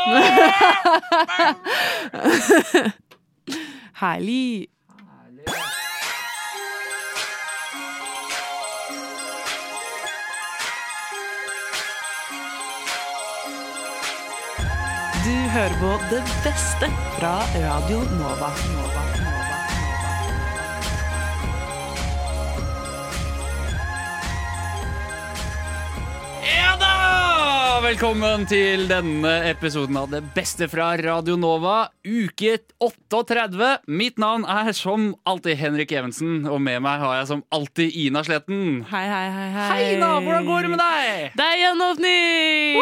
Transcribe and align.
Herlig. 4.00 4.66
Du 15.24 15.36
hører 15.52 15.74
på 15.80 15.98
det 16.10 16.22
beste 16.44 16.86
fra 17.18 17.34
Radio 17.54 17.98
Nova. 18.16 18.48
Nova, 18.72 18.99
Velkommen 27.90 28.44
til 28.46 28.84
denne 28.86 29.30
episoden 29.48 29.96
av 29.98 30.12
Det 30.12 30.20
beste 30.30 30.68
fra 30.70 30.92
Radio 31.00 31.34
Nova, 31.34 31.88
uke 32.06 32.52
38. 32.78 33.70
Mitt 33.90 34.20
navn 34.22 34.44
er 34.46 34.70
som 34.78 35.08
alltid 35.26 35.58
Henrik 35.58 35.90
Evensen, 35.98 36.44
og 36.46 36.60
med 36.62 36.84
meg 36.86 37.02
har 37.02 37.16
jeg 37.18 37.26
som 37.32 37.42
alltid 37.50 37.96
Ina 38.04 38.22
Sletten. 38.22 38.84
Hei, 38.92 39.02
hei, 39.10 39.26
hei. 39.34 39.48
Hei, 39.56 39.66
Hei, 39.72 39.90
Ina! 39.96 40.12
Hvordan 40.22 40.46
går 40.52 40.68
det 40.68 40.72
med 40.76 40.82
deg? 40.84 41.34
Det 41.34 41.48
er 41.48 41.58
gjenåpning! 41.64 42.78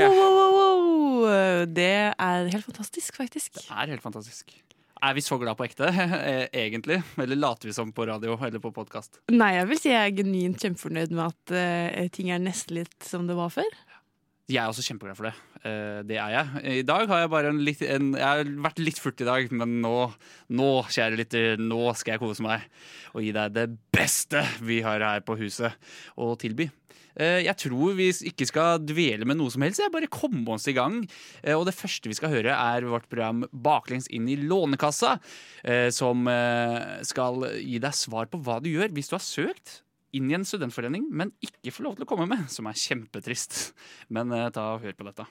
Wow, 0.00 0.16
wow, 0.16 0.56
wow. 0.56 1.68
Det 1.76 1.92
er 2.16 2.50
helt 2.56 2.68
fantastisk, 2.70 3.20
faktisk. 3.20 3.60
Det 3.60 3.68
er 3.68 3.92
helt 3.98 4.08
fantastisk. 4.08 4.56
Er 5.02 5.12
vi 5.12 5.28
så 5.28 5.36
glad 5.44 5.60
på 5.60 5.68
ekte, 5.68 5.92
egentlig? 6.64 7.02
Eller 7.20 7.36
later 7.36 7.68
vi 7.68 7.76
som 7.76 7.92
på 7.92 8.08
radio 8.08 8.40
eller 8.40 8.64
på 8.64 8.72
podkast? 8.72 9.20
Nei, 9.28 9.58
jeg 9.58 9.68
vil 9.74 9.84
si 9.84 9.92
jeg 9.92 10.08
er 10.08 10.20
genuint 10.24 10.62
kjempefornøyd 10.64 11.16
med 11.20 11.26
at 11.28 11.58
uh, 11.58 12.12
ting 12.16 12.32
er 12.32 12.40
nesten 12.40 12.80
litt 12.80 13.02
som 13.04 13.28
det 13.28 13.36
var 13.36 13.52
før. 13.52 13.82
Jeg 14.50 14.58
er 14.58 14.68
også 14.68 14.82
kjempeglad 14.84 15.16
for 15.16 15.28
det. 15.28 15.34
Eh, 15.62 16.02
Det 16.02 16.16
er 16.18 16.30
jeg. 16.34 16.80
I 16.80 16.82
dag 16.82 17.06
har 17.08 17.20
jeg 17.22 17.30
bare 17.30 17.48
en 17.52 17.60
litt 17.64 17.82
en, 17.86 18.12
Jeg 18.18 18.26
har 18.26 18.44
vært 18.44 18.78
litt 18.82 18.98
furt 18.98 19.20
i 19.22 19.24
dag, 19.28 19.52
men 19.54 19.80
nå, 19.80 20.12
nå, 20.50 20.68
kjære 20.90 21.16
lytter, 21.20 21.56
nå 21.62 21.94
skal 21.96 22.16
jeg 22.16 22.20
kose 22.24 22.42
meg 22.42 22.62
og 23.14 23.22
gi 23.22 23.30
deg 23.32 23.52
det 23.54 23.68
beste 23.94 24.42
vi 24.64 24.80
har 24.82 25.00
her 25.00 25.20
på 25.20 25.36
huset 25.38 25.72
å 26.18 26.32
tilby. 26.36 26.68
Eh, 27.14 27.44
Jeg 27.44 27.54
tror 27.56 27.94
vi 27.94 28.08
ikke 28.10 28.46
skal 28.48 28.78
dvele 28.82 29.24
med 29.24 29.36
noe 29.38 29.50
som 29.52 29.62
helst. 29.62 29.78
Jeg 29.80 29.92
bare 29.92 30.10
komme 30.10 30.48
oss 30.48 30.66
i 30.66 30.72
gang. 30.74 31.06
Eh, 31.44 31.54
Og 31.54 31.64
det 31.66 31.76
første 31.78 32.08
vi 32.10 32.14
skal 32.18 32.30
høre, 32.34 32.50
er 32.50 32.82
vårt 32.82 33.08
program 33.08 33.44
Baklengs 33.52 34.08
inn 34.10 34.26
i 34.28 34.36
Lånekassa, 34.36 35.20
som 35.92 36.26
skal 37.06 37.46
gi 37.62 37.78
deg 37.78 37.94
svar 37.94 38.26
på 38.26 38.42
hva 38.42 38.58
du 38.60 38.68
gjør 38.72 38.90
hvis 38.90 39.08
du 39.08 39.14
har 39.14 39.22
søkt 39.22 39.81
inn 40.12 40.30
i 40.30 40.34
en 40.36 40.44
studentforening, 40.44 41.06
men 41.10 41.32
ikke 41.44 41.72
får 41.72 41.86
lov 41.86 41.94
til 41.98 42.04
å 42.06 42.10
komme 42.10 42.26
med, 42.28 42.48
som 42.52 42.66
er 42.68 42.76
kjempetrist. 42.78 43.72
Men 44.12 44.32
eh, 44.36 44.48
ta 44.54 44.74
og 44.76 44.82
hør 44.84 44.96
på 44.98 45.06
dette. 45.08 45.26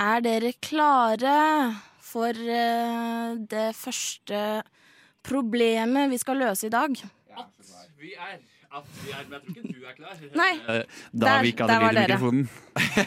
Er 0.00 0.22
dere 0.24 0.54
klare 0.64 1.34
for 2.02 2.32
eh, 2.32 3.34
det 3.52 3.68
første 3.76 4.62
problemet 5.26 6.10
vi 6.10 6.18
skal 6.20 6.40
løse 6.42 6.66
i 6.68 6.72
dag? 6.72 6.96
At 7.36 7.76
Vi 8.02 8.14
er 8.18 8.40
at 8.72 8.86
vi 9.04 9.10
er, 9.12 9.26
men 9.28 9.34
jeg 9.36 9.42
tror 9.44 9.56
ikke 9.60 9.72
du 9.76 9.82
er 9.84 9.96
klar. 9.98 10.20
Nei, 10.32 10.52
Da 11.12 11.26
Der- 11.26 11.42
vi 11.44 11.50
ikke 11.52 11.66
der 11.68 11.80
var 11.82 11.92
lyd 11.92 11.98
i 11.98 12.06
dere. 12.06 12.16
mikrofonen. 12.16 12.48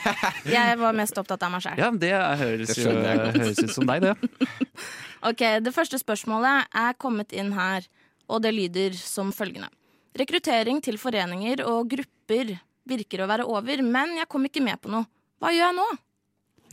jeg 0.55 0.77
var 0.77 0.93
mest 0.93 1.17
opptatt 1.17 1.41
av 1.41 1.51
meg 1.55 1.63
sjøl. 1.65 1.79
Ja, 1.81 1.87
det 1.89 2.11
høres, 2.13 2.67
Det 2.69 2.77
jo, 2.77 2.83
skjønner 2.91 3.07
jeg 3.09 3.33
høres 3.39 3.63
ut 3.63 3.73
som 3.73 3.89
deg, 3.89 4.05
det. 4.05 4.13
Ok, 5.31 5.41
Det 5.65 5.73
første 5.73 5.97
spørsmålet 5.97 6.67
er 6.69 6.93
kommet 7.01 7.33
inn 7.33 7.49
her, 7.57 7.87
og 8.29 8.43
det 8.45 8.53
lyder 8.53 8.93
som 8.93 9.31
følgende. 9.33 9.71
Rekruttering 10.15 10.79
til 10.83 10.95
foreninger 11.01 11.63
og 11.67 11.89
grupper 11.91 12.53
virker 12.87 13.23
å 13.23 13.27
være 13.27 13.45
over, 13.49 13.81
men 13.83 14.15
jeg 14.21 14.29
kom 14.31 14.45
ikke 14.47 14.63
med 14.63 14.79
på 14.81 14.91
noe. 14.93 15.07
Hva 15.41 15.51
gjør 15.51 15.65
jeg 15.67 15.75
nå? 15.79 15.87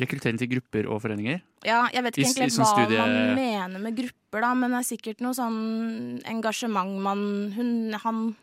Rekruttering 0.02 0.38
til 0.40 0.48
grupper 0.54 0.86
og 0.88 1.00
foreninger. 1.02 1.40
Ja, 1.66 1.88
Jeg 1.92 2.02
vet 2.04 2.16
ikke 2.16 2.22
i 2.22 2.30
egentlig 2.30 2.52
sånn 2.54 2.64
hva 2.64 2.86
studie- 2.86 2.98
man 2.98 3.34
mener 3.34 3.78
med 3.82 3.96
grupper, 3.96 4.40
da, 4.40 4.54
men 4.54 4.70
det 4.70 4.78
er 4.78 4.96
sikkert 4.96 5.20
noe 5.20 5.34
sånn 5.34 6.22
engasjement 6.24 6.98
man 7.00 7.52
hun, 7.56 7.92
Han 7.92 8.36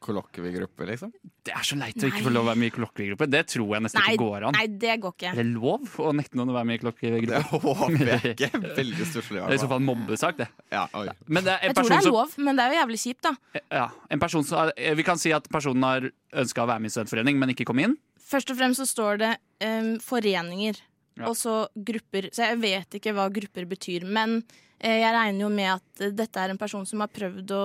Kollokviegruppe, 0.00 0.86
liksom? 0.88 1.10
Det 1.44 1.52
er 1.52 1.64
så 1.66 1.76
leit 1.78 1.96
å 2.00 2.08
ikke 2.08 2.22
få 2.24 2.32
lov 2.32 2.46
å 2.46 2.48
være 2.50 2.60
med 2.62 2.70
i 2.70 2.72
kollokviegruppe. 2.74 3.26
Det 3.30 3.42
tror 3.52 3.74
jeg 3.76 3.84
nesten 3.84 4.00
Nei, 4.00 4.14
ikke 4.14 4.22
går 4.24 4.46
an. 4.48 4.56
nei, 4.56 4.66
det 4.80 4.94
går 5.02 5.14
ikke. 5.16 5.30
Er 5.32 5.38
det 5.40 5.46
lov 5.50 5.96
å 6.00 6.12
nekte 6.16 6.38
noen 6.40 6.52
å 6.52 6.56
være 6.56 6.68
med 6.70 6.86
i 6.86 7.10
Det 7.30 7.40
håper 7.50 8.10
jeg 8.10 8.20
ikke. 8.34 8.50
Veldig 8.80 9.08
stusslig. 9.10 9.40
Det 9.40 9.46
er 9.46 9.56
i 9.58 9.62
så 9.62 9.68
fall 9.70 9.84
mobbesak, 9.84 10.38
det. 10.40 10.48
Ja, 10.72 10.86
oi. 10.96 11.06
Men 11.28 11.44
det 11.46 11.52
er 11.56 11.58
en 11.60 11.68
Jeg 11.70 11.76
tror 11.76 11.84
det 11.84 11.90
person 11.90 11.98
er 11.98 12.06
som 12.08 12.16
lov, 12.16 12.36
men 12.48 12.56
det 12.60 12.64
er 12.64 12.72
jo 12.74 12.78
jævlig 12.80 13.00
kjipt, 13.04 13.28
da. 13.28 13.62
ja, 13.80 13.86
en 14.16 14.22
person 14.24 14.46
som 14.48 14.72
Vi 15.00 15.06
kan 15.10 15.20
si 15.20 15.34
at 15.36 15.50
personen 15.52 15.84
har 15.88 16.08
ønska 16.44 16.64
å 16.64 16.70
være 16.70 16.80
med 16.84 16.92
i 16.92 16.94
studentforening, 16.96 17.38
men 17.40 17.52
ikke 17.56 17.68
kom 17.68 17.82
inn. 17.84 17.98
Først 18.30 18.50
og 18.54 18.60
fremst 18.60 18.80
så 18.80 18.86
står 18.88 19.20
det 19.24 19.32
um, 19.66 19.94
foreninger, 20.04 20.80
Ja. 21.18 21.26
og 21.28 21.34
så 21.36 21.66
grupper. 21.76 22.30
Så 22.32 22.46
jeg 22.46 22.60
vet 22.62 22.94
ikke 23.00 23.12
hva 23.12 23.26
grupper 23.34 23.66
betyr, 23.68 24.06
men 24.08 24.38
eh, 24.40 24.56
jeg 24.80 25.12
regner 25.12 25.44
jo 25.44 25.50
med 25.52 25.68
at 25.74 26.02
eh, 26.04 26.12
dette 26.16 26.40
er 26.40 26.52
en 26.52 26.60
person 26.60 26.86
som 26.88 27.02
har 27.04 27.10
prøvd 27.12 27.52
å 27.52 27.64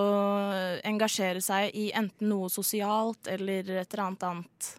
eh, 0.56 0.80
engasjere 0.90 1.44
seg 1.44 1.76
i 1.78 1.88
enten 1.96 2.28
noe 2.31 2.50
sosialt 2.52 3.30
eller 3.31 3.64
et 3.64 3.88
eller 3.88 4.03
annet 4.08 4.28
annet. 4.30 4.72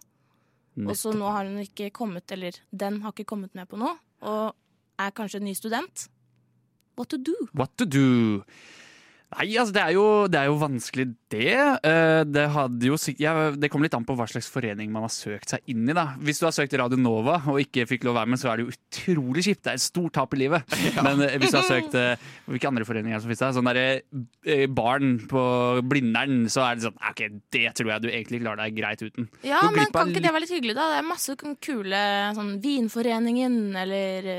Og 0.85 0.93
så 0.93 1.09
nå 1.17 1.25
har 1.33 1.47
hun 1.49 1.57
ikke 1.63 1.89
kommet, 1.89 2.29
eller 2.35 2.59
den 2.69 2.99
har 3.01 3.15
ikke 3.15 3.31
kommet 3.31 3.55
med 3.57 3.65
på 3.69 3.79
noe, 3.81 3.95
og 4.21 4.53
er 5.01 5.13
kanskje 5.17 5.41
en 5.41 5.47
ny 5.49 5.55
student. 5.57 6.05
What 6.97 7.09
to 7.09 7.17
do? 7.17 7.33
What 7.57 7.73
to 7.81 7.85
do? 7.89 8.43
Nei, 9.27 9.57
altså 9.59 9.73
det 9.75 9.81
er 9.83 9.91
jo, 9.91 10.03
det 10.31 10.37
er 10.39 10.45
jo 10.47 10.53
vanskelig, 10.61 11.03
det. 11.27 11.49
Eh, 11.83 12.21
Det, 12.23 12.45
hadde 12.53 12.87
jo, 12.87 12.95
ja, 13.19 13.33
det 13.51 13.67
kommer 13.69 13.89
litt 13.89 13.97
an 13.97 14.05
på 14.07 14.15
hva 14.15 14.23
slags 14.31 14.47
forening 14.47 14.87
man 14.93 15.03
har 15.03 15.11
søkt 15.11 15.51
seg 15.51 15.65
inn 15.67 15.81
i. 15.83 15.95
da. 15.97 16.05
Hvis 16.23 16.39
du 16.39 16.45
har 16.47 16.53
søkt 16.55 16.77
Radio 16.79 16.95
Nova 17.01 17.41
og 17.51 17.59
ikke 17.59 17.83
fikk 17.89 18.05
lov 18.07 18.15
å 18.15 18.19
være 18.21 18.31
med, 18.31 18.39
så 18.39 18.53
er 18.53 18.61
det 18.61 18.65
jo 18.67 18.75
utrolig 18.77 19.43
kjipt. 19.49 19.65
Det 19.65 19.73
er 19.73 19.81
et 19.81 19.83
stort 19.83 20.15
tap 20.15 20.31
i 20.37 20.39
livet. 20.45 20.77
Men 21.05 21.25
eh, 21.25 21.35
hvis 21.41 21.51
du 21.51 21.59
har 21.59 21.67
søkt 21.67 21.97
eh, 21.99 22.23
Hvilke 22.47 22.71
andre 22.71 22.87
foreninger 22.87 23.17
er 23.17 23.25
som 23.25 23.33
finnes? 23.33 23.43
der? 23.43 23.57
Sånn 23.57 23.67
derre 23.67 24.69
barn 24.71 25.11
på 25.27 25.43
Blindern, 25.91 26.45
så 26.51 26.63
er 26.63 26.79
det 26.79 26.87
sånn 26.87 27.03
OK, 27.11 27.21
det 27.51 27.65
tror 27.75 27.91
jeg 27.91 28.05
du 28.05 28.09
egentlig 28.13 28.39
klarer 28.45 28.63
deg 28.63 28.79
greit 28.79 29.03
uten. 29.03 29.27
Ja, 29.43 29.59
men 29.75 29.91
kan 29.91 30.13
ikke 30.13 30.23
det 30.23 30.31
være 30.31 30.45
litt 30.45 30.55
hyggelig, 30.55 30.77
da? 30.79 30.87
Det 30.93 31.01
er 31.03 31.07
masse 31.11 31.35
kule 31.67 32.01
sånn 32.39 32.55
Vinforeningen 32.63 33.59
eller 33.83 34.31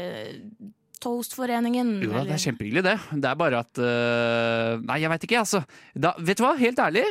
Toastforeningen. 1.05 1.97
Jo 2.05 2.13
da, 2.15 2.25
det 2.29 2.37
er 2.37 2.45
kjempehyggelig, 2.49 2.85
det. 2.87 2.97
Det 3.23 3.31
er 3.33 3.41
bare 3.41 3.65
at 3.65 3.81
uh, 3.83 4.79
Nei, 4.85 5.01
jeg 5.05 5.11
veit 5.15 5.27
ikke, 5.29 5.43
altså. 5.43 5.65
Da, 5.95 6.15
vet 6.19 6.39
du 6.41 6.45
hva, 6.47 6.55
helt 6.61 6.81
ærlig. 6.83 7.05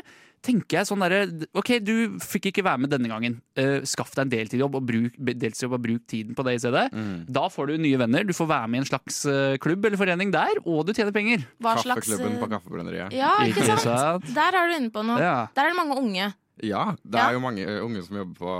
Tenker 0.47 0.77
jeg 0.77 0.87
sånn 0.87 1.01
derre 1.01 1.47
OK, 1.57 1.71
du 1.81 2.19
fikk 2.21 2.51
ikke 2.51 2.63
være 2.63 2.79
med 2.83 2.91
denne 2.93 3.09
gangen. 3.09 3.39
Uh, 3.57 3.81
skaff 3.89 4.13
deg 4.15 4.27
en 4.27 4.33
deltidsjobb 4.35 4.77
og 4.79 4.85
bruk, 4.87 5.15
deltidsjobb 5.17 5.73
og 5.79 5.81
bruk 5.87 6.03
tiden 6.07 6.37
på 6.37 6.45
det 6.45 6.53
i 6.59 6.61
stedet. 6.61 6.85
Mm. 6.93 7.15
Da 7.39 7.47
får 7.51 7.71
du 7.71 7.77
nye 7.81 7.99
venner. 8.03 8.27
Du 8.27 8.35
får 8.37 8.49
være 8.53 8.69
med 8.71 8.79
i 8.79 8.83
en 8.85 8.89
slags 8.91 9.21
uh, 9.27 9.57
klubb 9.63 9.87
eller 9.89 9.99
forening 9.99 10.31
der, 10.35 10.61
og 10.63 10.85
du 10.87 10.93
tjener 10.93 11.15
penger. 11.15 11.43
Hva 11.63 11.73
slags 11.81 12.05
Kaffeklubben 12.05 12.37
eh, 12.37 12.41
på 12.43 12.51
Kaffebrenneriet. 12.53 13.17
Ja, 13.17 13.33
ikke 13.49 13.65
sant? 13.65 14.29
Der 14.37 14.59
er 14.61 14.69
du 14.69 14.77
inne 14.77 14.93
på 14.93 15.03
noe. 15.09 15.17
Ja. 15.19 15.37
Der 15.57 15.67
er 15.67 15.73
det 15.73 15.79
mange 15.81 15.97
unge. 16.03 16.29
Ja, 16.63 16.85
det 17.03 17.17
Ja. 17.19 17.27
er 17.27 17.33
jo 17.37 17.41
mange 17.43 17.65
unge 17.85 18.05
som 18.05 18.17
jobber 18.21 18.37
på 18.45 18.53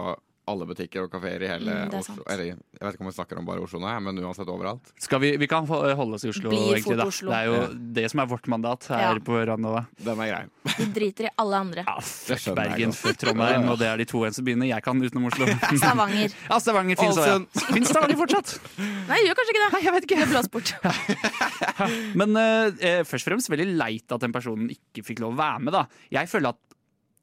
alle 0.47 0.65
butikker 0.69 1.03
og 1.05 1.11
kafeer 1.11 1.43
i 1.43 1.47
hele 1.51 1.73
Mm, 1.87 1.93
Oslo. 1.99 2.23
Eller 2.31 2.45
jeg 2.53 2.57
vet 2.79 2.93
ikke 2.95 3.03
om 3.03 3.09
vi 3.09 3.15
snakker 3.17 3.37
om 3.41 3.45
bare 3.45 3.61
Oslo 3.65 3.79
nå, 3.83 3.89
men 4.01 4.19
uansett 4.23 4.47
overalt. 4.47 4.91
Skal 5.03 5.19
vi, 5.19 5.33
vi 5.37 5.47
kan 5.51 5.65
holde 5.67 6.15
oss 6.15 6.23
i 6.23 6.29
Oslo, 6.31 6.49
Blir 6.49 6.75
egentlig. 6.77 6.97
da. 6.97 7.05
Oslo. 7.11 7.29
Det 7.31 7.37
er 7.37 7.45
jo 7.45 7.53
Ja. 7.57 7.67
det 7.97 8.05
som 8.11 8.19
er 8.23 8.25
vårt 8.31 8.47
mandat 8.47 8.87
her 8.87 9.01
Ja. 9.01 9.19
på 9.19 9.41
Ranova. 9.47 9.85
Den 10.03 10.19
er 10.23 10.27
grei. 10.31 10.45
Vi 10.77 10.85
driter 10.95 11.25
i 11.25 11.29
alle 11.37 11.55
andre. 11.59 11.83
Ja, 11.87 11.97
fuck 11.99 12.55
Bergen, 12.55 12.91
fuck 12.93 13.17
Trondheim, 13.17 13.67
og 13.69 13.77
det 13.79 13.87
er 13.87 13.97
de 13.97 14.05
to 14.05 14.19
eneste 14.23 14.43
byene 14.43 14.67
jeg 14.69 14.83
kan 14.83 14.99
utenom 15.01 15.27
Oslo. 15.31 15.45
Stavanger. 15.77 16.31
Ja, 16.49 16.59
Stavanger 16.59 16.95
også, 17.07 17.25
ja. 17.27 17.39
Finnes 17.73 17.89
Stavanger 17.89 18.15
fortsatt? 18.17 18.59
Nei, 19.09 19.19
gjør 19.27 19.35
kanskje 19.35 19.51
ikke 19.55 19.63
det. 19.65 19.71
Nei, 19.73 19.81
jeg 19.83 19.93
vet 19.93 20.03
ikke. 20.07 20.19
Det 20.23 20.29
blåser 20.31 20.51
bort. 20.51 22.15
Men 22.15 22.35
eh, 22.37 22.65
eh, 22.81 23.01
først 23.07 23.27
og 23.27 23.33
fremst 23.33 23.51
veldig 23.51 23.67
leit 23.77 24.11
at 24.15 24.23
den 24.23 24.33
personen 24.35 24.71
ikke 24.73 25.03
fikk 25.05 25.19
lov 25.23 25.35
å 25.35 25.39
være 25.41 25.59
med. 25.67 25.73
da. 25.75 25.85
Jeg 26.13 26.29
føler 26.31 26.53
at 26.55 26.59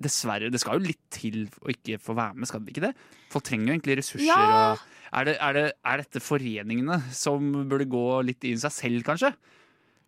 dessverre, 0.00 0.50
det 0.50 0.60
skal 0.62 0.80
jo 0.80 0.88
litt 0.88 1.02
til 1.14 1.44
å 1.62 1.70
ikke 1.72 2.00
få 2.02 2.16
være 2.18 2.38
med, 2.38 2.50
skal 2.50 2.62
det 2.64 2.74
ikke 2.74 2.86
det? 2.88 2.94
Folk 3.32 3.46
trenger 3.46 3.70
jo 3.70 3.76
egentlig 3.76 3.98
ressurser. 4.00 4.26
Ja. 4.26 4.74
Er, 5.14 5.28
det, 5.28 5.34
er, 5.38 5.56
det, 5.56 5.66
er 5.86 6.02
dette 6.02 6.22
foreningene 6.22 6.98
som 7.14 7.52
burde 7.70 7.86
gå 7.90 8.06
litt 8.26 8.46
i 8.48 8.54
seg 8.58 8.74
selv, 8.74 9.04
kanskje? 9.06 9.30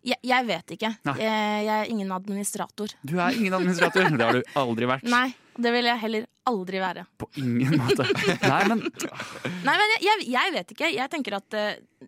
Jeg, 0.07 0.19
jeg 0.27 0.45
vet 0.47 0.73
ikke. 0.75 0.91
Jeg, 1.07 1.21
jeg 1.65 1.73
er 1.73 1.89
ingen 1.91 2.11
administrator. 2.15 2.93
Du 3.01 3.17
er 3.17 3.35
ingen 3.35 3.55
administrator. 3.57 4.11
Det 4.13 4.27
har 4.27 4.37
du 4.37 4.51
aldri 4.59 4.89
vært. 4.89 5.07
Nei, 5.15 5.29
det 5.57 5.73
vil 5.75 5.89
jeg 5.89 6.03
heller 6.03 6.27
aldri 6.47 6.83
være. 6.83 7.07
På 7.19 7.29
ingen 7.39 7.79
måte. 7.81 8.05
Nei, 8.51 8.61
men 8.69 8.83
Nei, 8.83 9.73
men 9.73 9.95
jeg, 9.95 10.03
jeg, 10.05 10.29
jeg 10.35 10.55
vet 10.55 10.75
ikke. 10.75 10.91
Jeg 10.95 11.11
tenker 11.11 11.39
at 11.39 11.57
uh, 11.57 12.05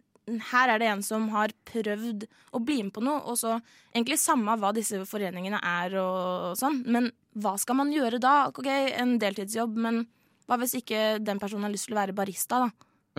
her 0.52 0.76
er 0.76 0.82
det 0.82 0.92
en 0.92 1.04
som 1.06 1.28
har 1.34 1.54
prøvd 1.68 2.28
å 2.56 2.62
bli 2.64 2.82
med 2.84 2.94
på 2.96 3.04
noe, 3.04 3.24
og 3.26 3.40
så 3.40 3.58
egentlig 3.92 4.20
samme 4.22 4.56
hva 4.62 4.72
disse 4.76 5.02
foreningene 5.10 5.60
er 5.66 5.98
og 6.02 6.60
sånn, 6.60 6.84
men 6.88 7.10
hva 7.38 7.58
skal 7.62 7.76
man 7.78 7.92
gjøre 7.94 8.20
da? 8.24 8.48
Ok, 8.50 8.66
en 8.68 9.18
deltidsjobb, 9.22 9.76
men 9.78 10.04
hva 10.50 10.58
hvis 10.58 10.74
ikke 10.80 11.20
den 11.22 11.40
personen 11.42 11.68
har 11.68 11.74
lyst 11.74 11.86
til 11.90 11.98
å 11.98 12.02
være 12.02 12.16
barista, 12.18 12.64
da? 12.66 12.70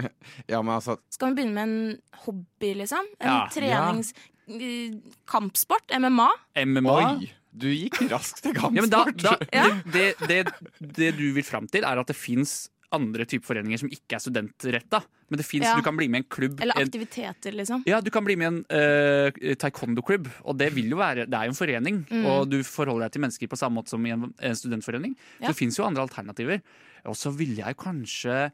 Ja, 0.51 0.63
men 0.63 0.75
altså 0.77 0.97
Skal 1.13 1.31
vi 1.33 1.41
begynne 1.41 1.55
med 1.55 1.69
en 1.69 2.25
hobby, 2.27 2.75
liksom? 2.83 3.07
En 3.21 3.29
Ja. 3.35 3.41
trenings... 3.53 4.15
Ja. 4.17 4.27
Kampsport? 5.31 5.93
MMA? 5.95 6.27
MMA 6.67 6.95
Oi! 6.97 7.29
Du 7.51 7.67
gikk 7.71 8.01
raskt 8.11 8.43
til 8.45 8.55
ja, 8.55 8.69
men 8.71 8.91
da, 8.91 9.05
kampsport. 9.07 9.47
da, 9.51 9.79
det, 9.91 10.05
det, 10.27 10.31
det, 10.31 10.91
det 10.99 11.09
du 11.19 11.25
vil 11.35 11.47
fram 11.47 11.67
til, 11.71 11.83
er 11.87 11.99
at 11.99 12.11
det 12.11 12.15
fins 12.19 12.69
andre 12.95 13.27
typer 13.31 13.47
foreninger 13.53 13.79
som 13.83 13.91
ikke 13.91 14.19
er 14.19 14.23
studentretta. 14.23 15.01
Men 15.31 15.39
det 15.39 15.47
fins, 15.47 15.63
Ja. 15.65 15.77
du 15.77 15.83
kan 15.87 15.95
bli 15.97 16.09
med 16.11 16.19
i 16.19 16.23
en 16.25 16.29
klubb. 16.29 16.61
Eller 16.61 16.75
aktiviteter, 16.83 17.53
liksom. 17.55 17.85
ja, 17.87 18.01
du 18.03 18.11
kan 18.11 18.25
bli 18.27 18.35
med 18.37 18.47
i 18.47 18.51
en 18.51 18.61
uh, 18.67 19.55
taekwondo-klubb, 19.63 20.27
og 20.45 20.57
det 20.59 20.73
vil 20.75 20.91
jo 20.91 20.97
være 20.99 21.27
Det 21.31 21.35
er 21.39 21.45
jo 21.47 21.53
en 21.55 21.61
forening, 21.61 22.01
Mm. 22.11 22.25
og 22.27 22.49
du 22.51 22.63
forholder 22.67 23.07
deg 23.07 23.13
til 23.13 23.23
mennesker 23.23 23.47
på 23.49 23.57
samme 23.61 23.79
måte 23.79 23.89
som 23.95 24.05
i 24.07 24.11
en, 24.11 24.33
en 24.41 24.55
studentforening. 24.59 25.15
Ja. 25.41 25.47
Så 25.47 25.53
det 25.55 25.57
fins 25.57 25.79
jo 25.79 25.85
andre 25.87 26.03
alternativer. 26.03 26.61
Og 27.07 27.15
så 27.17 27.31
ville 27.33 27.57
jeg 27.63 27.77
kanskje 27.79 28.51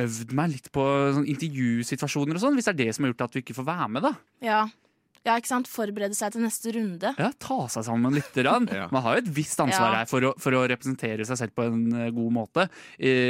øvd 0.00 0.32
meg 0.32 0.50
litt 0.54 0.70
på 0.72 0.84
sånn 1.12 1.26
intervjusituasjoner 1.28 2.38
og 2.38 2.40
sånn, 2.40 2.54
hvis 2.56 2.64
det 2.70 2.72
er 2.72 2.84
det 2.86 2.94
som 2.96 3.04
har 3.04 3.12
gjort 3.12 3.26
at 3.26 3.32
du 3.34 3.40
ikke 3.42 3.56
får 3.58 3.66
være 3.68 3.88
med, 3.90 4.02
da. 4.06 4.12
Ja. 4.40 4.60
Ja, 5.26 5.34
ikke 5.36 5.50
sant. 5.50 5.68
Forberede 5.68 6.16
seg 6.16 6.32
til 6.32 6.40
neste 6.44 6.72
runde. 6.74 7.10
Ja, 7.20 7.30
Ta 7.38 7.58
seg 7.72 7.84
sammen 7.86 8.14
litt. 8.16 8.30
Grann. 8.36 8.68
Ja. 8.80 8.86
Man 8.94 9.02
har 9.04 9.18
jo 9.18 9.22
et 9.24 9.30
visst 9.36 9.60
ansvar 9.60 9.90
Ja. 9.92 9.98
her 10.00 10.06
for 10.08 10.24
å, 10.24 10.30
for 10.40 10.54
å 10.56 10.62
representere 10.70 11.26
seg 11.28 11.36
selv 11.40 11.52
på 11.56 11.66
en 11.68 11.82
eh, 12.06 12.10
god 12.16 12.32
måte. 12.32 12.64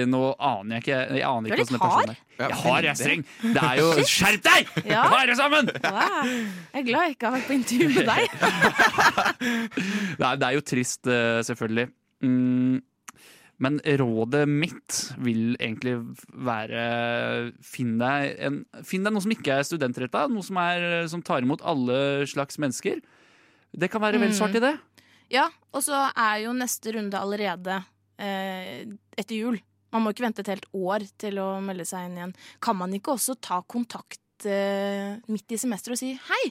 Nå 0.07 0.21
aner 0.37 0.77
jeg 0.79 0.85
ikke 0.85 0.99
Jeg 1.19 1.25
aner 1.27 1.49
Du 1.49 1.55
er 1.55 1.57
ikke 1.57 1.65
litt 1.65 1.73
hvordan 1.81 1.81
det 1.81 1.81
personen 1.81 2.11
er. 2.15 2.21
Ja, 2.41 2.47
Jeg 2.51 2.59
har, 2.63 2.79
jeg 2.81 2.91
er 2.91 2.99
streng. 3.01 3.25
Det 3.43 3.63
er 3.67 3.81
jo 3.81 3.89
Skjerp 4.15 4.43
deg! 4.47 4.71
Ja. 4.89 5.03
Ta 5.11 5.19
dere 5.25 5.37
sammen! 5.41 5.73
Wow. 5.85 6.31
Jeg 6.31 6.81
er 6.81 6.87
glad 6.91 7.03
jeg 7.09 7.17
ikke 7.17 7.27
har 7.27 7.35
vært 7.39 7.49
på 7.51 7.57
intervju 7.59 7.89
med 7.97 8.05
deg. 8.11 8.23
Nei, 10.21 10.33
det 10.41 10.47
er 10.51 10.55
jo 10.57 10.63
trist, 10.67 11.03
eh, 11.11 11.41
selvfølgelig. 11.47 11.87
Mm, 12.25 12.81
men 13.61 13.77
rådet 14.01 14.47
mitt 14.49 14.99
vil 15.21 15.55
egentlig 15.61 15.95
være 16.33 16.85
Finn 17.65 17.99
deg, 18.01 18.35
en, 18.41 18.61
finn 18.87 19.05
deg 19.05 19.13
noe 19.15 19.25
som 19.25 19.35
ikke 19.35 19.59
er 19.61 19.67
studentretta, 19.69 20.27
noe 20.33 20.45
som, 20.47 20.57
er, 20.63 21.07
som 21.13 21.23
tar 21.25 21.45
imot 21.45 21.63
alle 21.69 22.27
slags 22.31 22.59
mennesker. 22.63 23.03
Det 23.71 23.91
kan 23.93 24.03
være 24.03 24.19
vel 24.19 24.33
Mm. 24.33 24.39
svart 24.39 24.57
i 24.57 24.63
det. 24.65 24.73
Ja, 25.31 25.45
og 25.73 25.85
så 25.87 26.09
er 26.17 26.41
jo 26.47 26.53
neste 26.57 26.95
runde 26.97 27.15
allerede 27.21 27.77
eh, 28.19 28.87
etter 29.17 29.37
jul. 29.37 29.61
Man 29.93 30.03
må 30.05 30.11
ikke 30.15 30.25
vente 30.27 30.43
et 30.43 30.51
helt 30.51 30.67
år 30.75 31.05
til 31.19 31.39
å 31.43 31.61
melde 31.63 31.85
seg 31.87 32.09
inn 32.09 32.17
igjen. 32.19 32.35
Kan 32.63 32.77
man 32.81 32.93
ikke 32.97 33.15
også 33.15 33.37
ta 33.43 33.61
kontakt 33.63 34.47
eh, 34.47 35.17
midt 35.31 35.53
i 35.55 35.59
semesteret 35.61 35.95
og 35.99 36.01
si 36.03 36.15
hei? 36.31 36.43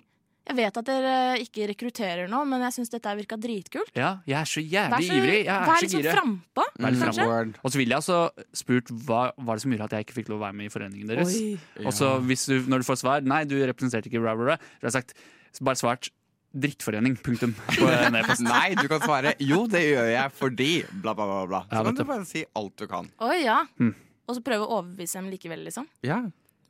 Jeg 0.50 0.58
vet 0.58 0.78
at 0.82 0.88
dere 0.88 1.16
ikke 1.44 1.68
rekrutterer 1.70 2.30
nå, 2.32 2.40
men 2.50 2.64
jeg 2.66 2.80
syns 2.80 2.90
dette 2.90 3.12
virka 3.20 3.38
dritkult. 3.38 3.92
Ja, 3.94 4.16
jeg 4.26 4.38
er 4.40 4.50
så 4.50 4.64
jævlig 4.64 5.10
så, 5.10 5.18
ivrig. 5.20 5.40
Jeg 5.46 5.66
vær 5.68 5.74
er 5.76 5.84
litt 5.84 5.94
sånn 5.94 6.02
gira. 6.02 6.14
frampå. 6.18 6.66
Kanskje? 6.80 7.28
Og 7.62 7.70
så 7.70 7.82
ville 7.82 7.94
jeg 7.94 8.02
altså 8.02 8.22
spurt 8.58 8.94
hva 9.06 9.20
var 9.38 9.60
det 9.60 9.66
som 9.66 9.76
gjorde 9.76 9.90
at 9.92 9.98
jeg 9.98 10.08
ikke 10.08 10.18
fikk 10.22 10.32
lov 10.34 10.40
å 10.42 10.46
være 10.48 10.58
med 10.58 10.70
i 10.70 10.74
foreningen 10.74 11.12
deres. 11.12 11.36
Og 11.84 11.94
så 11.94 12.16
du, 12.24 12.56
når 12.72 12.82
du 12.82 12.88
får 12.88 13.02
svar 13.04 13.28
Nei, 13.30 13.44
du 13.46 13.60
representerte 13.62 14.10
ikke 14.10 14.24
bra, 14.24 14.34
så 14.34 14.58
har 14.58 14.90
jeg 14.90 14.98
sagt 14.98 15.14
bare 15.62 15.78
svart 15.78 16.10
drittforening. 16.50 17.20
Punktum. 17.22 17.54
På. 17.78 17.86
Nei, 17.86 18.74
du 18.74 18.88
kan 18.90 19.04
svare 19.04 19.36
'jo, 19.38 19.66
det 19.70 19.84
gjør 19.86 20.10
jeg 20.16 20.34
fordi 20.34 20.72
bla, 20.90 21.14
bla, 21.14 21.26
bla'. 21.30 21.48
bla. 21.48 21.62
Så 21.70 21.78
Ja, 21.78 21.84
kan 21.84 21.96
du 21.96 22.04
bare 22.10 22.26
si 22.26 22.46
alt 22.56 22.76
du 22.78 22.88
kan. 22.88 23.10
Oi, 23.22 23.44
ja. 23.46 23.62
Mm. 23.78 23.94
Og 24.30 24.38
så 24.38 24.42
prøve 24.46 24.66
å 24.66 24.82
overbevise 24.82 25.22
dem 25.22 25.30
likevel, 25.30 25.64
liksom. 25.66 25.88
Ja. 26.06 26.24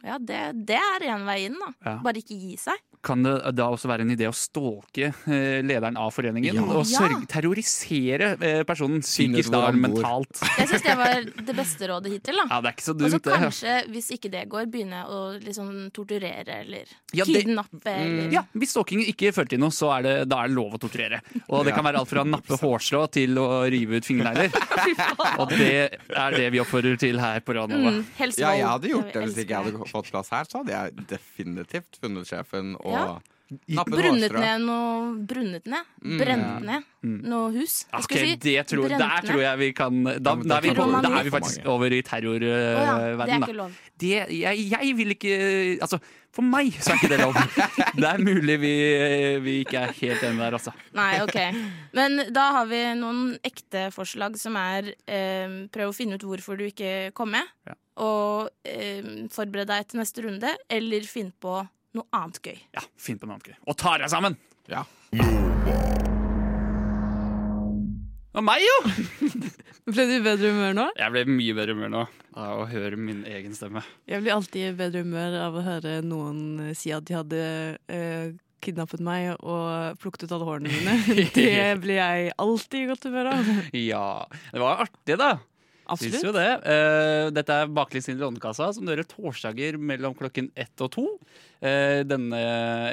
Ja, 0.06 0.16
det, 0.20 0.40
det 0.70 0.78
er 0.80 1.06
én 1.12 1.26
vei 1.28 1.42
inn, 1.50 1.58
da. 1.60 1.74
Ja. 1.84 1.96
Bare 2.04 2.22
ikke 2.22 2.38
gi 2.40 2.56
seg. 2.60 2.80
Kan 3.04 3.24
det 3.24 3.32
da 3.56 3.70
også 3.72 3.88
være 3.88 4.04
en 4.04 4.12
idé 4.12 4.26
å 4.28 4.34
stalke 4.36 5.10
eh, 5.32 5.60
lederen 5.64 5.96
av 6.00 6.12
foreningen? 6.12 6.58
Ja. 6.58 6.64
Og 6.76 6.84
sørge, 6.88 7.22
terrorisere 7.32 8.34
eh, 8.44 8.62
personen 8.68 9.00
psykisk 9.04 9.52
da, 9.54 9.70
mentalt? 9.72 10.42
Jeg 10.60 10.72
syns 10.72 10.84
det 10.84 10.96
var 11.00 11.28
det 11.48 11.56
beste 11.56 11.90
rådet 11.92 12.14
hittil, 12.16 12.40
da. 12.42 12.48
Ja, 12.52 12.60
det 12.64 12.72
er 12.72 12.76
ikke 12.78 12.88
så 12.90 12.96
dumt. 13.00 13.16
Og 13.20 13.24
så 13.32 13.40
kanskje, 13.46 13.76
hvis 13.94 14.10
ikke 14.16 14.32
det 14.34 14.44
går, 14.52 14.68
begynne 14.72 15.06
å 15.08 15.20
liksom 15.40 15.72
torturere 15.96 16.60
eller 16.66 16.92
Ja, 17.16 17.24
det- 17.28 17.44
kidnappe 17.46 17.96
eller 17.96 18.36
Ja, 18.36 18.44
Hvis 18.60 18.76
stalking 18.76 19.04
ikke 19.08 19.32
fører 19.36 19.54
til 19.56 19.64
noe, 19.64 19.72
så 19.76 19.92
er 19.98 20.06
det, 20.08 20.16
da 20.32 20.44
er 20.44 20.52
det 20.52 20.60
lov 20.60 20.76
å 20.76 20.82
torturere. 20.84 21.22
Og 21.48 21.64
det 21.68 21.76
kan 21.76 21.88
være 21.88 22.04
alt 22.04 22.12
fra 22.12 22.24
å 22.24 22.28
nappe 22.28 22.60
hårstrå 22.60 23.06
til 23.16 23.40
å 23.40 23.48
rive 23.72 24.00
ut 24.00 24.08
fingernegler. 24.08 24.52
Og 25.42 25.56
det 25.56 25.72
er 25.88 26.36
det 26.36 26.52
vi 26.52 26.64
oppfordrer 26.64 27.00
til 27.00 27.20
her 27.20 27.40
på 27.44 27.56
Ranova. 27.56 27.96
mm, 27.96 28.04
ja, 28.40 28.54
jeg 28.60 28.68
hadde 28.68 28.92
gjort 28.92 29.14
det 29.16 29.24
hvis 29.24 29.40
ikke 29.44 29.56
jeg 29.56 29.64
hadde 29.64 29.80
hadde 29.80 29.89
fått 29.92 30.12
plass 30.14 30.30
her. 30.36 30.46
Så 30.50 30.62
hadde 30.64 30.76
jeg 30.78 31.08
definitivt 31.16 32.00
funnet 32.02 32.30
sjefen 32.30 32.76
og 32.80 32.94
Ja. 32.94 33.20
nappet 33.50 33.96
Brunnet 33.98 34.30
hårstrå. 34.30 34.42
ned 34.44 34.62
noe 34.62 35.26
Brunnet 35.26 35.66
ned? 35.66 35.88
Brent 36.20 36.66
ned 36.68 36.84
noe 37.26 37.48
hus? 37.56 37.80
Jeg 37.90 38.04
Ok, 38.04 38.14
si 38.14 38.36
det 38.44 38.68
tror, 38.70 38.86
brent 38.86 39.02
der 39.02 39.26
tror 39.26 39.42
jeg 39.42 39.58
vi 39.58 39.70
kan 39.74 40.04
Da, 40.04 40.12
Ja, 40.14 40.36
da, 40.36 40.58
er, 40.60 40.62
vi 40.62 40.74
på, 40.78 40.86
da 41.02 41.10
er 41.18 41.24
vi 41.26 41.32
faktisk 41.34 41.66
over 41.66 41.88
i 41.90 41.98
ja, 41.98 42.04
er 42.04 42.10
terrorverdenen, 42.12 43.44
ikke 43.48 43.56
lov. 43.58 43.72
det, 43.98 44.12
jeg, 44.38 44.70
jeg 44.70 44.94
vil 45.00 45.16
ikke 45.18 45.34
Altså, 45.82 45.98
for 46.32 46.46
meg 46.46 46.70
så 46.78 46.92
er 46.94 47.00
ikke 47.02 47.10
det 47.10 47.20
lov. 47.24 47.34
Det 48.00 48.06
er 48.06 48.22
mulig 48.22 48.60
vi, 48.62 48.74
vi 49.42 49.56
ikke 49.66 49.80
er 49.82 49.92
helt 49.98 50.22
enige 50.24 50.44
der, 50.46 50.54
altså. 50.60 50.72
Nei, 50.94 51.20
ok. 51.26 51.40
Men 51.98 52.20
da 52.32 52.44
har 52.60 52.68
vi 52.70 52.84
noen 53.02 53.32
ekte 53.44 53.88
forslag 53.92 54.38
som 54.38 54.56
er 54.62 54.92
eh, 55.10 55.66
prøv 55.74 55.90
å 55.90 55.96
finne 55.98 56.20
ut 56.22 56.24
hvorfor 56.30 56.56
du 56.56 56.68
ikke 56.70 57.10
kom 57.18 57.34
med. 57.34 57.50
Ja. 57.66 57.74
Og 58.00 58.50
eh, 58.68 59.28
forbered 59.34 59.70
deg 59.72 59.90
til 59.90 60.00
neste 60.02 60.24
runde, 60.26 60.54
eller 60.72 61.08
finn 61.10 61.34
på 61.42 61.58
noe 61.98 62.08
annet 62.16 62.40
gøy. 62.46 62.58
Ja, 62.78 62.86
Finn 63.02 63.20
på 63.20 63.28
noe 63.28 63.38
annet 63.38 63.52
gøy. 63.52 63.60
Og 63.68 63.78
ta 63.80 63.98
deg 64.00 64.12
sammen! 64.12 64.38
Ja. 64.70 64.86
Og 68.38 68.46
meg, 68.46 68.62
jo! 68.62 68.76
Ble 69.90 70.06
du 70.06 70.12
i 70.20 70.22
bedre 70.22 70.52
humør 70.54 70.76
nå? 70.78 70.84
Jeg 71.00 71.14
ble 71.16 71.24
mye 71.28 71.56
bedre 71.58 71.74
humør 71.74 71.94
nå 71.96 72.04
av 72.38 72.62
å 72.62 72.68
høre 72.70 73.00
min 73.00 73.24
egen 73.28 73.56
stemme. 73.58 73.82
Jeg 74.08 74.22
blir 74.22 74.36
alltid 74.36 74.68
i 74.68 74.76
bedre 74.78 75.02
humør 75.02 75.40
av 75.48 75.58
å 75.58 75.64
høre 75.66 75.96
noen 76.06 76.70
eh, 76.70 76.76
si 76.78 76.94
at 76.94 77.08
de 77.10 77.18
hadde 77.18 77.42
uh, 77.90 78.30
kidnappet 78.64 79.02
meg 79.04 79.32
og 79.40 79.98
plukket 80.04 80.28
ut 80.28 80.36
alle 80.38 80.48
hårene 80.48 80.72
mine. 80.72 80.96
Det 81.36 81.80
blir 81.82 81.98
jeg 81.98 82.34
alltid 82.38 82.84
i 82.84 82.90
godt 82.92 83.08
humør 83.10 83.32
av. 83.34 83.50
Ja, 83.74 84.10
det 84.54 84.62
var 84.62 84.86
artig, 84.86 85.18
da. 85.20 85.32
Syns 85.98 86.24
jo 86.26 86.34
det. 86.36 86.48
Eh, 86.70 87.30
dette 87.34 87.56
er 87.64 87.72
Baklengs 87.74 88.10
inn 88.12 88.20
i 88.20 88.22
Lånekassa, 88.22 88.70
som 88.76 88.86
dere 88.86 89.06
torsdager 89.08 89.80
mellom 89.82 90.14
klokken 90.18 90.52
ett 90.60 90.84
og 90.86 90.92
to. 90.94 91.06
Eh, 91.64 92.02
denne 92.08 92.40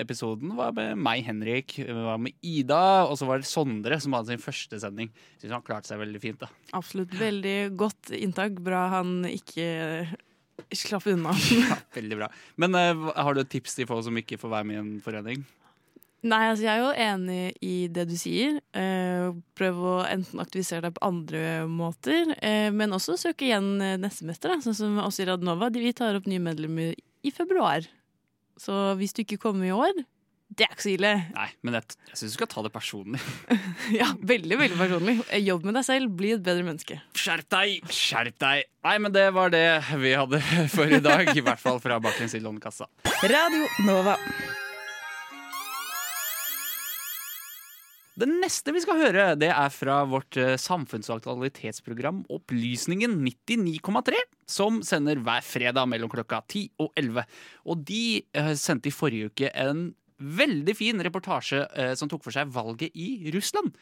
episoden 0.00 0.54
var 0.58 0.72
med 0.76 0.96
meg, 0.98 1.24
Henrik, 1.26 1.76
var 1.84 2.20
med 2.22 2.36
Ida, 2.40 3.04
og 3.04 3.18
så 3.20 3.28
var 3.28 3.42
det 3.42 3.50
Sondre 3.50 3.98
som 4.02 4.16
hadde 4.16 4.32
sin 4.32 4.42
første 4.42 4.80
sending. 4.82 5.10
Syns 5.42 5.56
han 5.58 5.66
klarte 5.66 5.90
seg 5.90 6.00
veldig 6.00 6.22
fint, 6.22 6.40
da. 6.40 6.48
Absolutt. 6.78 7.12
Veldig 7.20 7.58
godt 7.78 8.14
inntak. 8.16 8.56
Bra 8.64 8.86
han 8.96 9.20
ikke 9.28 9.68
slapp 10.74 11.06
unna. 11.12 11.34
ja, 11.70 11.78
Veldig 11.94 12.22
bra. 12.22 12.30
Men 12.56 12.74
eh, 12.78 13.06
har 13.16 13.36
du 13.36 13.42
et 13.42 13.52
tips 13.52 13.78
til 13.78 13.88
folk 13.90 14.04
som 14.06 14.16
ikke 14.18 14.40
får 14.40 14.56
være 14.58 14.70
med 14.70 14.78
i 14.78 14.82
en 14.82 14.96
forening? 15.04 15.46
Nei, 16.26 16.48
altså 16.48 16.64
jeg 16.64 16.72
er 16.72 16.80
jo 16.80 16.94
enig 17.04 17.42
i 17.62 17.74
det 17.92 18.06
du 18.08 18.14
sier. 18.18 18.56
Eh, 18.74 19.28
prøv 19.58 19.82
å 19.84 19.94
enten 20.08 20.40
aktivisere 20.42 20.88
deg 20.88 20.96
på 20.96 21.04
andre 21.06 21.42
måter, 21.70 22.32
eh, 22.40 22.70
men 22.74 22.96
også 22.96 23.18
søke 23.20 23.46
igjen 23.50 23.76
eh, 23.84 23.98
neste 24.00 24.24
semester. 24.24 24.54
Da. 24.54 24.62
Sånn 24.64 24.78
som 24.78 24.98
oss 25.04 25.20
i 25.22 25.28
Radnova. 25.28 25.68
De, 25.70 25.84
vi 25.84 25.92
tar 25.94 26.16
opp 26.18 26.26
nye 26.30 26.42
medlemmer 26.42 26.96
i 26.96 27.32
februar. 27.34 27.86
Så 28.58 28.72
hvis 28.98 29.12
du 29.14 29.22
ikke 29.22 29.38
kommer 29.44 29.68
i 29.68 29.74
år, 29.76 29.92
det 30.56 30.64
er 30.66 30.72
ikke 30.72 30.84
så 30.86 30.92
ille. 30.94 31.12
Nei, 31.34 31.46
men 31.66 31.74
jeg, 31.76 31.96
jeg 32.10 32.18
syns 32.20 32.34
du 32.34 32.38
skal 32.38 32.50
ta 32.50 32.62
det 32.64 32.72
personlig. 32.74 33.20
Ja, 34.00 34.08
Veldig 34.18 34.58
veldig 34.58 34.78
personlig. 34.80 35.16
Eh, 35.30 35.42
Jobb 35.46 35.66
med 35.68 35.78
deg 35.78 35.86
selv, 35.86 36.10
bli 36.18 36.32
et 36.34 36.42
bedre 36.46 36.66
menneske. 36.66 36.98
Skjerp 37.18 37.46
deg! 37.54 37.86
Skjerp 37.92 38.38
deg! 38.42 38.66
Nei, 38.86 38.98
men 39.04 39.14
det 39.14 39.28
var 39.36 39.52
det 39.54 39.66
vi 40.02 40.14
hadde 40.16 40.40
for 40.74 40.90
i 40.90 41.02
dag. 41.02 41.30
I 41.36 41.44
hvert 41.44 41.62
fall 41.62 41.78
fra 41.82 42.00
Baklengs 42.02 42.34
i 42.34 42.42
Lånekassa. 42.42 42.88
Radio 43.26 43.66
Nova. 43.86 44.16
Det 48.16 48.24
neste 48.30 48.72
vi 48.72 48.80
skal 48.80 48.96
høre, 48.96 49.24
det 49.36 49.50
er 49.52 49.72
fra 49.74 49.98
vårt 50.08 50.32
samfunnsaktualitetsprogram 50.32 50.62
samfunns- 50.64 51.10
og 51.12 51.18
aktualitetsprogram 51.18 52.20
Opplysningen 52.32 53.18
99,3, 53.20 54.22
som 54.48 54.78
sender 54.80 55.20
hver 55.20 55.44
fredag 55.44 55.84
mellom 55.90 56.08
klokka 56.08 56.40
10 56.48 56.62
og 56.80 56.96
11. 56.96 57.26
Og 57.68 57.82
de 57.84 58.22
eh, 58.32 58.54
sendte 58.56 58.88
i 58.88 58.94
forrige 58.94 59.28
uke 59.28 59.50
en 59.52 59.90
veldig 60.16 60.74
fin 60.78 61.04
reportasje 61.04 61.60
eh, 61.76 61.92
som 61.92 62.08
tok 62.08 62.24
for 62.24 62.32
seg 62.32 62.48
valget 62.54 62.96
i 62.96 63.28
Russland. 63.34 63.76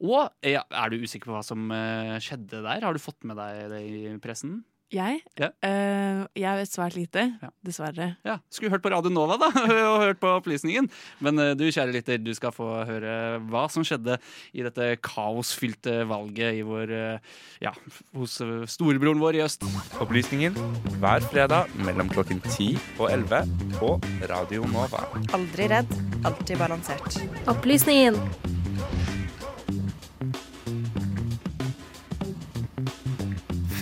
Og 0.00 0.32
ja, 0.40 0.64
er 0.64 0.92
du 0.92 1.04
usikker 1.04 1.28
på 1.28 1.36
hva 1.36 1.44
som 1.44 1.68
eh, 1.68 2.16
skjedde 2.24 2.64
der? 2.64 2.80
Har 2.80 2.96
du 2.96 3.02
fått 3.02 3.28
med 3.28 3.36
deg 3.36 3.60
det 3.74 3.82
i 3.84 4.16
pressen? 4.24 4.62
Jeg? 4.94 5.18
Ja. 5.34 5.48
Uh, 5.66 6.20
jeg 6.38 6.58
vet 6.60 6.70
svært 6.70 6.94
lite, 6.94 7.22
Ja. 7.42 7.48
dessverre. 7.66 8.06
Ja, 8.24 8.36
Skulle 8.54 8.70
hørt 8.70 8.84
på 8.84 8.92
Radio 8.92 9.10
Nova 9.10 9.34
da, 9.40 9.48
og 9.90 10.04
hørt 10.04 10.20
på 10.22 10.30
opplysningen. 10.38 10.86
Men 11.18 11.40
uh, 11.42 11.54
du 11.58 11.64
kjære 11.66 11.90
lytter, 11.96 12.20
du 12.22 12.30
skal 12.38 12.54
få 12.54 12.68
høre 12.86 13.40
hva 13.50 13.64
som 13.72 13.82
skjedde 13.86 14.14
i 14.54 14.62
dette 14.62 14.92
kaosfylte 15.02 16.04
valget 16.06 16.60
i 16.60 16.62
vår, 16.66 16.94
uh, 16.94 17.42
ja, 17.64 17.74
hos 18.14 18.38
storebroren 18.70 19.18
vår 19.22 19.40
i 19.40 19.44
øst. 19.48 19.66
Opplysningen 19.98 20.54
hver 21.02 21.26
fredag 21.32 21.72
mellom 21.82 22.06
klokken 22.12 22.38
10 22.46 22.76
og 23.00 23.10
11 23.10 23.42
på 23.80 23.96
Radio 24.30 24.70
Nova. 24.70 25.02
Aldri 25.34 25.66
redd, 25.74 25.98
alltid 26.22 26.62
balansert. 26.62 27.18
Opplysningen. 27.50 28.22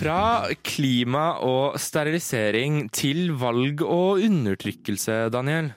Fra 0.05 0.53
klima 0.61 1.39
og 1.41 1.79
sterilisering 1.81 2.91
til 2.93 3.31
valg 3.41 3.79
og 3.81 4.19
undertrykkelse, 4.21 5.15
Daniel. 5.33 5.71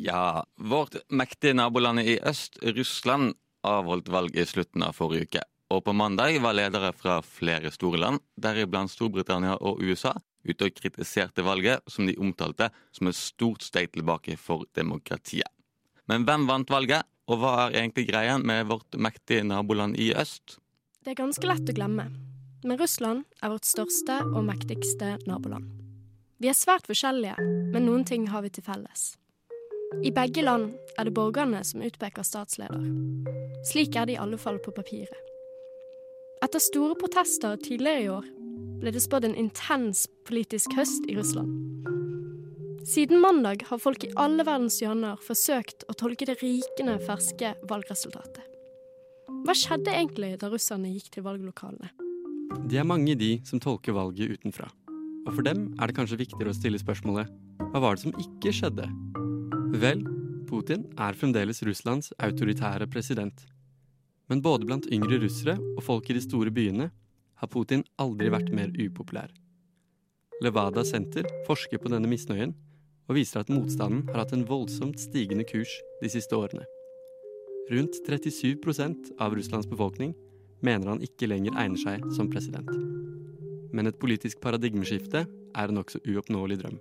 Ja, 0.00 0.40
vårt 0.56 0.96
mektige 1.12 1.52
naboland 1.58 2.00
i 2.00 2.14
øst, 2.16 2.56
Russland, 2.64 3.34
avholdt 3.60 4.08
valg 4.08 4.40
i 4.40 4.48
slutten 4.48 4.86
av 4.88 4.96
forrige 4.96 5.28
uke. 5.28 5.44
Og 5.68 5.84
på 5.84 5.92
mandag 5.92 6.40
var 6.40 6.56
ledere 6.56 6.94
fra 6.96 7.18
flere 7.28 7.68
store 7.76 8.00
land, 8.00 8.24
deriblant 8.40 8.88
Storbritannia 8.88 9.58
og 9.60 9.84
USA, 9.84 10.16
ute 10.48 10.70
og 10.70 10.80
kritiserte 10.80 11.44
valget, 11.44 11.84
som 11.84 12.08
de 12.08 12.16
omtalte 12.16 12.72
som 12.88 13.12
et 13.12 13.20
stort 13.20 13.68
steg 13.68 13.92
tilbake 13.92 14.40
for 14.40 14.64
demokratiet. 14.72 15.52
Men 16.08 16.24
hvem 16.24 16.48
vant 16.48 16.72
valget, 16.72 17.04
og 17.28 17.44
hva 17.44 17.56
er 17.66 17.82
egentlig 17.82 18.08
greien 18.08 18.48
med 18.48 18.64
vårt 18.72 18.96
mektige 18.96 19.44
naboland 19.44 20.00
i 20.00 20.14
øst? 20.16 20.62
Det 21.04 21.12
er 21.12 21.26
ganske 21.26 21.52
lett 21.52 21.68
å 21.68 21.76
glemme, 21.76 22.14
men 22.64 22.80
Russland 22.80 23.24
er 23.42 23.52
vårt 23.52 23.68
største 23.68 24.18
og 24.32 24.46
mektigste 24.48 25.18
naboland. 25.28 25.68
Vi 26.40 26.48
er 26.50 26.56
svært 26.56 26.88
forskjellige, 26.88 27.36
men 27.72 27.86
noen 27.86 28.04
ting 28.08 28.26
har 28.32 28.42
vi 28.44 28.50
til 28.52 28.64
felles. 28.66 29.14
I 30.02 30.10
begge 30.10 30.42
land 30.42 30.72
er 30.98 31.06
det 31.06 31.14
borgerne 31.14 31.60
som 31.64 31.84
utpeker 31.84 32.26
statsleder. 32.26 32.82
Slik 33.70 33.96
er 33.96 34.08
det 34.08 34.16
i 34.16 34.20
alle 34.20 34.40
fall 34.40 34.58
på 34.64 34.74
papiret. 34.74 35.20
Etter 36.44 36.60
store 36.60 36.96
protester 37.00 37.56
tidligere 37.62 38.02
i 38.02 38.10
år 38.12 38.26
ble 38.82 38.92
det 38.92 39.04
spådd 39.04 39.28
en 39.28 39.38
intens 39.40 40.04
politisk 40.28 40.74
høst 40.76 41.06
i 41.08 41.16
Russland. 41.16 41.52
Siden 42.84 43.22
mandag 43.22 43.64
har 43.70 43.80
folk 43.80 44.04
i 44.04 44.12
alle 44.20 44.44
verdens 44.44 44.76
hjørner 44.82 45.20
forsøkt 45.24 45.86
å 45.88 45.96
tolke 45.96 46.28
det 46.28 46.40
rikende 46.42 46.98
ferske 47.06 47.54
valgresultatet. 47.70 48.44
Hva 49.44 49.56
skjedde 49.56 49.94
egentlig 49.94 50.34
da 50.40 50.52
russerne 50.52 50.92
gikk 50.92 51.14
til 51.14 51.24
valglokalene? 51.24 52.03
Det 52.64 52.78
er 52.80 52.88
mange 52.88 53.14
de 53.18 53.36
som 53.46 53.60
tolker 53.62 53.96
valget 53.96 54.36
utenfra. 54.38 54.68
Og 55.24 55.32
for 55.32 55.44
dem 55.46 55.70
er 55.80 55.88
det 55.88 55.96
kanskje 55.96 56.20
viktigere 56.20 56.52
å 56.52 56.56
stille 56.56 56.80
spørsmålet 56.80 57.30
hva 57.72 57.80
var 57.82 57.96
det 57.96 58.04
som 58.04 58.16
ikke 58.20 58.52
skjedde? 58.54 58.86
Vel, 59.82 60.04
Putin 60.46 60.84
er 61.00 61.16
fremdeles 61.18 61.62
Russlands 61.66 62.12
autoritære 62.22 62.86
president. 62.90 63.46
Men 64.30 64.42
både 64.44 64.68
blant 64.68 64.86
yngre 64.92 65.18
russere 65.22 65.56
og 65.74 65.82
folk 65.86 66.10
i 66.10 66.16
de 66.16 66.22
store 66.24 66.52
byene 66.54 66.90
har 67.40 67.50
Putin 67.50 67.82
aldri 68.00 68.30
vært 68.32 68.52
mer 68.54 68.70
upopulær. 68.78 69.32
Levada 70.42 70.84
Senter 70.86 71.26
forsker 71.48 71.80
på 71.82 71.90
denne 71.92 72.10
misnøyen 72.10 72.54
og 73.08 73.18
viser 73.18 73.42
at 73.42 73.52
motstanden 73.52 74.06
har 74.10 74.22
hatt 74.22 74.32
en 74.36 74.46
voldsomt 74.48 75.00
stigende 75.02 75.44
kurs 75.48 75.72
de 76.00 76.10
siste 76.12 76.36
årene. 76.36 76.64
Rundt 77.72 78.00
37% 78.06 79.14
av 79.20 79.36
Russlands 79.36 79.68
befolkning 79.68 80.14
mener 80.64 80.94
han 80.94 81.04
ikke 81.04 81.28
lenger 81.30 81.56
egner 81.60 81.80
seg 81.80 82.04
som 82.16 82.30
president. 82.32 82.70
Men 83.74 83.90
et 83.90 83.98
politisk 84.00 84.40
paradigmeskifte 84.44 85.24
er 85.24 85.70
en 85.70 85.78
nokså 85.78 86.00
uoppnåelig 86.08 86.60
drøm. 86.62 86.78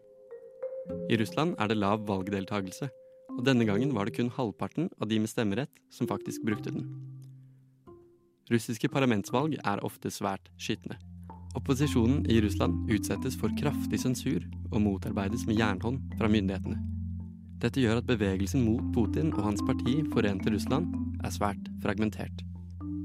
I 1.10 1.18
Russland 1.20 1.56
er 1.62 1.72
det 1.72 1.80
lav 1.80 2.04
valgdeltagelse, 2.08 2.90
og 3.34 3.42
denne 3.48 3.66
gangen 3.66 3.94
var 3.96 4.08
det 4.08 4.18
kun 4.18 4.32
halvparten 4.34 4.90
av 5.02 5.10
de 5.10 5.20
med 5.24 5.32
stemmerett 5.32 5.74
som 5.94 6.10
faktisk 6.10 6.44
brukte 6.46 6.74
den. 6.76 6.88
Russiske 8.52 8.90
parlamentsvalg 8.92 9.56
er 9.64 9.84
ofte 9.88 10.12
svært 10.12 10.52
skitne. 10.62 11.00
Opposisjonen 11.58 12.26
i 12.30 12.40
Russland 12.44 12.90
utsettes 12.92 13.38
for 13.40 13.54
kraftig 13.60 14.02
sensur 14.02 14.44
og 14.72 14.82
motarbeides 14.84 15.46
med 15.48 15.60
jernhånd 15.62 16.02
fra 16.20 16.30
myndighetene. 16.30 16.80
Dette 17.64 17.80
gjør 17.80 18.02
at 18.02 18.10
bevegelsen 18.10 18.66
mot 18.66 18.84
Putin 18.96 19.32
og 19.32 19.46
hans 19.46 19.62
parti 19.64 20.02
Forente 20.12 20.52
Russland 20.52 20.90
er 21.24 21.32
svært 21.32 21.70
fragmentert. 21.86 22.44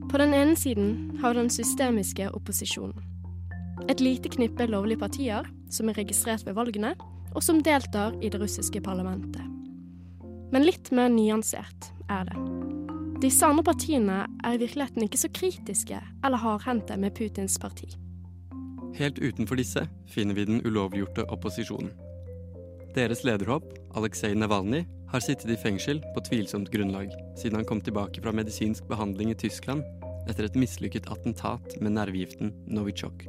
På 0.08 0.18
den 0.18 0.34
ene 0.34 0.56
siden 0.56 1.18
har 1.20 1.34
vi 1.34 1.40
den 1.40 1.50
systemiske 1.50 2.30
opposisjonen. 2.30 2.96
Et 3.88 4.00
lite 4.00 4.28
knippe 4.28 4.66
lovlige 4.66 4.98
partier 4.98 5.46
som 5.70 5.88
er 5.88 5.98
registrert 6.00 6.46
ved 6.46 6.56
valgene, 6.56 6.94
og 7.36 7.44
som 7.44 7.60
deltar 7.62 8.16
i 8.24 8.30
det 8.32 8.40
russiske 8.40 8.80
parlamentet. 8.80 9.44
Men 10.52 10.64
litt 10.64 10.88
mer 10.96 11.12
nyansert 11.12 11.90
er 12.08 12.24
det. 12.24 12.40
Disse 13.20 13.44
andre 13.44 13.66
partiene 13.66 14.22
er 14.44 14.56
i 14.56 14.62
virkeligheten 14.62 15.04
ikke 15.04 15.20
så 15.20 15.28
kritiske 15.28 16.00
eller 16.24 16.40
hardhendte 16.40 16.96
med 16.96 17.12
Putins 17.18 17.58
parti. 17.60 17.90
Helt 18.96 19.18
utenfor 19.18 19.60
disse 19.60 19.84
finner 20.08 20.34
vi 20.34 20.46
den 20.48 20.62
ulovliggjorte 20.64 21.28
opposisjonen. 21.28 21.92
Deres 22.98 23.20
lederhopp, 23.22 23.66
Aleksej 23.94 24.32
Navalnyj, 24.34 24.80
har 25.12 25.22
sittet 25.22 25.52
i 25.52 25.56
fengsel 25.60 26.00
på 26.16 26.22
tvilsomt 26.26 26.70
grunnlag 26.72 27.12
siden 27.38 27.60
han 27.60 27.66
kom 27.68 27.78
tilbake 27.84 28.18
fra 28.24 28.32
medisinsk 28.34 28.88
behandling 28.90 29.30
i 29.30 29.36
Tyskland 29.38 29.84
etter 30.26 30.48
et 30.48 30.56
mislykket 30.58 31.06
attentat 31.12 31.76
med 31.78 31.94
nervegiften 31.94 32.50
Novichok. 32.66 33.22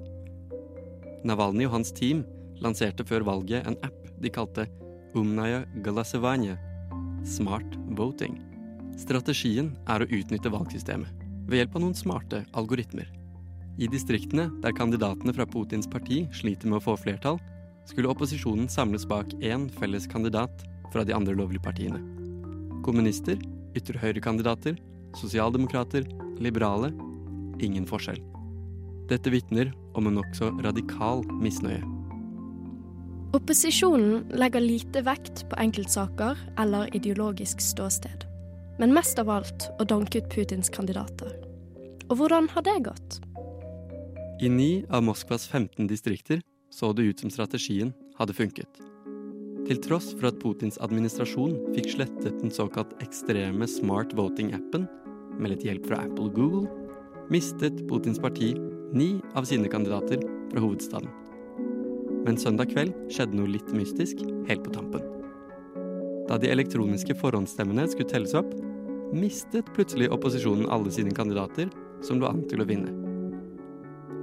Navalnyj 1.21 1.67
og 1.67 1.75
hans 1.75 1.93
team 1.93 2.23
lanserte 2.63 3.05
før 3.05 3.27
valget 3.27 3.69
en 3.69 3.77
app 3.85 3.99
de 4.17 4.31
kalte 4.33 4.65
Umnaya 5.13 5.61
Galasevanje, 5.85 6.57
Smart 7.37 7.77
Voting. 7.99 8.39
Strategien 8.97 9.75
er 9.85 10.01
å 10.01 10.09
utnytte 10.09 10.49
valgsystemet 10.55 11.29
ved 11.45 11.61
hjelp 11.61 11.77
av 11.77 11.85
noen 11.85 11.99
smarte 11.99 12.41
algoritmer. 12.57 13.05
I 13.77 13.85
distriktene 13.91 14.49
der 14.65 14.73
kandidatene 14.73 15.37
fra 15.37 15.45
Putins 15.45 15.87
parti 15.87 16.23
sliter 16.41 16.73
med 16.73 16.81
å 16.81 16.85
få 16.89 16.97
flertall, 17.05 17.37
skulle 17.89 18.11
opposisjonen 18.11 18.69
samles 18.69 19.07
bak 19.09 19.33
én 19.41 19.67
felles 19.79 20.07
kandidat 20.07 20.63
fra 20.93 21.03
de 21.05 21.15
andre 21.15 21.33
lovlige 21.37 21.65
partiene. 21.65 21.99
Kommunister, 22.85 23.41
ytre 23.77 23.99
høyre-kandidater, 24.01 24.77
sosialdemokrater, 25.17 26.05
liberale 26.39 26.93
ingen 27.63 27.87
forskjell. 27.89 28.19
Dette 29.09 29.31
vitner 29.33 29.71
om 29.97 30.07
en 30.07 30.19
nokså 30.19 30.51
radikal 30.63 31.23
misnøye. 31.41 31.81
Opposisjonen 33.35 34.25
legger 34.41 34.63
lite 34.63 35.03
vekt 35.05 35.43
på 35.49 35.57
enkeltsaker 35.61 36.37
eller 36.61 36.89
ideologisk 36.97 37.61
ståsted, 37.61 38.25
men 38.81 38.93
mest 38.95 39.19
av 39.21 39.29
alt 39.33 39.67
å 39.77 39.85
danke 39.85 40.21
ut 40.21 40.29
Putins 40.33 40.71
kandidater. 40.73 41.35
Og 42.09 42.17
hvordan 42.21 42.49
har 42.55 42.65
det 42.65 42.79
gått? 42.87 43.19
I 44.41 44.49
ni 44.49 44.71
av 44.89 45.03
Moskvas 45.05 45.45
15 45.45 45.85
distrikter 45.89 46.41
så 46.69 46.93
det 46.93 47.07
ut 47.09 47.19
som 47.19 47.33
strategien 47.33 47.93
hadde 48.19 48.35
funket. 48.37 48.81
Til 49.69 49.77
tross 49.85 50.13
for 50.15 50.31
at 50.31 50.39
Putins 50.41 50.79
administrasjon 50.81 51.53
fikk 51.75 51.91
slettet 51.93 52.39
den 52.41 52.53
såkalt 52.53 52.95
ekstreme 53.03 53.67
smart 53.69 54.15
voting-appen 54.17 54.87
med 55.39 55.53
litt 55.53 55.65
hjelp 55.67 55.85
fra 55.89 56.01
Apple 56.07 56.29
og 56.29 56.37
Google, 56.39 56.87
mistet 57.29 57.83
Putins 57.89 58.21
parti 58.21 58.55
ni 58.97 59.19
av 59.37 59.45
sine 59.45 59.69
kandidater 59.69 60.23
fra 60.49 60.63
hovedstaden. 60.63 61.11
Men 62.25 62.39
søndag 62.41 62.73
kveld 62.73 62.95
skjedde 63.13 63.37
noe 63.37 63.51
litt 63.51 63.69
mystisk 63.75 64.23
helt 64.49 64.65
på 64.65 64.73
tampen. 64.73 65.05
Da 66.29 66.37
de 66.41 66.49
elektroniske 66.49 67.15
forhåndsstemmene 67.21 67.85
skulle 67.89 68.09
telles 68.09 68.35
opp, 68.37 68.49
mistet 69.13 69.69
plutselig 69.73 70.09
opposisjonen 70.13 70.69
alle 70.69 70.91
sine 70.93 71.13
kandidater 71.15 71.69
som 72.05 72.19
lå 72.21 72.29
an 72.29 72.43
til 72.49 72.61
å 72.61 72.67
vinne. 72.69 72.91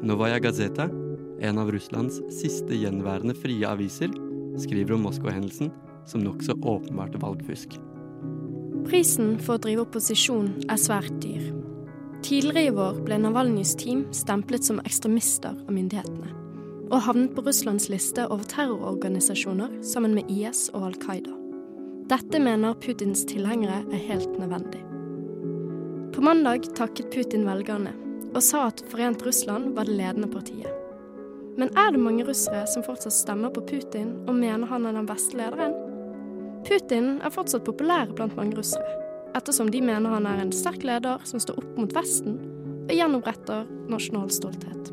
Novaja 0.07 0.39
Gazeta, 0.43 0.91
en 1.41 1.59
av 1.59 1.71
Russlands 1.73 2.21
siste 2.33 2.79
gjenværende 2.79 3.35
frie 3.37 3.67
aviser, 3.69 4.13
skriver 4.61 4.97
om 4.97 5.05
Moskva-hendelsen 5.07 5.73
som 6.09 6.23
nokså 6.25 6.57
åpenbart 6.63 7.17
valgfusk. 7.21 7.77
Prisen 8.87 9.35
for 9.43 9.57
å 9.57 9.63
drive 9.65 9.83
opposisjon 9.83 10.53
er 10.71 10.81
svært 10.81 11.17
dyr. 11.25 11.51
Tidligere 12.25 12.69
i 12.69 12.75
vår 12.75 13.01
ble 13.07 13.19
Navalnyjs 13.23 13.75
team 13.79 14.05
stemplet 14.15 14.65
som 14.67 14.81
ekstremister 14.87 15.57
av 15.57 15.73
myndighetene, 15.75 16.31
og 16.87 17.03
havnet 17.09 17.35
på 17.35 17.45
Russlands 17.47 17.91
liste 17.93 18.25
over 18.31 18.47
terrororganisasjoner 18.51 19.81
sammen 19.87 20.15
med 20.17 20.31
IS 20.33 20.69
og 20.73 20.89
Al 20.91 20.99
Qaida. 21.03 21.35
Dette 22.07 22.39
mener 22.39 22.79
Putins 22.79 23.25
tilhengere 23.27 23.83
er 23.91 24.09
helt 24.09 24.39
nødvendig. 24.39 24.85
På 26.15 26.23
mandag 26.25 26.71
takket 26.79 27.11
Putin 27.13 27.45
velgerne 27.49 27.93
og 28.31 28.43
sa 28.45 28.69
at 28.71 28.83
Forent 28.93 29.27
Russland 29.27 29.75
var 29.77 29.89
det 29.89 29.99
ledende 29.99 30.31
partiet. 30.31 30.76
Men 31.57 31.73
er 31.73 31.93
det 31.93 32.01
mange 32.01 32.25
russere 32.29 32.67
som 32.69 32.85
fortsatt 32.85 33.15
stemmer 33.17 33.53
på 33.55 33.65
Putin 33.65 34.13
og 34.27 34.37
mener 34.37 34.69
han 34.69 34.85
er 34.89 34.97
den 34.97 35.09
beste 35.09 35.39
lederen? 35.39 35.73
Putin 36.67 37.17
er 37.25 37.33
fortsatt 37.33 37.65
populær 37.65 38.11
blant 38.13 38.37
mange 38.37 38.59
russere, 38.59 38.85
ettersom 39.39 39.71
de 39.73 39.81
mener 39.85 40.13
han 40.13 40.29
er 40.29 40.43
en 40.43 40.53
sterk 40.53 40.85
leder 40.85 41.23
som 41.29 41.41
står 41.41 41.63
opp 41.63 41.79
mot 41.79 41.97
Vesten 41.97 42.37
og 42.87 42.93
gjenoppretter 42.93 43.65
nasjonal 43.91 44.29
stolthet. 44.35 44.93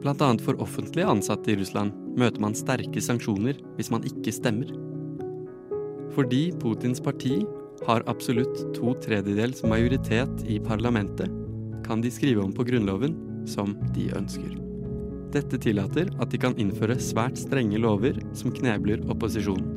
Blant 0.00 0.22
annet 0.24 0.44
for 0.44 0.60
offentlig 0.62 1.04
ansatte 1.04 1.52
i 1.52 1.58
Russland 1.60 1.96
møter 2.20 2.40
man 2.40 2.56
sterke 2.56 3.02
sanksjoner 3.04 3.58
hvis 3.76 3.90
man 3.92 4.06
ikke 4.08 4.32
stemmer. 4.32 4.70
Fordi 6.14 6.46
Putins 6.62 7.02
parti 7.02 7.42
har 7.86 8.06
absolutt 8.10 8.64
to 8.76 8.94
tredjedels 9.02 9.64
majoritet 9.66 10.46
i 10.48 10.62
parlamentet, 10.62 11.30
kan 11.86 12.04
de 12.04 12.12
skrive 12.12 12.44
om 12.44 12.54
på 12.54 12.66
grunnloven 12.68 13.16
som 13.48 13.76
de 13.96 14.10
ønsker. 14.16 14.69
Dette 15.30 15.60
tillater 15.62 16.08
at 16.18 16.32
de 16.32 16.38
kan 16.42 16.56
innføre 16.58 16.96
svært 16.98 17.38
strenge 17.38 17.78
lover 17.78 18.18
som 18.34 18.50
knebler 18.54 19.04
opposisjonen. 19.12 19.76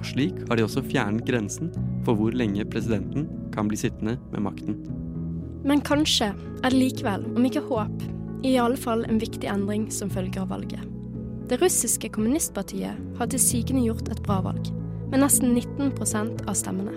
Og 0.00 0.06
slik 0.08 0.38
har 0.48 0.58
de 0.58 0.64
også 0.64 0.82
fjernet 0.86 1.26
grensen 1.28 1.68
for 2.06 2.18
hvor 2.18 2.34
lenge 2.34 2.64
presidenten 2.72 3.28
kan 3.54 3.68
bli 3.70 3.78
sittende 3.78 4.16
med 4.32 4.42
makten. 4.48 4.80
Men 5.62 5.82
kanskje 5.84 6.32
er 6.32 6.72
det 6.72 6.78
likevel, 6.78 7.26
om 7.36 7.46
ikke 7.46 7.62
håp, 7.68 8.02
i 8.42 8.56
alle 8.58 8.80
fall 8.80 9.04
en 9.04 9.20
viktig 9.20 9.46
endring 9.52 9.90
som 9.92 10.10
følge 10.10 10.40
av 10.40 10.48
valget. 10.54 10.82
Det 11.50 11.60
russiske 11.60 12.08
kommunistpartiet 12.14 12.98
har 13.18 13.30
til 13.30 13.42
sigende 13.42 13.84
gjort 13.84 14.08
et 14.08 14.22
bra 14.24 14.40
valg, 14.48 14.72
med 15.12 15.22
nesten 15.22 15.52
19% 15.52 16.46
av 16.48 16.56
stemmene. 16.56 16.96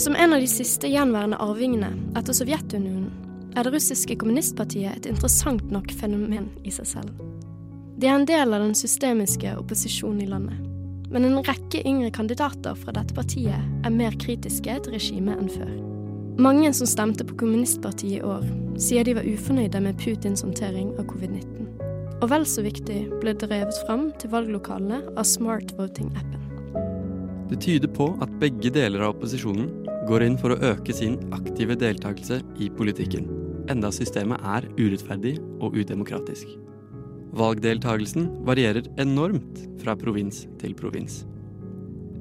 Som 0.00 0.16
en 0.16 0.34
av 0.34 0.42
de 0.42 0.50
siste 0.50 0.88
gjenværende 0.90 1.38
arvingene 1.42 1.92
etter 2.16 2.36
Sovjetunionen 2.36 3.27
er 3.58 3.66
det 3.66 3.74
russiske 3.74 4.14
kommunistpartiet 4.20 4.94
et 4.94 5.06
interessant 5.10 5.64
nok 5.74 5.90
fenomen 5.98 6.46
i 6.62 6.72
seg 6.74 6.86
selv. 6.86 7.22
De 7.98 8.06
er 8.06 8.14
en 8.14 8.26
del 8.28 8.54
av 8.54 8.62
den 8.62 8.76
systemiske 8.78 9.56
opposisjonen 9.58 10.22
i 10.22 10.28
landet. 10.30 10.60
Men 11.10 11.24
en 11.24 11.40
rekke 11.42 11.80
yngre 11.88 12.12
kandidater 12.14 12.76
fra 12.78 12.92
dette 12.94 13.16
partiet 13.16 13.58
er 13.58 13.94
mer 13.94 14.14
kritiske 14.20 14.76
til 14.84 14.94
regimet 14.94 15.40
enn 15.40 15.50
før. 15.50 15.72
Mange 16.38 16.70
som 16.76 16.86
stemte 16.86 17.26
på 17.26 17.34
kommunistpartiet 17.40 18.20
i 18.20 18.22
år, 18.22 18.44
sier 18.78 19.02
de 19.02 19.16
var 19.18 19.26
ufornøyde 19.26 19.80
med 19.82 19.98
Putins 19.98 20.44
håndtering 20.46 20.92
av 21.00 21.08
covid-19. 21.10 21.66
Og 22.20 22.28
vel 22.30 22.46
så 22.46 22.62
viktig 22.62 23.00
ble 23.18 23.34
drevet 23.40 23.74
fram 23.88 24.12
til 24.20 24.30
valglokalene 24.30 25.00
av 25.16 25.26
Smart 25.26 25.74
Voting-appen. 25.80 26.44
Det 27.48 27.58
tyder 27.64 27.90
på 27.90 28.12
at 28.22 28.38
begge 28.38 28.70
deler 28.70 29.02
av 29.02 29.16
opposisjonen 29.16 29.72
går 30.06 30.26
inn 30.28 30.38
for 30.38 30.54
å 30.54 30.60
øke 30.70 30.94
sin 30.94 31.16
aktive 31.34 31.74
deltakelse 31.80 32.42
i 32.60 32.68
politikken, 32.70 33.26
enda 33.72 33.88
systemet 33.94 34.40
er 34.44 34.66
urettferdig 34.78 35.38
og 35.60 35.74
udemokratisk. 35.78 36.46
Valgdeltagelsen 37.38 38.24
varierer 38.48 38.84
enormt 39.00 39.54
fra 39.82 39.92
provins 39.98 40.38
til 40.60 40.72
provins. 40.78 41.14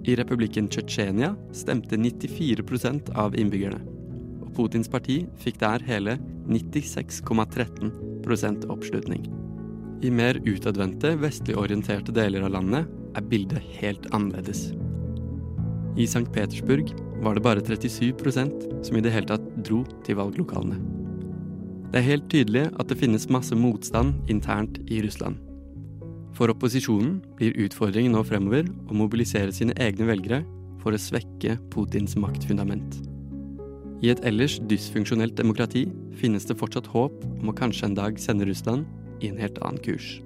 I 0.08 0.16
republikken 0.20 0.68
Tsjetsjenia 0.72 1.30
stemte 1.56 1.96
94% 2.00 3.12
av 3.20 3.30
innbyggerne, 3.40 3.82
og 4.44 4.50
Putins 4.56 4.90
parti 4.92 5.18
fikk 5.42 5.58
der 5.64 5.80
hele 5.88 6.14
96,13% 6.48 8.68
oppslutning. 8.72 9.24
I 10.06 10.10
mer 10.14 10.38
utadvendte, 10.46 11.16
vestlig 11.20 11.56
orienterte 11.58 12.12
deler 12.14 12.44
av 12.46 12.52
landet 12.54 12.86
er 13.18 13.24
bildet 13.32 13.64
helt 13.80 14.06
annerledes. 14.14 14.62
I 15.98 16.06
St. 16.06 16.30
Petersburg 16.32 16.94
var 17.26 17.34
det 17.34 17.44
bare 17.44 17.62
37% 17.66 18.84
som 18.86 18.96
i 18.96 19.02
det 19.02 19.12
hele 19.16 19.26
tatt 19.32 19.46
dro 19.66 19.80
til 20.06 20.16
valglokalene. 20.20 20.97
Det 21.88 22.02
er 22.02 22.10
helt 22.10 22.26
tydelig 22.28 22.66
at 22.82 22.90
det 22.92 22.98
finnes 23.00 23.30
masse 23.32 23.56
motstand 23.56 24.18
internt 24.32 24.82
i 24.92 25.00
Russland. 25.06 25.40
For 26.36 26.52
opposisjonen 26.52 27.22
blir 27.40 27.56
utfordringen 27.64 28.12
nå 28.14 28.26
fremover 28.28 28.68
å 28.68 28.98
mobilisere 29.00 29.56
sine 29.56 29.76
egne 29.82 30.10
velgere 30.10 30.42
for 30.84 30.94
å 30.94 31.00
svekke 31.00 31.56
Putins 31.72 32.18
maktfundament. 32.20 33.00
I 34.04 34.12
et 34.12 34.22
ellers 34.28 34.60
dysfunksjonelt 34.70 35.40
demokrati 35.40 35.88
finnes 36.20 36.46
det 36.46 36.60
fortsatt 36.60 36.92
håp 36.92 37.24
om 37.40 37.50
å 37.50 37.58
kanskje 37.58 37.88
en 37.88 37.98
dag 37.98 38.20
sende 38.22 38.46
Russland 38.46 38.86
i 39.24 39.32
en 39.32 39.40
helt 39.42 39.58
annen 39.64 39.82
kurs. 39.82 40.18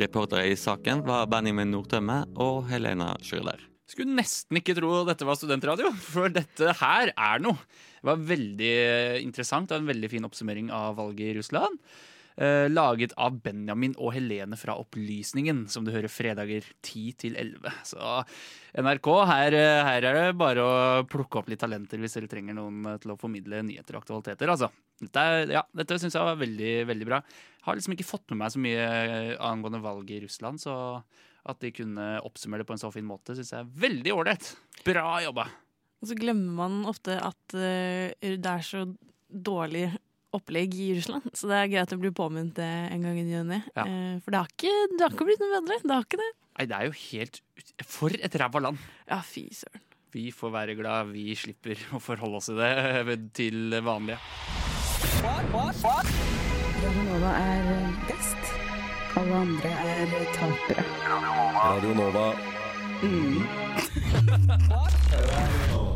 Reportere 0.00 0.50
i 0.50 0.58
saken 0.58 1.04
var 1.06 1.28
Benjamin 1.30 1.70
Nordtømme 1.76 2.22
og 2.42 2.64
Helena 2.72 3.12
Schürler. 3.22 3.60
Skulle 3.86 4.16
nesten 4.18 4.58
ikke 4.58 4.74
tro 4.74 5.04
dette 5.06 5.26
var 5.28 5.38
studentradio, 5.38 5.92
for 5.94 6.32
dette 6.32 6.74
her 6.80 7.12
er 7.14 7.42
noe. 7.44 7.60
Det 8.06 8.12
var 8.12 8.26
veldig 8.28 8.74
interessant 9.26 9.72
og 9.74 9.80
en 9.80 9.88
veldig 9.88 10.12
fin 10.12 10.26
oppsummering 10.28 10.68
av 10.70 10.94
valget 11.00 11.32
i 11.32 11.38
Russland. 11.40 11.80
Eh, 12.36 12.68
laget 12.68 13.14
av 13.18 13.34
Benjamin 13.42 13.96
og 13.96 14.12
Helene 14.14 14.54
fra 14.60 14.76
Opplysningen, 14.78 15.64
som 15.72 15.82
du 15.82 15.90
hører 15.90 16.12
fredager 16.12 16.68
10 16.84 17.16
til 17.18 17.34
11. 17.40 17.72
Så 17.88 17.98
NRK, 18.78 19.10
her, 19.26 19.58
her 19.88 20.06
er 20.06 20.20
det 20.20 20.38
bare 20.38 20.62
å 20.62 20.78
plukke 21.10 21.40
opp 21.40 21.50
litt 21.50 21.64
talenter 21.64 21.98
hvis 21.98 22.14
dere 22.20 22.30
trenger 22.30 22.60
noen 22.60 23.00
til 23.02 23.16
å 23.16 23.18
formidle 23.18 23.64
nyheter 23.66 23.98
og 23.98 24.04
aktualiteter. 24.04 24.54
Altså. 24.54 24.70
Dette, 25.02 25.26
ja, 25.56 25.66
dette 25.74 25.98
syns 25.98 26.14
jeg 26.14 26.30
var 26.30 26.38
veldig, 26.46 26.72
veldig 26.92 27.10
bra. 27.10 27.22
Har 27.66 27.74
liksom 27.74 27.98
ikke 27.98 28.06
fått 28.06 28.30
med 28.30 28.44
meg 28.44 28.54
så 28.54 28.62
mye 28.62 28.86
angående 29.50 29.82
valget 29.82 30.20
i 30.20 30.24
Russland, 30.28 30.62
så 30.62 30.76
at 31.46 31.62
de 31.62 31.74
kunne 31.74 32.16
oppsummere 32.22 32.62
det 32.62 32.70
på 32.70 32.78
en 32.78 32.86
så 32.86 32.94
fin 32.94 33.06
måte, 33.06 33.34
syns 33.34 33.56
jeg 33.56 33.64
er 33.64 33.78
veldig 33.88 34.14
ålreit. 34.14 34.54
Bra 34.86 35.08
jobba! 35.26 35.50
Og 36.06 36.12
så 36.12 36.20
glemmer 36.22 36.52
man 36.54 36.84
ofte 36.86 37.16
at 37.18 37.54
eh, 37.58 38.14
det 38.22 38.46
er 38.46 38.62
så 38.62 38.84
dårlig 39.26 39.88
opplegg 40.36 40.74
i 40.78 40.92
Russland, 40.94 41.24
så 41.34 41.48
det 41.50 41.56
er 41.58 41.72
greit 41.72 41.94
å 41.96 41.98
bli 41.98 42.12
påminnet 42.14 42.54
det 42.54 42.68
en 42.94 43.02
gang 43.02 43.18
i 43.18 43.24
ny 43.26 43.34
og 43.40 43.48
ne. 43.48 43.58
Ja. 43.74 43.82
Eh, 43.82 44.20
for 44.22 44.30
det 44.30 44.38
har, 44.38 44.52
ikke, 44.54 44.74
det 44.92 45.02
har 45.02 45.16
ikke 45.16 45.26
blitt 45.26 45.42
noe 45.42 45.50
bedre. 45.56 45.80
Det 45.82 45.96
har 45.96 46.06
ikke 46.06 46.20
det. 46.20 46.28
Nei, 46.60 46.66
det 46.70 46.76
er 46.78 46.86
jo 46.86 46.94
helt 47.00 47.42
For 47.90 48.14
et 48.14 48.38
ræva 48.38 48.62
land! 48.68 48.78
Ja, 49.10 49.18
fy 49.26 49.48
søren. 49.50 49.82
Vi 50.14 50.30
får 50.30 50.54
være 50.54 50.78
glad 50.78 51.10
vi 51.10 51.34
slipper 51.34 51.82
å 51.90 51.98
forholde 52.00 52.38
oss 52.38 52.46
til 52.52 52.62
det 52.62 53.18
til 53.40 53.74
vanlige. 53.82 54.22
Radio 55.26 57.02
Nova 57.10 57.34
er 57.42 57.66
best. 58.06 58.54
Alle 59.18 59.42
andre 59.42 59.74
er 59.90 60.16
tapere. 60.38 60.86
Radio 61.58 61.98
Nova. 61.98 62.30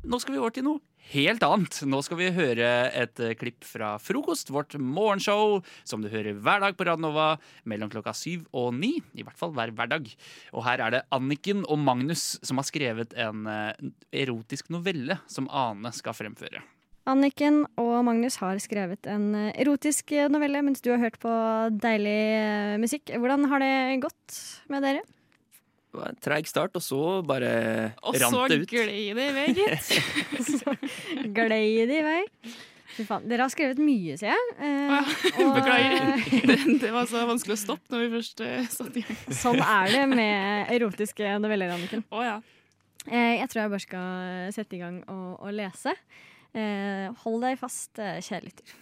Nå 0.00 0.16
skal 0.20 0.32
vi 0.32 0.40
over 0.40 0.52
til 0.54 0.64
noe 0.64 0.80
helt 1.10 1.42
annet. 1.44 1.80
Nå 1.88 2.00
skal 2.06 2.18
vi 2.20 2.30
høre 2.32 2.68
et 2.96 3.20
eh, 3.20 3.34
klipp 3.38 3.66
fra 3.66 3.94
Frokost, 4.00 4.52
vårt 4.54 4.76
morgenshow, 4.80 5.58
som 5.84 6.00
du 6.00 6.08
hører 6.12 6.38
hver 6.40 6.62
dag 6.62 6.76
på 6.78 6.86
Radnova 6.88 7.34
mellom 7.68 7.90
klokka 7.92 8.14
syv 8.16 8.46
og 8.56 8.72
ni. 8.78 8.94
I 9.12 9.26
hvert 9.26 9.38
fall 9.38 9.52
hver 9.56 9.74
hverdag. 9.76 10.08
Og 10.54 10.64
her 10.64 10.84
er 10.86 10.96
det 10.96 11.04
Anniken 11.12 11.64
og 11.66 11.80
Magnus 11.84 12.38
som 12.46 12.62
har 12.62 12.68
skrevet 12.68 13.12
en 13.18 13.44
eh, 13.50 13.88
erotisk 14.24 14.72
novelle 14.72 15.20
som 15.28 15.50
Ane 15.52 15.92
skal 15.96 16.16
fremføre. 16.16 16.64
Anniken 17.10 17.64
og 17.80 18.04
Magnus 18.06 18.36
har 18.40 18.60
skrevet 18.62 19.08
en 19.10 19.32
eh, 19.36 19.54
erotisk 19.60 20.14
novelle 20.32 20.64
mens 20.64 20.80
du 20.84 20.92
har 20.94 21.02
hørt 21.02 21.20
på 21.20 21.32
deilig 21.76 22.20
musikk. 22.80 23.12
Hvordan 23.18 23.50
har 23.52 23.64
det 23.64 23.74
gått 24.06 24.44
med 24.72 24.86
dere? 24.86 25.04
Det 25.90 25.98
var 25.98 26.08
en 26.12 26.18
treig 26.22 26.46
start, 26.46 26.76
og 26.78 26.82
så 26.86 26.98
bare 27.26 27.50
Og 28.06 28.14
så 28.14 28.28
rant 28.30 28.52
det 28.52 28.60
ut. 28.62 28.68
gled 28.70 28.86
det 28.86 28.98
i 29.00 29.32
vei, 29.34 29.46
gitt. 29.58 29.88
Glei 31.36 31.64
det 31.90 31.96
i 31.98 32.04
vei. 32.06 32.20
Fy 32.90 33.04
faen. 33.06 33.26
Dere 33.30 33.42
har 33.46 33.50
skrevet 33.50 33.78
mye, 33.82 34.14
ser 34.18 34.30
jeg. 34.34 34.54
Eh, 34.62 35.10
og- 35.44 35.52
Beklager. 35.58 36.22
Det, 36.46 36.56
det 36.82 36.90
var 36.94 37.06
så 37.10 37.24
vanskelig 37.26 37.54
å 37.58 37.62
stoppe 37.64 37.90
når 37.94 38.04
vi 38.06 38.10
først 38.16 38.42
eh, 38.46 38.64
satte 38.70 39.02
i 39.02 39.04
gang. 39.06 39.20
Sånn 39.34 39.60
er 39.62 39.94
det 39.96 40.04
med 40.14 40.70
erotiske 40.78 41.34
noveller, 41.42 41.74
Anniken. 41.74 42.02
Oh, 42.14 42.22
ja. 42.22 42.38
Eh, 43.08 43.38
jeg 43.40 43.48
tror 43.50 43.62
jeg 43.64 43.72
bare 43.74 43.84
skal 43.86 44.52
sette 44.54 44.76
i 44.78 44.82
gang 44.82 45.00
og, 45.10 45.38
og 45.42 45.54
lese. 45.58 45.94
Eh, 46.54 47.06
hold 47.24 47.42
deg 47.46 47.58
fast, 47.62 47.98
eh, 48.02 48.18
kjære 48.26 48.46
lytter. 48.50 48.74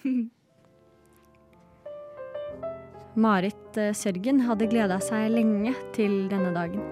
Marit 3.18 3.76
eh, 3.80 3.92
Sørgen 3.96 4.40
hadde 4.46 4.68
gleda 4.70 5.00
seg 5.04 5.28
lenge 5.34 5.72
til 5.96 6.26
denne 6.32 6.52
dagen. 6.56 6.84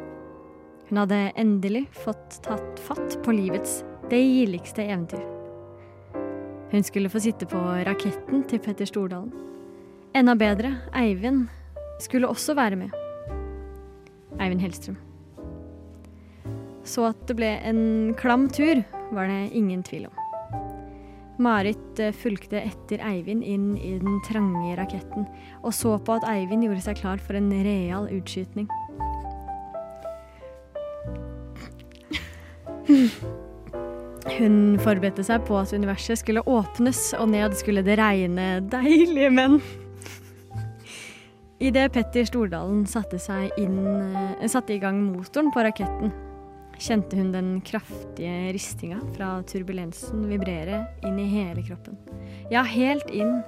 Hun 0.89 1.01
hadde 1.03 1.33
endelig 1.35 1.87
fått 1.91 2.39
tatt 2.47 2.79
fatt 2.87 3.17
på 3.25 3.35
livets 3.35 3.81
deiligste 4.11 4.85
eventyr. 4.87 5.25
Hun 6.71 6.87
skulle 6.87 7.11
få 7.11 7.23
sitte 7.23 7.47
på 7.51 7.59
raketten 7.87 8.45
til 8.51 8.63
Petter 8.63 8.87
Stordalen. 8.87 9.33
Enda 10.17 10.35
bedre, 10.39 10.77
Eivind 10.97 11.49
skulle 12.01 12.31
også 12.31 12.55
være 12.57 12.79
med. 12.79 12.95
Eivind 14.41 14.63
Hellstrøm. 14.63 14.97
Så 16.87 17.09
at 17.11 17.19
det 17.27 17.37
ble 17.39 17.51
en 17.67 18.15
klam 18.19 18.47
tur, 18.49 18.85
var 19.11 19.27
det 19.31 19.51
ingen 19.59 19.83
tvil 19.87 20.07
om. 20.07 20.23
Marit 21.43 22.01
eh, 22.01 22.15
fulgte 22.17 22.63
etter 22.63 23.03
Eivind 23.05 23.45
inn 23.45 23.75
i 23.77 23.97
den 24.01 24.21
trange 24.25 24.73
raketten, 24.79 25.27
og 25.63 25.75
så 25.77 25.99
på 25.99 26.17
at 26.17 26.25
Eivind 26.31 26.65
gjorde 26.65 26.85
seg 26.87 27.03
klar 27.03 27.21
for 27.21 27.37
en 27.37 27.51
real 27.67 28.09
utskytning. 28.09 28.71
Hun 34.37 34.77
forberedte 34.83 35.25
seg 35.27 35.45
på 35.47 35.57
at 35.61 35.73
universet 35.75 36.21
skulle 36.21 36.43
åpnes, 36.51 37.01
og 37.19 37.31
ned 37.33 37.55
skulle 37.59 37.85
det 37.87 37.99
regne 38.01 38.61
deilige 38.73 39.31
menn. 39.33 39.61
Idet 41.63 41.89
Petter 41.95 42.27
Stordalen 42.29 42.85
satte, 42.91 43.17
inn, 43.57 43.79
eh, 43.87 44.47
satte 44.47 44.75
i 44.75 44.79
gang 44.79 44.99
motoren 45.01 45.49
på 45.55 45.63
raketten, 45.65 46.13
kjente 46.77 47.17
hun 47.17 47.33
den 47.33 47.61
kraftige 47.65 48.53
ristinga 48.53 49.01
fra 49.15 49.41
turbulensen 49.49 50.27
vibrere 50.29 50.83
inn 51.07 51.19
i 51.19 51.31
hele 51.31 51.65
kroppen. 51.65 51.97
Ja, 52.53 52.63
helt 52.63 53.09
inn 53.09 53.41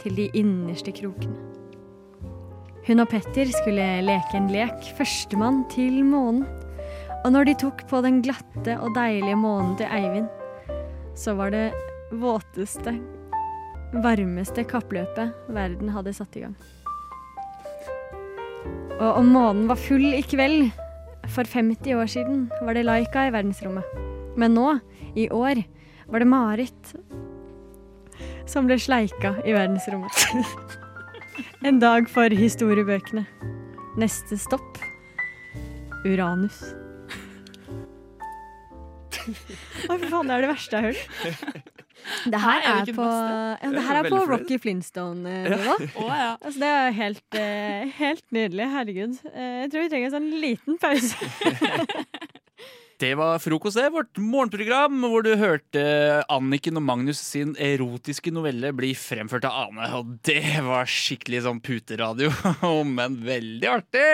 til 0.00 0.16
de 0.16 0.30
innerste 0.32 0.94
krokene. 0.96 1.36
Hun 2.86 3.00
og 3.00 3.08
Petter 3.08 3.48
skulle 3.48 3.84
leke 4.04 4.36
en 4.36 4.48
lek, 4.52 4.80
førstemann 4.96 5.64
til 5.72 6.02
månen. 6.04 6.44
Og 7.24 7.32
når 7.32 7.48
de 7.48 7.54
tok 7.64 7.86
på 7.88 8.02
den 8.04 8.20
glatte 8.24 8.76
og 8.76 8.92
deilige 8.96 9.36
månen 9.40 9.72
til 9.80 9.88
Eivind, 9.88 10.28
så 11.16 11.32
var 11.38 11.54
det 11.54 11.70
våteste, 12.12 12.98
varmeste 14.04 14.64
kappløpet 14.68 15.32
verden 15.56 15.92
hadde 15.94 16.12
satt 16.12 16.36
i 16.36 16.44
gang. 16.44 16.56
Og 19.00 19.20
om 19.22 19.32
månen 19.32 19.64
var 19.70 19.80
full 19.80 20.12
i 20.12 20.22
kveld, 20.22 20.68
for 21.32 21.48
50 21.48 21.96
år 21.96 22.10
siden, 22.12 22.44
var 22.60 22.76
det 22.76 22.84
Laika 22.84 23.24
i 23.24 23.32
verdensrommet. 23.32 23.96
Men 24.36 24.52
nå, 24.52 24.78
i 25.16 25.30
år, 25.32 25.62
var 26.12 26.20
det 26.20 26.28
Marit 26.28 26.94
som 28.46 28.68
ble 28.68 28.76
sleika 28.76 29.32
i 29.46 29.56
verdensrommet. 29.56 30.12
en 31.68 31.80
dag 31.80 32.10
for 32.12 32.28
historiebøkene. 32.28 33.24
Neste 33.96 34.36
stopp 34.38 34.82
Uranus. 36.04 36.60
Å, 39.88 39.96
fy 39.98 40.10
faen, 40.10 40.28
det 40.30 40.36
er 40.36 40.44
det 40.44 40.50
verste 40.52 40.80
jeg 40.80 40.84
har 40.84 40.92
hørt. 40.92 41.70
Det 42.28 42.36
her 42.36 42.60
Er 42.60 42.82
er 42.82 42.90
på, 42.92 43.04
ja, 43.06 43.68
det 43.72 43.82
her 43.86 43.98
er 44.02 44.06
på. 44.10 44.18
Rocky 44.28 44.58
Flintstone-nivå. 44.60 45.76
Oh, 46.02 46.10
ja. 46.10 46.34
Altså, 46.36 46.58
det 46.60 46.68
er 46.68 46.90
helt, 46.98 47.38
eh, 47.40 47.94
helt 47.96 48.24
nydelig. 48.34 48.66
Herregud. 48.74 49.14
Eh, 49.30 49.54
jeg 49.62 49.70
tror 49.72 49.86
vi 49.86 49.92
trenger 49.94 50.10
en 50.10 50.16
sånn 50.18 50.28
liten 50.42 50.76
pause. 50.82 51.16
Det 53.04 53.10
var 53.18 53.40
frokost, 53.42 53.76
det. 53.76 53.88
Vårt 53.90 54.20
morgenprogram 54.22 55.00
hvor 55.02 55.24
du 55.26 55.32
hørte 55.36 55.82
Anniken 56.30 56.78
og 56.78 56.84
Magnus 56.86 57.18
sin 57.18 57.56
erotiske 57.58 58.30
novelle 58.32 58.70
bli 58.76 58.92
fremført 58.94 59.48
av 59.48 59.64
Ane. 59.64 59.88
Og 59.98 60.14
det 60.24 60.60
var 60.62 60.86
skikkelig 60.88 61.42
sånn 61.48 61.60
puteradio, 61.64 62.30
men 62.96 63.18
veldig 63.26 63.72
artig. 63.74 64.06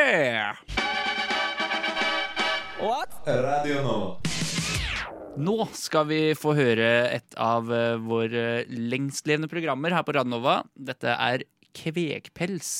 What? 2.81 3.21
Radio 3.29 3.85
Nova. 3.85 4.30
Nå 5.39 5.63
skal 5.79 6.09
vi 6.11 6.21
få 6.35 6.57
høre 6.59 6.87
et 7.15 7.37
av 7.39 7.69
eh, 7.71 8.01
våre 8.03 8.65
lengstlevende 8.67 9.51
programmer 9.51 9.95
her 9.95 10.03
på 10.07 10.15
Radnova. 10.17 10.57
Dette 10.75 11.15
er 11.15 11.45
Kvegpels, 11.77 12.71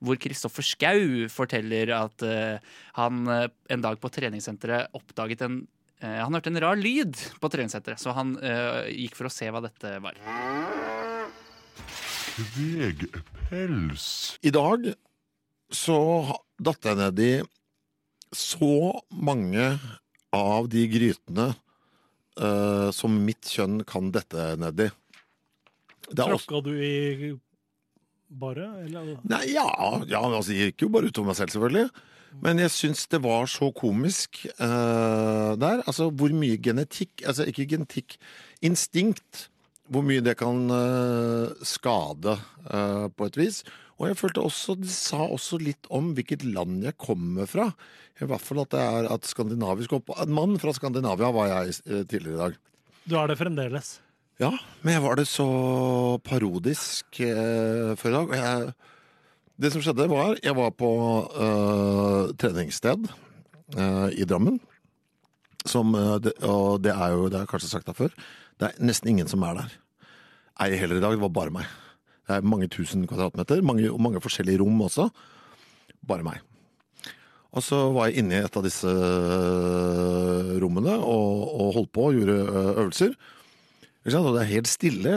hvor 0.00 0.16
Kristoffer 0.16 0.64
Schou 0.64 1.28
forteller 1.28 1.92
at 1.92 2.24
eh, 2.24 2.56
han 2.96 3.28
eh, 3.28 3.50
en 3.68 3.84
dag 3.84 4.00
på 4.00 4.12
treningssenteret 4.16 4.96
oppdaget 4.96 5.44
en 5.44 5.60
eh, 6.00 6.22
Han 6.22 6.32
hørte 6.38 6.48
en 6.54 6.62
rar 6.64 6.80
lyd 6.80 7.20
på 7.36 7.52
treningssenteret, 7.52 8.00
så 8.00 8.16
han 8.16 8.32
eh, 8.40 8.88
gikk 9.04 9.20
for 9.20 9.28
å 9.28 9.34
se 9.36 9.52
hva 9.52 9.60
dette 9.68 9.98
var. 10.00 10.16
Kvegpels. 12.40 14.10
I 14.40 14.56
dag 14.56 14.92
så 15.70 16.00
datt 16.56 16.88
jeg 16.88 16.98
ned 17.04 17.26
i 17.28 17.32
så 18.32 18.94
mange 19.12 19.74
av 20.32 20.70
de 20.72 20.88
grytene 20.88 21.52
eh, 22.40 22.88
som 22.96 23.20
mitt 23.26 23.48
kjønn 23.52 23.84
kan 23.88 24.10
dette 24.14 24.54
nedi. 24.60 24.88
Det 26.10 26.26
Tråkka 26.26 26.62
du 26.66 26.72
i 26.74 27.34
bare, 28.30 28.68
eller? 28.84 29.16
nei, 29.26 29.42
ja, 29.50 29.66
ja, 30.06 30.20
altså, 30.22 30.54
jeg 30.54 30.70
gikk 30.70 30.86
jo 30.86 30.92
bare 30.94 31.10
utover 31.10 31.32
meg 31.32 31.38
selv, 31.38 31.52
selvfølgelig. 31.54 31.90
Men 32.38 32.60
jeg 32.62 32.70
syns 32.70 33.08
det 33.10 33.18
var 33.24 33.48
så 33.50 33.72
komisk 33.74 34.44
uh, 34.62 35.56
der. 35.58 35.82
Altså 35.82 36.12
hvor 36.14 36.30
mye 36.30 36.60
genetikk 36.62 37.24
Altså 37.26 37.46
ikke 37.50 37.66
genetikk, 37.72 38.14
instinkt. 38.62 39.48
Hvor 39.90 40.06
mye 40.06 40.22
det 40.22 40.36
kan 40.38 40.70
uh, 40.70 41.50
skade 41.66 42.36
uh, 42.70 43.10
på 43.10 43.26
et 43.26 43.40
vis. 43.40 43.64
Og 44.00 44.08
jeg 44.08 44.16
følte 44.16 44.42
også, 44.48 44.78
de 44.80 44.88
sa 44.88 45.20
også 45.26 45.58
litt 45.60 45.88
om 45.92 46.14
hvilket 46.16 46.46
land 46.48 46.80
jeg 46.86 46.96
kommer 47.00 47.48
fra. 47.48 47.68
I 48.16 48.28
hvert 48.28 48.44
fall 48.44 48.62
at 48.62 48.72
det 48.72 48.80
er 48.80 49.08
at 49.12 49.28
skandinavisk 49.28 49.92
opp... 49.98 50.14
En 50.24 50.32
mann 50.32 50.56
fra 50.60 50.72
Skandinavia 50.76 51.28
var 51.36 51.50
jeg 51.50 51.74
eh, 51.84 52.06
tidligere 52.08 52.32
i 52.32 52.40
dag. 52.40 52.56
Du 53.04 53.18
er 53.20 53.28
det 53.28 53.36
fremdeles. 53.40 53.98
Ja, 54.40 54.54
men 54.80 54.96
jeg 54.96 55.04
var 55.04 55.20
det 55.20 55.26
så 55.28 55.46
parodisk 56.24 57.20
eh, 57.26 57.92
før 58.00 58.08
i 58.08 58.14
dag. 58.16 58.32
Jeg, 58.40 58.72
det 59.60 59.72
som 59.74 59.84
skjedde, 59.84 60.08
var 60.08 60.40
Jeg 60.40 60.56
var 60.56 60.72
på 60.72 60.90
eh, 61.28 62.32
treningssted 62.40 63.04
eh, 63.76 64.08
i 64.16 64.24
Drammen. 64.24 64.56
Som, 65.68 65.92
eh, 65.92 66.16
det, 66.24 66.38
og 66.48 66.80
det 66.80 66.96
er 66.96 67.12
jo, 67.12 67.28
det 67.28 67.36
har 67.36 67.44
jeg 67.44 67.52
kanskje 67.52 67.72
sagt 67.74 67.92
det 67.92 67.98
før, 68.00 68.16
det 68.56 68.70
er 68.70 68.80
nesten 68.80 69.12
ingen 69.12 69.28
som 69.28 69.44
er 69.44 69.60
der. 69.60 69.76
Ei 70.64 70.72
heller 70.80 70.96
i 70.96 71.04
dag, 71.04 71.12
det 71.16 71.24
var 71.28 71.36
bare 71.36 71.52
meg. 71.60 71.68
Det 72.30 72.36
er 72.38 72.46
mange 72.46 72.68
tusen 72.70 73.08
kvadratmeter, 73.10 73.58
mange, 73.66 73.90
mange 73.98 74.20
forskjellige 74.22 74.60
rom 74.62 74.84
også. 74.86 75.08
Bare 76.06 76.22
meg. 76.22 76.38
Og 77.50 77.64
så 77.66 77.88
var 77.90 78.06
jeg 78.06 78.22
inne 78.22 78.36
i 78.36 78.44
et 78.46 78.56
av 78.56 78.62
disse 78.62 78.86
øh, 78.86 80.52
rommene 80.62 80.94
og, 80.94 81.40
og 81.50 81.72
holdt 81.74 81.90
på 81.96 82.04
og 82.06 82.20
gjorde 82.20 82.36
øh, 82.38 82.68
øvelser. 82.84 83.16
Og 84.06 84.30
det 84.36 84.44
er 84.44 84.52
helt 84.52 84.70
stille 84.70 85.16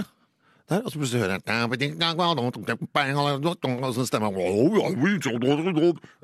der, 0.73 0.83
og 0.83 0.91
så 0.93 0.99
plutselig 0.99 1.21
hører 1.23 1.35
jeg 1.37 1.43
Og 3.87 3.95
så 3.95 4.05
stemmer 4.09 4.33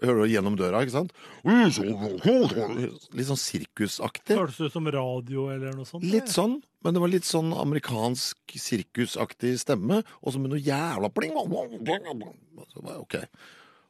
hører 0.04 0.20
du 0.20 0.34
gjennom 0.34 0.58
døra, 0.60 0.82
ikke 0.84 0.96
sant? 0.98 1.14
Litt 1.46 3.30
sånn 3.30 3.42
sirkusaktig. 3.42 4.38
Høres 4.40 4.60
det 4.60 4.70
ut 4.70 4.76
som 4.76 4.90
radio 4.94 5.48
eller 5.54 5.78
noe 5.78 5.88
sånt? 5.90 6.06
Litt 6.10 6.32
sånn, 6.34 6.60
men 6.86 6.96
det 6.96 7.04
var 7.04 7.14
litt 7.14 7.28
sånn 7.28 7.54
amerikansk 7.56 8.58
sirkusaktig 8.60 9.56
stemme, 9.62 10.02
og 10.22 10.34
så 10.34 10.42
med 10.42 10.54
noe 10.54 10.64
jævla 10.64 11.12
pling. 11.14 11.34
Så 11.36 12.84
var 12.84 12.96
jeg 12.96 13.06
ok. 13.06 13.18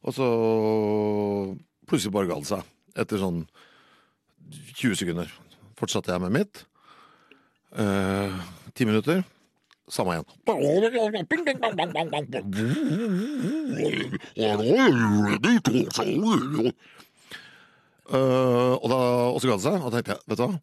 Og 0.07 0.15
så 0.15 0.27
plutselig 1.89 2.15
bare 2.15 2.29
ga 2.29 2.39
det 2.39 2.49
seg. 2.51 2.75
Etter 2.99 3.21
sånn 3.21 3.43
20 4.79 4.97
sekunder 5.01 5.31
fortsatte 5.79 6.11
jeg 6.13 6.23
med 6.25 6.35
mitt. 6.35 6.63
Eh, 7.77 8.39
Ti 8.73 8.87
minutter. 8.87 9.23
Samme 9.89 10.15
igjen. 10.15 10.27
Uh, 18.09 18.73
og, 18.79 18.87
da, 18.89 18.97
og 19.29 19.37
så 19.41 19.49
ga 19.49 19.57
det 19.57 19.65
seg, 19.65 19.77
og 19.81 19.93
tenkte 19.93 20.15
jeg, 20.15 20.25
vet 20.29 20.39
du 20.39 20.43
hva? 20.45 20.53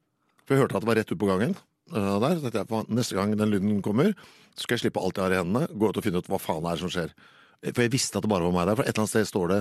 For 0.47 0.55
jeg 0.55 0.63
hørte 0.63 0.79
at 0.79 0.83
det 0.83 0.91
var 0.91 0.99
rett 0.99 1.13
ut 1.13 1.21
på 1.21 1.31
gangen. 1.31 1.55
Uh, 1.93 2.17
der, 2.23 2.41
tenkte 2.43 2.63
jeg, 2.63 2.89
Neste 2.99 3.19
gang 3.19 3.35
den 3.39 3.53
lyden 3.53 3.83
kommer, 3.87 4.15
så 4.55 4.67
skal 4.67 4.77
jeg 4.77 4.87
slippe 4.87 5.03
alt 5.03 5.19
jeg 5.19 5.27
har 5.27 5.37
i 5.37 5.41
hendene, 5.43 5.69
gå 5.71 5.91
ut 5.91 6.01
og 6.01 6.07
finne 6.07 6.23
ut 6.23 6.31
hva 6.31 6.41
faen 6.43 6.65
det 6.65 6.73
er 6.73 6.83
som 6.83 6.93
skjer. 6.93 7.15
For 7.71 7.85
jeg 7.85 7.95
visste 7.95 8.19
at 8.19 8.27
det 8.27 8.31
bare 8.31 8.47
var 8.47 8.55
meg 8.55 8.67
der. 8.69 8.79
For 8.79 8.87
et 8.87 8.95
eller 8.95 9.07
annet 9.07 9.15
sted 9.15 9.31
står 9.31 9.53
det 9.53 9.61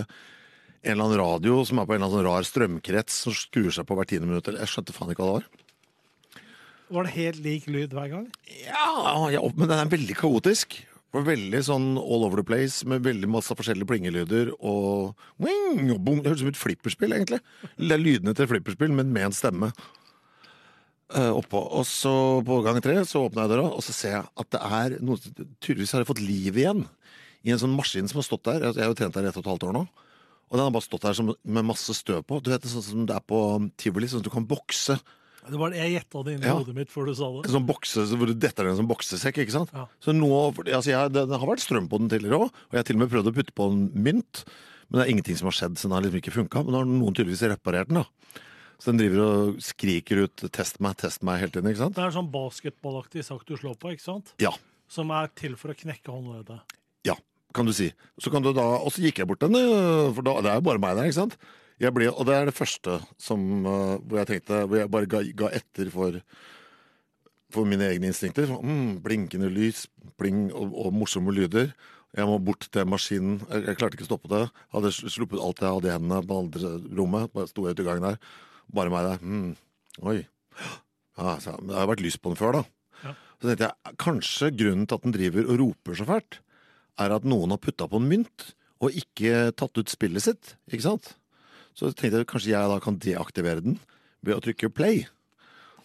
en 0.85 0.93
eller 0.93 1.05
annen 1.07 1.21
radio 1.21 1.61
som 1.65 1.79
er 1.81 1.87
på 1.87 1.95
en 1.95 2.01
eller 2.01 2.09
annen 2.09 2.19
sånn 2.19 2.27
rar 2.27 2.45
strømkrets 2.45 3.21
som 3.25 3.33
skrur 3.37 3.71
seg 3.73 3.87
på 3.89 3.97
hvert 3.97 4.11
tiende 4.11 4.29
minutt. 4.29 4.49
Jeg 4.53 4.69
skjønte 4.69 4.93
faen 4.93 5.13
ikke 5.13 5.25
hva 5.25 5.29
det 5.31 5.37
var. 5.39 5.54
Var 6.93 7.07
det 7.07 7.13
helt 7.15 7.39
lik 7.41 7.65
lyd 7.71 7.93
hver 7.97 8.11
gang? 8.11 8.25
Ja, 8.65 9.29
ja, 9.33 9.41
men 9.55 9.67
den 9.71 9.79
er 9.81 9.89
veldig 9.89 10.15
kaotisk. 10.19 10.75
Det 10.85 11.21
var 11.21 11.29
veldig 11.31 11.61
sånn 11.63 11.85
all 11.97 12.25
over 12.27 12.41
the 12.41 12.43
place, 12.45 12.83
med 12.85 13.05
veldig 13.07 13.29
masse 13.31 13.55
forskjellige 13.55 13.87
plingelyder 13.87 14.49
og 14.59 15.13
wing, 15.41 15.87
og. 15.95 16.09
Det 16.21 16.27
høres 16.27 16.41
ut 16.41 16.43
som 16.43 16.51
et 16.51 16.59
flipperspill, 16.59 17.15
egentlig. 17.15 17.39
Det 17.79 17.95
er 17.95 18.01
lydene 18.03 18.33
til 18.35 18.49
flipperspill, 18.51 18.91
men 18.97 19.13
med 19.15 19.29
en 19.29 19.37
stemme. 19.37 19.71
eh, 21.15 21.29
oppå. 21.31 21.61
Og 21.79 21.85
så 21.87 22.11
på 22.45 22.59
gang 22.65 22.81
tre 22.81 22.97
så 23.05 23.21
åpner 23.27 23.45
jeg 23.45 23.53
døra, 23.55 23.67
og 23.77 23.83
så 23.85 23.93
ser 23.93 24.15
jeg 24.17 24.25
at 24.41 24.49
det 24.55 24.61
er 24.61 24.95
noe 25.05 25.17
Tydeligvis 25.61 25.93
har 25.93 26.01
jeg 26.01 26.09
fått 26.09 26.23
liv 26.25 26.57
igjen 26.57 26.85
i 27.45 27.53
en 27.53 27.61
sånn 27.61 27.75
maskin 27.77 28.09
som 28.09 28.17
har 28.19 28.25
stått 28.25 28.43
der. 28.47 28.65
Jeg 28.73 28.81
har 28.81 28.89
jo 28.89 28.97
trent 28.97 29.13
der 29.13 29.27
i 29.27 29.29
ett 29.29 29.37
og 29.37 29.45
et 29.45 29.51
halvt 29.53 29.67
år 29.69 29.75
nå. 29.77 29.83
Og 30.49 30.57
den 30.57 30.65
har 30.65 30.73
bare 30.73 30.85
stått 30.85 31.05
der 31.05 31.21
med 31.45 31.65
masse 31.69 31.93
støv 31.97 32.23
på. 32.25 32.41
Du 32.41 32.49
vet, 32.51 32.65
Sånn 32.69 32.83
som 32.85 33.05
det 33.05 33.15
er 33.15 33.21
på 33.25 33.39
tivoli, 33.77 34.09
sånn 34.09 34.21
at 34.23 34.27
du 34.27 34.33
kan 34.33 34.47
bokse. 34.49 34.97
Det 35.49 35.59
var 35.61 35.69
det 35.73 35.77
jeg 35.81 35.93
gjetta 35.99 36.23
det 36.25 36.33
inn 36.35 36.43
i 36.43 36.47
Ja. 36.49 36.55
hodet 36.57 36.75
mitt 36.75 36.89
før 36.89 37.05
du 37.07 37.13
sa 37.15 37.27
det. 37.41 37.51
Sånn 37.53 37.65
bokse, 37.67 38.05
hvor 38.17 38.27
du 38.27 38.33
detter 38.33 38.63
ned 38.65 38.71
en 38.75 38.79
sånn 38.83 38.89
boksesekk, 38.89 39.37
ikke 39.45 39.51
sant? 39.55 39.69
Ja. 39.73 39.85
Så 40.01 40.13
nå, 40.15 40.29
altså 40.65 40.89
jeg, 40.91 41.11
det, 41.13 41.27
det 41.29 41.39
har 41.39 41.47
vært 41.47 41.61
strøm 41.65 41.89
på 41.89 41.99
den 42.01 42.09
tidligere 42.09 42.39
òg, 42.45 42.49
og 42.49 42.71
jeg 42.73 42.79
har 42.81 42.87
til 42.89 42.95
og 42.97 43.03
med 43.03 43.11
prøvd 43.13 43.29
å 43.29 43.35
putte 43.35 43.53
på 43.55 43.67
en 43.71 43.85
mynt. 43.93 44.43
Men 44.89 44.99
det 44.99 45.03
er 45.07 45.11
ingenting 45.15 45.37
som 45.37 45.47
har 45.49 45.57
skjedd, 45.57 45.77
så 45.77 45.87
den 45.89 45.95
har 45.97 46.01
liksom 46.05 46.21
ikke 46.21 46.33
funka. 46.35 46.63
Men 46.65 46.71
nå 46.73 46.77
har 46.81 46.85
noen 46.89 47.15
tydeligvis 47.17 47.45
reparert 47.49 47.89
den, 47.89 48.01
da. 48.03 48.41
Så 48.77 48.91
den 48.91 48.99
driver 48.99 49.21
og 49.23 49.59
skriker 49.63 50.23
ut 50.25 50.35
'test 50.51 50.81
meg, 50.83 50.97
test 50.97 51.21
meg' 51.23 51.39
hele 51.39 51.51
tiden, 51.53 51.69
ikke 51.71 51.83
sant? 51.85 51.95
Det 51.95 52.03
er 52.03 52.11
sånn 52.11 52.29
basketballaktig 52.31 53.23
sak 53.23 53.45
du 53.45 53.55
slår 53.55 53.77
på, 53.79 53.93
ikke 53.95 54.03
sant? 54.03 54.33
Ja. 54.39 54.51
Som 54.87 55.09
er 55.11 55.29
til 55.35 55.55
for 55.55 55.69
å 55.71 55.77
knekke 55.77 56.11
håndleddet. 56.11 56.59
Ja, 57.05 57.15
kan 57.53 57.65
du 57.65 57.71
si. 57.73 57.93
Så 58.19 58.29
kan 58.31 58.43
du 58.43 58.51
da, 58.53 58.61
Og 58.83 58.91
så 58.91 59.01
gikk 59.01 59.15
jeg 59.23 59.27
bort 59.27 59.39
den, 59.39 59.53
øh, 59.55 60.13
for 60.13 60.21
da, 60.21 60.41
det 60.41 60.51
er 60.51 60.55
jo 60.59 60.61
bare 60.67 60.79
meg 60.79 60.95
der, 60.97 61.05
ikke 61.07 61.21
sant? 61.21 61.37
Jeg 61.81 61.91
ble, 61.91 62.07
og 62.07 62.23
det 62.27 62.35
er 62.35 62.45
det 62.47 62.55
første 62.55 62.99
som, 63.19 63.41
øh, 63.67 63.97
hvor 63.99 64.21
jeg 64.21 64.27
tenkte 64.29 64.61
Hvor 64.63 64.79
jeg 64.79 64.91
bare 64.91 65.09
ga, 65.11 65.19
ga 65.35 65.49
etter 65.57 65.89
for, 65.91 66.21
for 67.51 67.67
mine 67.67 67.89
egne 67.89 68.11
instinkter. 68.13 68.47
Mm, 68.47 69.01
blinkende 69.03 69.51
lys, 69.51 69.85
bling 70.17 70.53
og, 70.53 70.71
og 70.85 70.93
morsomme 70.95 71.35
lyder. 71.35 71.73
Jeg 72.15 72.29
må 72.29 72.37
bort 72.39 72.69
til 72.71 72.87
maskinen. 72.87 73.41
Jeg, 73.49 73.65
jeg 73.67 73.79
klarte 73.79 73.99
ikke 73.99 74.07
å 74.07 74.11
stoppe 74.13 74.31
det. 74.31 74.45
Hadde 74.71 74.93
sluppet 74.95 75.43
alt 75.43 75.59
jeg 75.59 75.75
hadde 75.75 75.91
i 75.91 75.95
hendene 75.97 76.21
på 76.23 76.39
andre 76.45 76.71
rommet. 76.95 77.33
Bare 77.35 77.51
sto 77.51 77.67
jeg 77.67 77.75
ute 77.75 77.83
i 77.83 77.89
gangen 77.89 78.07
der. 78.07 78.21
Bare 78.71 78.93
meg 78.93 79.09
der. 79.09 79.19
Mm, 79.25 79.51
oi. 80.07 80.21
Ja, 81.19 81.35
så, 81.43 81.57
det 81.59 81.75
har 81.75 81.91
vært 81.91 82.05
lys 82.05 82.15
på 82.19 82.31
den 82.31 82.39
før, 82.39 82.61
da. 82.61 82.63
Så 83.35 83.49
tenkte 83.49 83.67
jeg, 83.67 83.95
kanskje 83.99 84.51
grunnen 84.55 84.87
til 84.87 84.95
at 84.95 85.03
den 85.03 85.15
driver 85.15 85.49
og 85.51 85.59
roper 85.59 85.99
så 85.99 86.07
fælt, 86.07 86.39
er 87.03 87.11
at 87.11 87.27
noen 87.27 87.51
har 87.51 87.59
putta 87.59 87.87
på 87.91 87.99
en 87.99 88.07
mynt 88.07 88.53
og 88.83 88.95
ikke 88.95 89.51
tatt 89.59 89.75
ut 89.75 89.91
spillet 89.91 90.23
sitt. 90.23 90.55
Ikke 90.71 90.87
sant? 90.87 91.11
Så 91.75 91.91
tenkte 91.91 92.21
jeg 92.21 92.29
kanskje 92.31 92.53
jeg 92.53 92.71
da 92.71 92.79
kan 92.83 92.97
deaktivere 93.03 93.63
den 93.65 93.77
ved 94.25 94.37
å 94.37 94.43
trykke 94.43 94.71
play. 94.71 95.03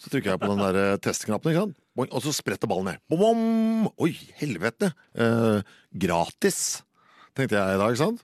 Så 0.01 0.13
trykker 0.13 0.33
jeg 0.33 0.41
på 0.41 0.51
den 0.53 0.63
der 0.63 0.79
eh, 0.79 0.99
testknappen? 1.03 1.75
Og 2.01 2.21
så 2.25 2.33
spretter 2.33 2.71
ballen 2.71 2.93
ned. 2.93 3.03
Bom! 3.11 3.89
Oi, 4.01 4.15
helvete! 4.39 4.93
Eh, 5.13 5.75
gratis, 6.01 6.61
tenkte 7.37 7.59
jeg 7.59 7.77
i 7.77 7.81
dag, 7.83 7.93
ikke 7.93 8.05
sant? 8.07 8.23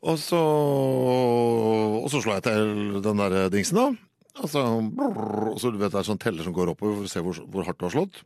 Og 0.00 0.16
så, 0.20 0.38
og 0.40 2.06
så 2.12 2.20
slår 2.22 2.38
jeg 2.38 2.46
til 2.46 3.00
den 3.04 3.20
der 3.20 3.50
dingsen, 3.52 3.80
da. 3.80 3.88
Altså, 4.40 4.62
brrr, 4.96 5.50
og 5.50 5.58
så 5.60 5.72
vet 5.74 5.96
er 5.96 6.06
sånn 6.06 6.20
teller 6.20 6.46
som 6.46 6.54
går 6.56 6.72
oppover 6.72 7.00
for 7.00 7.08
å 7.08 7.10
se 7.10 7.24
hvor, 7.24 7.40
hvor 7.50 7.66
hardt 7.66 7.80
du 7.80 7.88
har 7.88 7.96
slått. 7.96 8.22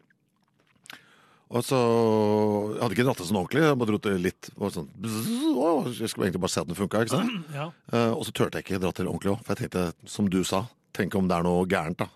Og 1.52 1.64
så 1.64 1.78
Jeg 1.78 2.80
hadde 2.80 2.96
ikke 2.96 3.06
dratt 3.06 3.20
det 3.20 3.26
sånn 3.28 3.38
ordentlig, 3.38 3.64
jeg 3.66 3.78
bare 3.80 3.96
dro 3.96 4.14
litt 4.22 4.48
var 4.58 4.72
sånn, 4.72 4.88
bzz, 5.04 5.98
Jeg 6.00 6.10
skulle 6.12 6.28
egentlig 6.28 6.42
bare 6.44 6.54
se 6.54 6.62
at 6.62 6.70
den 6.70 6.78
funka. 6.78 7.04
Ja. 7.54 7.68
Uh, 7.92 8.12
og 8.16 8.24
så 8.26 8.32
turte 8.32 8.58
jeg 8.60 8.66
ikke 8.66 8.80
dra 8.82 8.92
til 8.96 9.10
ordentlig 9.10 9.34
òg, 9.34 9.44
for 9.44 9.54
jeg 9.54 9.66
tenkte, 9.66 10.10
som 10.10 10.30
du 10.32 10.40
sa, 10.46 10.64
tenk 10.96 11.14
om 11.18 11.28
det 11.28 11.36
er 11.36 11.46
noe 11.46 11.68
gærent 11.68 12.00
da, 12.00 12.08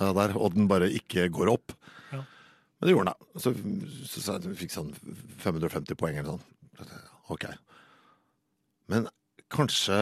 eh, 0.00 0.12
der, 0.18 0.34
og 0.36 0.56
den 0.56 0.68
bare 0.70 0.90
ikke 0.90 1.28
går 1.32 1.52
opp. 1.52 1.74
Ja. 2.10 2.22
Men 2.24 2.88
det 2.88 2.96
gjorde 2.96 3.12
den, 3.12 3.22
da. 3.22 3.40
Så, 3.44 3.54
så, 4.10 4.24
så 4.24 4.36
jeg 4.38 4.58
fikk 4.64 4.74
sånn 4.74 4.92
550 5.44 6.00
poeng 6.00 6.18
eller 6.18 6.34
sånn. 6.34 6.94
Ok. 7.32 7.46
Men 8.92 9.06
kanskje 9.52 9.96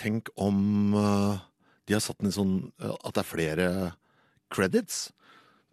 tenk 0.00 0.32
om 0.40 0.96
uh, 0.96 1.42
de 1.86 1.94
har 1.94 2.02
satt 2.02 2.18
den 2.22 2.32
i 2.32 2.34
sånn 2.34 2.56
at 2.80 3.12
det 3.12 3.22
er 3.22 3.28
flere 3.28 3.72
credits. 4.50 5.10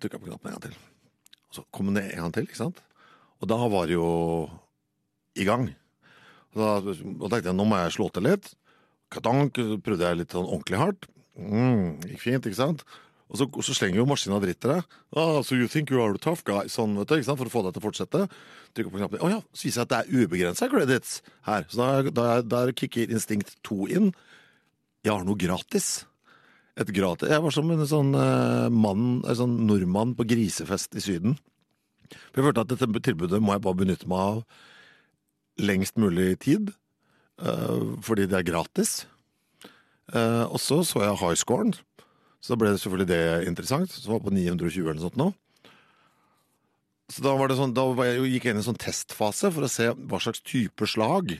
Trykka 0.01 0.19
på 0.19 0.29
knappen 0.29 0.51
en 0.51 0.60
gang 0.60 0.67
til. 0.67 0.82
Og 1.54 1.60
så 1.60 1.63
kom 1.70 1.92
han 1.92 2.02
en 2.02 2.26
gang 2.26 2.34
til, 2.34 2.48
ikke 2.50 2.58
sant? 2.58 2.82
Og 3.38 3.50
da 3.52 3.60
var 3.70 3.86
det 3.86 3.94
jo 3.94 4.10
i 5.38 5.46
gang. 5.46 5.68
Og 6.56 6.58
da, 6.58 6.74
og 6.82 7.30
tenkte 7.30 7.52
jeg 7.52 7.58
nå 7.58 7.66
må 7.70 7.78
jeg 7.84 7.94
slå 7.94 8.10
til 8.10 8.26
litt. 8.26 8.50
Katank, 9.13 9.62
prøvde 9.86 10.10
jeg 10.10 10.18
litt 10.18 10.34
sånn 10.34 10.50
ordentlig 10.50 10.82
hardt. 10.82 11.06
Mm, 11.38 12.02
gikk 12.10 12.24
fint, 12.24 12.50
ikke 12.50 12.58
sant? 12.58 12.82
Og 13.30 13.38
så, 13.38 13.48
så 13.66 13.76
slenger 13.78 14.02
jo 14.02 14.08
maskina 14.10 14.39
dritt 14.42 14.60
til 14.62 14.74
deg. 14.74 14.98
Ah, 15.13 15.39
so 15.46 15.58
you 15.58 15.70
think 15.70 15.94
you 15.94 16.02
are 16.02 16.18
a 16.18 16.22
tough 16.22 16.42
guy? 16.46 16.66
Sånn, 16.70 16.98
vet 16.98 17.10
du, 17.10 17.16
ikke 17.20 17.30
sant? 17.30 17.42
For 17.42 17.50
å 17.50 17.54
få 17.54 17.63
deg 17.66 17.76
til 17.76 17.82
å 17.82 17.86
fortsette. 17.86 18.24
Trykker 18.74 18.94
på 18.94 19.02
knappen. 19.02 19.22
Å 19.22 19.32
ja, 19.36 19.39
så 19.54 19.68
viser 19.68 19.84
jeg 19.84 19.88
at 19.88 19.94
det 19.94 20.02
er 20.02 20.26
ubegrensa 20.26 20.70
credits 20.74 21.20
her. 21.46 21.70
Så 21.70 21.82
da, 21.82 22.13
da, 22.13 22.28
da 22.42 22.63
kicker 22.74 23.13
instinkt 23.13 23.56
2 23.70 23.89
inn. 23.94 24.12
Jeg 25.06 25.13
har 25.13 25.26
noe 25.26 25.38
gratis. 25.38 26.08
Et 26.81 26.89
gratis 26.89 27.29
Jeg 27.29 27.43
var 27.43 27.53
som 27.53 27.69
en 27.69 27.86
sånn 27.86 28.13
eh, 28.17 28.69
mann, 28.73 29.21
en 29.21 29.38
sånn 29.38 29.57
nordmann 29.67 30.15
på 30.17 30.25
grisefest 30.25 30.95
i 30.97 31.03
Syden. 31.05 31.36
For 32.09 32.41
jeg 32.41 32.47
følte 32.47 32.63
at 32.65 32.71
dette 32.73 33.03
tilbudet 33.05 33.41
må 33.41 33.53
jeg 33.55 33.63
bare 33.65 33.79
benytte 33.83 34.09
meg 34.09 34.23
av 34.23 34.43
lengst 35.62 35.99
mulig 36.01 36.39
tid. 36.41 36.73
eh, 37.41 37.83
fordi 38.01 38.25
det 38.29 38.39
er 38.39 38.49
gratis. 38.49 39.05
Eh, 40.13 40.45
og 40.49 40.59
så 40.62 40.81
så 40.86 41.03
jeg 41.05 41.21
highscoren. 41.21 41.73
Så 42.41 42.53
da 42.53 42.59
ble 42.59 42.73
det 42.73 42.81
selvfølgelig 42.81 43.09
det 43.12 43.47
interessant. 43.47 43.93
Som 43.93 44.15
var 44.17 44.25
på 44.25 44.33
920 44.33 44.83
eller 44.83 44.99
noe 44.99 45.07
sånt 45.07 45.19
nå. 45.21 45.29
Så 47.13 47.21
da, 47.21 47.36
var 47.38 47.51
det 47.51 47.59
sånn, 47.59 47.75
da 47.75 47.86
jeg, 48.07 48.23
gikk 48.33 48.47
jeg 48.47 48.55
inn 48.55 48.62
i 48.62 48.63
en 48.63 48.69
sånn 48.71 48.81
testfase 48.81 49.51
for 49.53 49.65
å 49.65 49.69
se 49.69 49.91
hva 49.93 50.19
slags 50.23 50.41
type 50.41 50.88
slag 50.89 51.36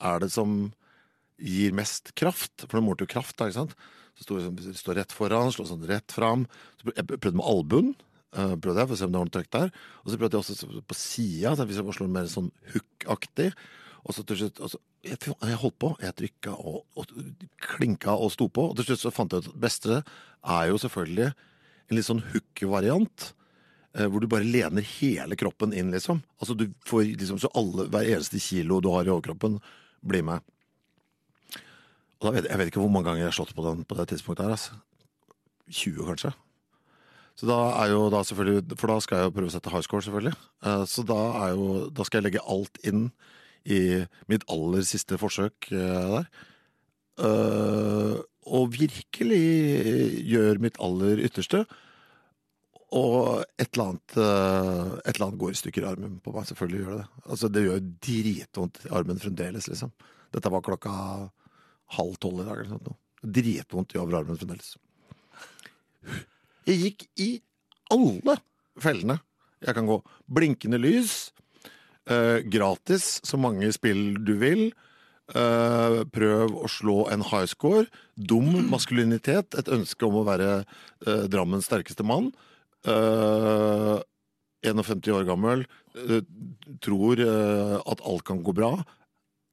er 0.00 0.22
det 0.22 0.30
som 0.32 0.72
gir 1.36 1.74
mest 1.76 2.14
kraft. 2.16 2.64
For 2.64 2.78
det 2.78 2.84
målte 2.86 3.04
jo 3.04 3.12
kraft, 3.12 3.36
da, 3.36 3.50
ikke 3.50 3.58
sant. 3.58 3.76
Så 4.14 4.24
sto 4.26 4.38
det 4.38 4.76
står 4.78 5.00
rett 5.00 5.12
foran, 5.14 5.50
slå 5.54 5.66
sånn 5.66 5.86
rett 5.88 6.12
fram. 6.14 6.46
Så 6.80 6.92
jeg 6.94 7.06
prøvde 7.10 7.36
med 7.40 7.46
albuen. 7.50 7.94
eh, 8.36 8.54
prøvde 8.58 8.80
jeg 8.82 8.88
for 8.90 8.94
å 8.94 8.98
se 8.98 9.06
om 9.06 9.12
det 9.14 9.18
var 9.20 9.28
noe 9.28 9.34
trøkk 9.34 9.50
der. 9.54 9.70
Og 10.04 10.10
så 10.10 10.18
prøvde 10.18 10.38
jeg 10.38 10.42
også 10.42 10.82
på 10.90 10.94
sida, 10.98 11.54
hvis 11.64 11.78
jeg 11.80 11.96
slår 11.98 12.10
mer 12.10 12.26
sånn 12.30 12.50
hook-aktig. 12.74 13.52
Og 14.04 14.14
så 14.14 14.24
til 14.26 14.36
slutt 14.42 14.60
og 14.60 14.74
jeg, 15.04 15.18
jeg 15.20 15.60
holdt 15.60 15.78
på. 15.80 15.90
Jeg 16.02 16.16
trykka 16.18 16.54
og, 16.58 16.82
og 16.96 17.10
klinka 17.60 18.14
og 18.16 18.32
sto 18.34 18.48
på. 18.48 18.70
Og 18.70 18.76
til 18.78 18.88
slutt 18.90 19.02
så 19.04 19.12
fant 19.14 19.32
jeg 19.32 19.44
ut 19.44 19.48
at 19.48 19.54
det 19.54 19.62
beste 19.66 20.00
er 20.00 20.68
jo 20.70 20.78
selvfølgelig 20.82 21.30
en 21.30 21.96
litt 21.98 22.06
sånn 22.08 22.22
hook-variant. 22.32 23.32
eh, 23.98 24.06
Hvor 24.08 24.20
du 24.20 24.26
bare 24.30 24.44
lener 24.48 24.82
hele 25.00 25.36
kroppen 25.40 25.72
inn, 25.76 25.90
liksom. 25.94 26.22
Altså 26.40 26.56
du 26.56 26.68
får 26.86 27.06
liksom 27.18 27.38
Så 27.42 27.50
alle, 27.54 27.88
hver 27.92 28.08
eneste 28.14 28.40
kilo 28.40 28.80
du 28.80 28.90
har 28.94 29.04
i 29.06 29.12
overkroppen, 29.14 29.60
blir 30.04 30.22
med. 30.24 30.40
Vet, 32.32 32.46
jeg 32.48 32.58
vet 32.58 32.70
ikke 32.70 32.80
hvor 32.80 32.92
mange 32.92 33.08
ganger 33.10 33.24
jeg 33.24 33.30
har 33.32 33.36
slått 33.36 33.54
på 33.56 33.64
den 33.66 33.84
på 33.84 33.96
det 33.98 34.08
tidspunktet 34.12 34.46
her. 34.46 34.54
Altså. 34.56 34.80
20, 35.70 36.04
kanskje. 36.08 36.32
Så 37.34 37.48
da 37.50 37.58
er 37.82 37.90
jo 37.90 38.02
da 38.12 38.20
selvfølgelig 38.22 38.76
For 38.78 38.92
da 38.92 38.96
skal 39.02 39.18
jeg 39.18 39.26
jo 39.26 39.34
prøve 39.34 39.50
å 39.50 39.54
sette 39.54 39.70
high 39.72 39.82
score, 39.82 40.04
selvfølgelig. 40.06 40.34
Eh, 40.64 40.84
Så 40.86 41.02
da 41.08 41.20
er 41.44 41.54
jo 41.56 41.90
Da 41.90 42.04
skal 42.06 42.20
jeg 42.20 42.28
legge 42.28 42.44
alt 42.46 42.78
inn 42.86 43.08
i 43.64 44.04
mitt 44.28 44.44
aller 44.52 44.84
siste 44.84 45.16
forsøk 45.18 45.70
eh, 45.72 46.10
der. 46.14 46.28
Eh, 47.24 48.20
Og 48.54 48.70
virkelig 48.76 49.42
gjør 50.28 50.60
mitt 50.60 50.78
aller 50.78 51.24
ytterste. 51.24 51.64
Og 52.94 53.42
et 53.58 53.70
eller 53.72 53.88
annet 53.88 54.18
Et 54.20 55.14
eller 55.16 55.26
annet 55.26 55.40
går 55.40 55.50
i 55.56 55.58
stykker 55.58 55.82
i 55.82 55.88
armen 55.90 56.20
på 56.22 56.34
meg. 56.34 56.46
Selvfølgelig 56.46 56.84
gjør 56.84 56.92
det 56.92 57.00
det. 57.00 57.08
Altså, 57.24 57.48
det 57.50 57.64
gjør 57.64 57.86
dritvondt 58.06 58.84
i 58.84 58.92
armen 58.94 59.18
fremdeles, 59.18 59.66
liksom. 59.72 59.90
Dette 60.34 60.52
var 60.52 60.62
klokka 60.62 60.92
halv 61.98 62.16
tolv 62.22 62.42
i 62.42 62.48
dag 62.48 62.58
eller 62.58 62.72
sånt. 62.72 62.90
Dritvondt 63.24 63.94
i 63.94 64.00
overarmen 64.00 64.40
fremdeles. 64.40 64.74
Jeg 66.64 66.80
gikk 66.80 67.06
i 67.20 67.30
alle 67.92 68.38
fellene 68.80 69.20
jeg 69.64 69.76
kan 69.76 69.86
gå. 69.88 69.96
Blinkende 70.28 70.76
lys, 70.80 71.34
Uh, 72.04 72.44
gratis, 72.52 73.20
så 73.24 73.38
mange 73.40 73.70
spill 73.72 74.18
du 74.24 74.34
vil. 74.40 74.66
Uh, 75.32 76.04
prøv 76.12 76.52
å 76.52 76.68
slå 76.68 76.96
en 77.12 77.24
high 77.24 77.48
score. 77.48 77.86
Dum 78.14 78.50
maskulinitet, 78.68 79.56
et 79.56 79.70
ønske 79.72 80.04
om 80.04 80.18
å 80.20 80.26
være 80.26 80.50
uh, 80.60 81.24
Drammens 81.32 81.70
sterkeste 81.70 82.04
mann. 82.04 82.32
Eh, 82.84 84.02
51 84.64 85.08
år 85.16 85.24
gammel, 85.24 85.62
tror 86.84 87.20
at 87.24 88.02
alt 88.04 88.24
kan 88.28 88.42
gå 88.44 88.52
bra. 88.56 88.74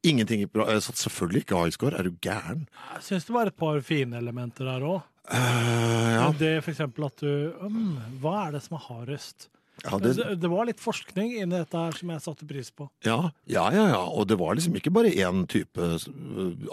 Ingenting 0.04 0.48
bra. 0.50 0.66
Jeg 0.74 0.82
satt 0.88 0.98
selvfølgelig 0.98 1.44
ikke 1.46 1.60
Highscore. 1.62 1.98
Er 2.00 2.08
du 2.10 2.16
gæren? 2.26 2.64
Jeg 2.96 3.04
syns 3.06 3.28
det 3.28 3.34
var 3.36 3.50
et 3.52 3.58
par 3.60 3.80
fine 3.86 4.18
elementer 4.18 4.66
der 4.66 4.82
òg. 4.88 5.02
ja. 5.32 6.32
Det 6.40 6.56
for 6.66 6.72
eksempel 6.74 7.06
at 7.06 7.22
du 7.22 7.54
um, 7.62 7.98
Hva 8.24 8.48
er 8.48 8.56
det 8.58 8.64
som 8.66 8.78
er 8.80 8.86
hardest? 8.88 9.50
Ja, 9.86 9.98
det- 10.02 10.16
det... 10.18 10.40
det 10.42 10.50
var 10.52 10.66
litt 10.68 10.82
forskning 10.82 11.36
inni 11.40 11.56
dette 11.58 11.78
her 11.78 11.92
som 11.98 12.10
jeg 12.14 12.22
satte 12.22 12.46
pris 12.50 12.70
på. 12.74 12.90
Ja, 13.06 13.32
ja, 13.50 13.68
ja, 13.74 13.86
ja. 13.94 14.02
Og 14.10 14.28
det 14.30 14.38
var 14.42 14.54
liksom 14.58 14.76
ikke 14.78 14.92
bare 14.94 15.14
én 15.14 15.46
type 15.50 15.78
uh, 15.78 15.98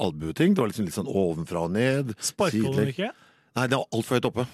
albueting. 0.01 0.55
Det 0.57 0.61
var 0.65 0.73
liksom 0.73 0.89
litt 0.89 0.97
sånn 0.97 1.09
ovenfra 1.09 1.67
og 1.69 1.73
ned. 1.77 2.15
Sparka 2.21 2.73
den 2.75 2.91
ikke? 2.93 3.13
Nei, 3.57 3.67
det 3.69 3.79
var 3.79 3.87
altfor 3.93 4.19
høyt 4.19 4.29
oppe. 4.29 4.45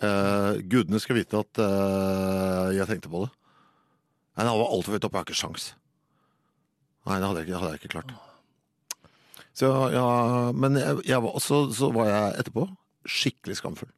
Uh, 0.00 0.56
gudene 0.70 0.98
skal 1.02 1.18
vite 1.20 1.38
at 1.42 1.60
uh, 1.60 2.70
jeg 2.74 2.86
tenkte 2.88 3.10
på 3.12 3.26
det. 3.26 3.30
Nei, 4.38 4.46
det 4.46 4.54
var 4.62 4.70
altfor 4.74 4.96
høyt 4.96 5.04
oppe. 5.10 5.18
Jeg 5.18 5.26
har 5.26 5.28
ikke 5.28 5.42
sjans. 5.42 5.68
Nei, 7.08 7.16
det 7.16 7.28
hadde 7.28 7.40
jeg 7.40 7.48
ikke, 7.48 7.60
hadde 7.62 7.72
jeg 7.72 7.80
ikke 7.80 7.94
klart. 7.94 8.12
Så 9.56 9.70
ja, 9.92 10.04
Men 10.56 10.78
jeg, 10.78 11.00
jeg 11.08 11.22
var, 11.24 11.40
så, 11.42 11.64
så 11.74 11.90
var 11.94 12.10
jeg 12.10 12.42
etterpå 12.42 12.66
skikkelig 13.08 13.56
skamfull. 13.60 13.90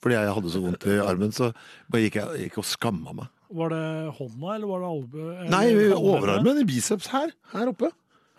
Fordi 0.00 0.16
jeg 0.16 0.32
hadde 0.36 0.50
så 0.52 0.62
vondt 0.64 0.86
i 0.88 0.96
armen, 1.04 1.32
så 1.36 1.50
bare 1.92 2.06
gikk 2.06 2.16
jeg 2.16 2.46
gikk 2.46 2.60
og 2.62 2.66
skamma 2.68 3.12
meg. 3.18 3.32
Var 3.52 3.72
det 3.74 3.84
hånda, 4.16 4.52
eller 4.54 4.70
var 4.70 4.84
det 4.84 4.90
albue? 4.94 5.48
Nei, 5.52 5.64
overarmen 5.96 6.60
i 6.62 6.68
biceps 6.68 7.10
her. 7.12 7.34
Her 7.52 7.72
oppe. 7.72 7.90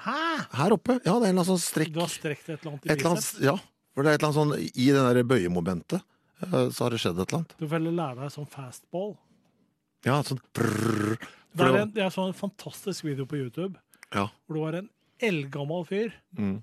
Hæ? 0.02 0.22
Her 0.58 0.74
oppe. 0.74 0.96
Ja, 1.06 1.20
det 1.22 1.28
er 1.28 1.34
en 1.34 1.36
eller 1.36 1.36
annen 1.36 1.50
sånn 1.52 1.62
strekk. 1.62 1.92
Du 1.94 2.00
har 2.02 2.10
strekt 2.10 2.48
et 2.50 2.56
eller 2.56 2.72
annet 2.72 2.88
i 2.88 2.94
eller 2.96 3.12
annet, 3.12 3.22
biceps? 3.22 3.44
ja, 3.46 3.54
for 3.94 4.08
det 4.08 4.14
er 4.14 4.18
et 4.18 4.24
eller 4.24 4.32
annet 4.32 4.40
sånn 4.40 4.82
I 4.82 4.88
det 4.96 5.04
der 5.06 5.28
bøyemomentet 5.30 6.00
eh, 6.00 6.66
så 6.74 6.88
har 6.88 6.96
det 6.96 7.02
skjedd 7.04 7.20
et 7.20 7.28
eller 7.28 7.42
annet. 7.44 7.54
Du 7.60 7.68
får 7.68 7.76
heller 7.78 7.98
lære 8.00 8.24
deg 8.24 8.34
sånn 8.40 8.50
fastball. 8.56 9.14
Ja, 10.08 10.18
sånn 10.26 10.42
brrr. 10.58 11.20
Det 11.52 11.68
er, 11.68 11.80
en, 11.84 11.94
det 11.94 12.06
er 12.08 12.14
sånn 12.16 12.32
en 12.32 12.38
fantastisk 12.38 13.06
video 13.06 13.28
på 13.30 13.38
YouTube 13.38 13.76
Ja. 14.12 14.28
hvor 14.45 14.58
det 14.58 14.63
var 14.65 14.80
en 14.82 14.89
eldgammel 15.21 15.86
fyr. 15.88 16.15
Mm. 16.38 16.58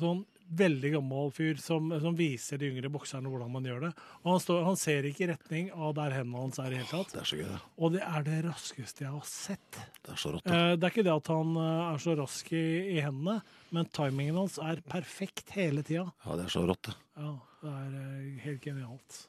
Sånn 0.00 0.22
veldig 0.52 0.90
gammel 0.96 1.30
fyr 1.32 1.60
som, 1.60 1.88
som 2.02 2.16
viser 2.16 2.60
de 2.60 2.68
yngre 2.72 2.90
bokserne 2.92 3.30
hvordan 3.30 3.52
man 3.54 3.66
gjør 3.66 3.86
det. 3.86 3.90
Og 4.22 4.34
han, 4.34 4.42
står, 4.44 4.60
han 4.66 4.78
ser 4.80 5.08
ikke 5.08 5.24
i 5.24 5.28
retning 5.32 5.70
av 5.72 5.94
der 5.96 6.16
hendene 6.18 6.42
hans 6.44 6.60
er 6.62 6.74
i 6.74 6.80
hele 6.80 6.90
tatt. 6.90 7.14
Det 7.14 7.22
er 7.22 7.30
så 7.30 7.38
gøy, 7.38 7.46
det. 7.48 7.60
Og 7.78 7.94
det 7.94 8.02
er 8.04 8.26
det 8.26 8.40
raskeste 8.48 9.06
jeg 9.06 9.14
har 9.14 9.28
sett. 9.28 9.80
Det 10.02 10.14
er 10.14 10.20
så 10.20 10.34
rått. 10.34 10.52
Eh, 10.52 10.74
det 10.76 10.88
er 10.88 10.94
ikke 10.94 11.06
det 11.08 11.14
at 11.14 11.32
han 11.32 11.56
eh, 11.62 11.88
er 11.94 12.04
så 12.04 12.16
rask 12.20 12.52
i, 12.52 12.66
i 12.96 13.00
hendene, 13.04 13.38
men 13.72 13.90
timingen 13.96 14.42
hans 14.42 14.58
er 14.62 14.84
perfekt 14.92 15.54
hele 15.56 15.84
tida. 15.86 16.06
Ja, 16.26 16.38
det 16.40 16.48
er 16.48 16.54
så 16.56 16.66
rått, 16.68 16.90
det. 16.90 16.96
Ja, 17.22 17.34
det 17.64 17.74
er 17.80 17.98
eh, 18.02 18.30
helt 18.46 18.68
genialt. 18.68 19.20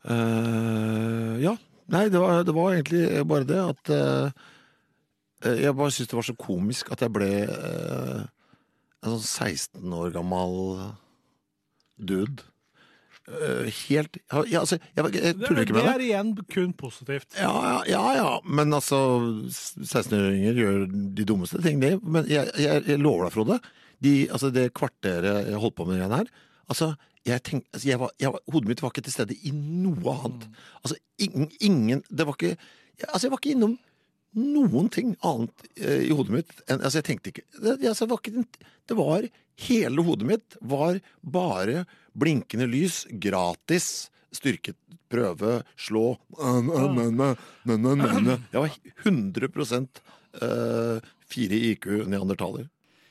Uh, 0.00 1.36
ja. 1.42 1.58
Nei, 1.90 2.06
det 2.08 2.20
var, 2.22 2.44
det 2.46 2.52
var 2.54 2.72
egentlig 2.72 3.04
bare 3.28 3.46
det 3.48 3.58
at 3.58 3.90
eh, 3.92 4.44
Jeg 5.44 5.72
bare 5.76 5.92
syntes 5.94 6.10
det 6.10 6.18
var 6.18 6.26
så 6.28 6.36
komisk 6.36 6.90
at 6.92 7.00
jeg 7.04 7.12
ble 7.14 7.28
eh, 7.46 8.22
en 9.00 9.14
sånn 9.14 9.24
16 9.80 9.94
år 9.96 10.10
gammel 10.12 10.56
dude. 11.96 12.44
Eh, 13.30 13.68
helt 13.86 14.16
ja, 14.50 14.60
altså, 14.62 14.76
jeg, 14.80 15.04
jeg, 15.04 15.14
jeg 15.22 15.36
Det, 15.38 15.46
tuller 15.46 15.62
ikke 15.64 15.76
med 15.76 15.86
det. 15.86 15.92
er 15.94 16.04
igjen 16.08 16.32
kun 16.50 16.72
positivt. 16.76 17.28
Ja, 17.38 17.52
ja, 17.64 17.80
ja, 17.88 18.02
ja. 18.18 18.30
Men 18.44 18.74
altså 18.76 18.98
16-åringer 19.50 20.60
gjør 20.60 20.84
de 21.16 21.26
dummeste 21.28 21.60
ting, 21.64 21.80
de. 21.82 21.94
Men 22.02 22.28
jeg, 22.30 22.50
jeg, 22.58 22.84
jeg 22.88 23.00
lover 23.02 23.28
deg, 23.28 23.36
Frode. 23.36 23.60
De, 24.00 24.14
altså 24.32 24.48
det 24.52 24.70
kvarteret 24.76 25.50
jeg 25.50 25.60
holdt 25.60 25.76
på 25.76 25.84
med 25.88 25.98
igjen 26.00 26.14
her 26.16 26.28
altså, 26.70 26.94
jeg 27.28 27.42
tenk, 27.44 27.66
altså 27.74 27.88
jeg 27.90 28.00
var, 28.00 28.12
jeg 28.22 28.30
var, 28.32 28.40
Hodet 28.48 28.70
mitt 28.70 28.80
var 28.80 28.92
ikke 28.94 29.02
til 29.04 29.12
stede 29.12 29.36
i 29.44 29.50
noe 29.52 30.14
annet. 30.24 30.46
Altså 30.80 30.96
ingen, 31.20 31.50
ingen 31.60 32.00
Det 32.08 32.24
var 32.24 32.38
ikke 32.38 32.54
Altså, 33.04 33.26
jeg 33.26 33.32
var 33.32 33.40
ikke 33.42 33.54
innom 33.56 33.74
noen 34.38 34.88
ting 34.92 35.14
annet 35.26 35.64
eh, 35.76 36.06
i 36.06 36.12
hodet 36.14 36.34
mitt 36.34 36.52
enn 36.70 36.80
Altså, 36.80 37.00
jeg 37.00 37.06
tenkte 37.08 37.32
ikke 37.32 37.46
det, 37.58 37.88
altså, 37.88 38.06
var 38.10 38.18
ikke, 38.22 38.44
det 38.86 38.98
var 38.98 39.26
Hele 39.60 40.04
hodet 40.06 40.28
mitt 40.28 40.56
var 40.64 41.00
bare 41.20 41.82
blinkende 42.16 42.66
lys, 42.70 43.02
gratis, 43.20 44.08
styrket 44.32 44.78
prøve, 45.10 45.60
slå 45.76 46.14
Jeg 48.54 48.62
var 48.62 48.70
100% 49.04 50.00
eh, 50.46 51.10
4 51.30 51.58
IQ 51.70 51.86
neandertaler. 52.08 52.68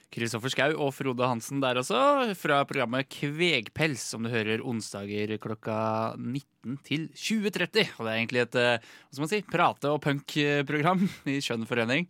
Kristoffer 0.09 0.49
Schau 0.49 0.71
og 0.81 0.89
Frode 0.97 1.27
Hansen 1.29 1.59
der 1.61 1.77
også, 1.77 1.99
fra 2.39 2.63
programmet 2.65 3.09
Kvegpels, 3.13 4.01
som 4.09 4.23
du 4.25 4.31
hører 4.33 4.63
onsdager 4.65 5.35
klokka 5.41 5.75
19 6.17 6.79
til 6.87 7.03
20.30. 7.13 7.91
Og 7.99 8.07
det 8.07 8.13
er 8.13 8.17
egentlig 8.17 8.41
et 8.47 8.57
eh, 8.57 8.79
hva 8.81 9.13
skal 9.13 9.25
man 9.25 9.31
si, 9.35 9.41
prate- 9.45 9.91
og 9.93 10.01
punk-program 10.07 11.05
i 11.29 11.37
skjønn 11.45 11.67
forening. 11.69 12.07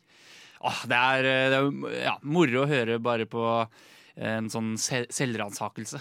Åh, 0.64 0.80
det 0.92 1.02
er, 1.10 1.28
eh, 1.28 1.50
det 1.52 1.60
er 1.60 2.00
ja, 2.06 2.16
moro 2.24 2.64
å 2.64 2.70
høre 2.72 2.98
bare 3.04 3.28
på 3.30 3.44
en 4.20 4.48
sånn 4.52 4.74
se- 4.80 5.06
selvransakelse. 5.16 6.00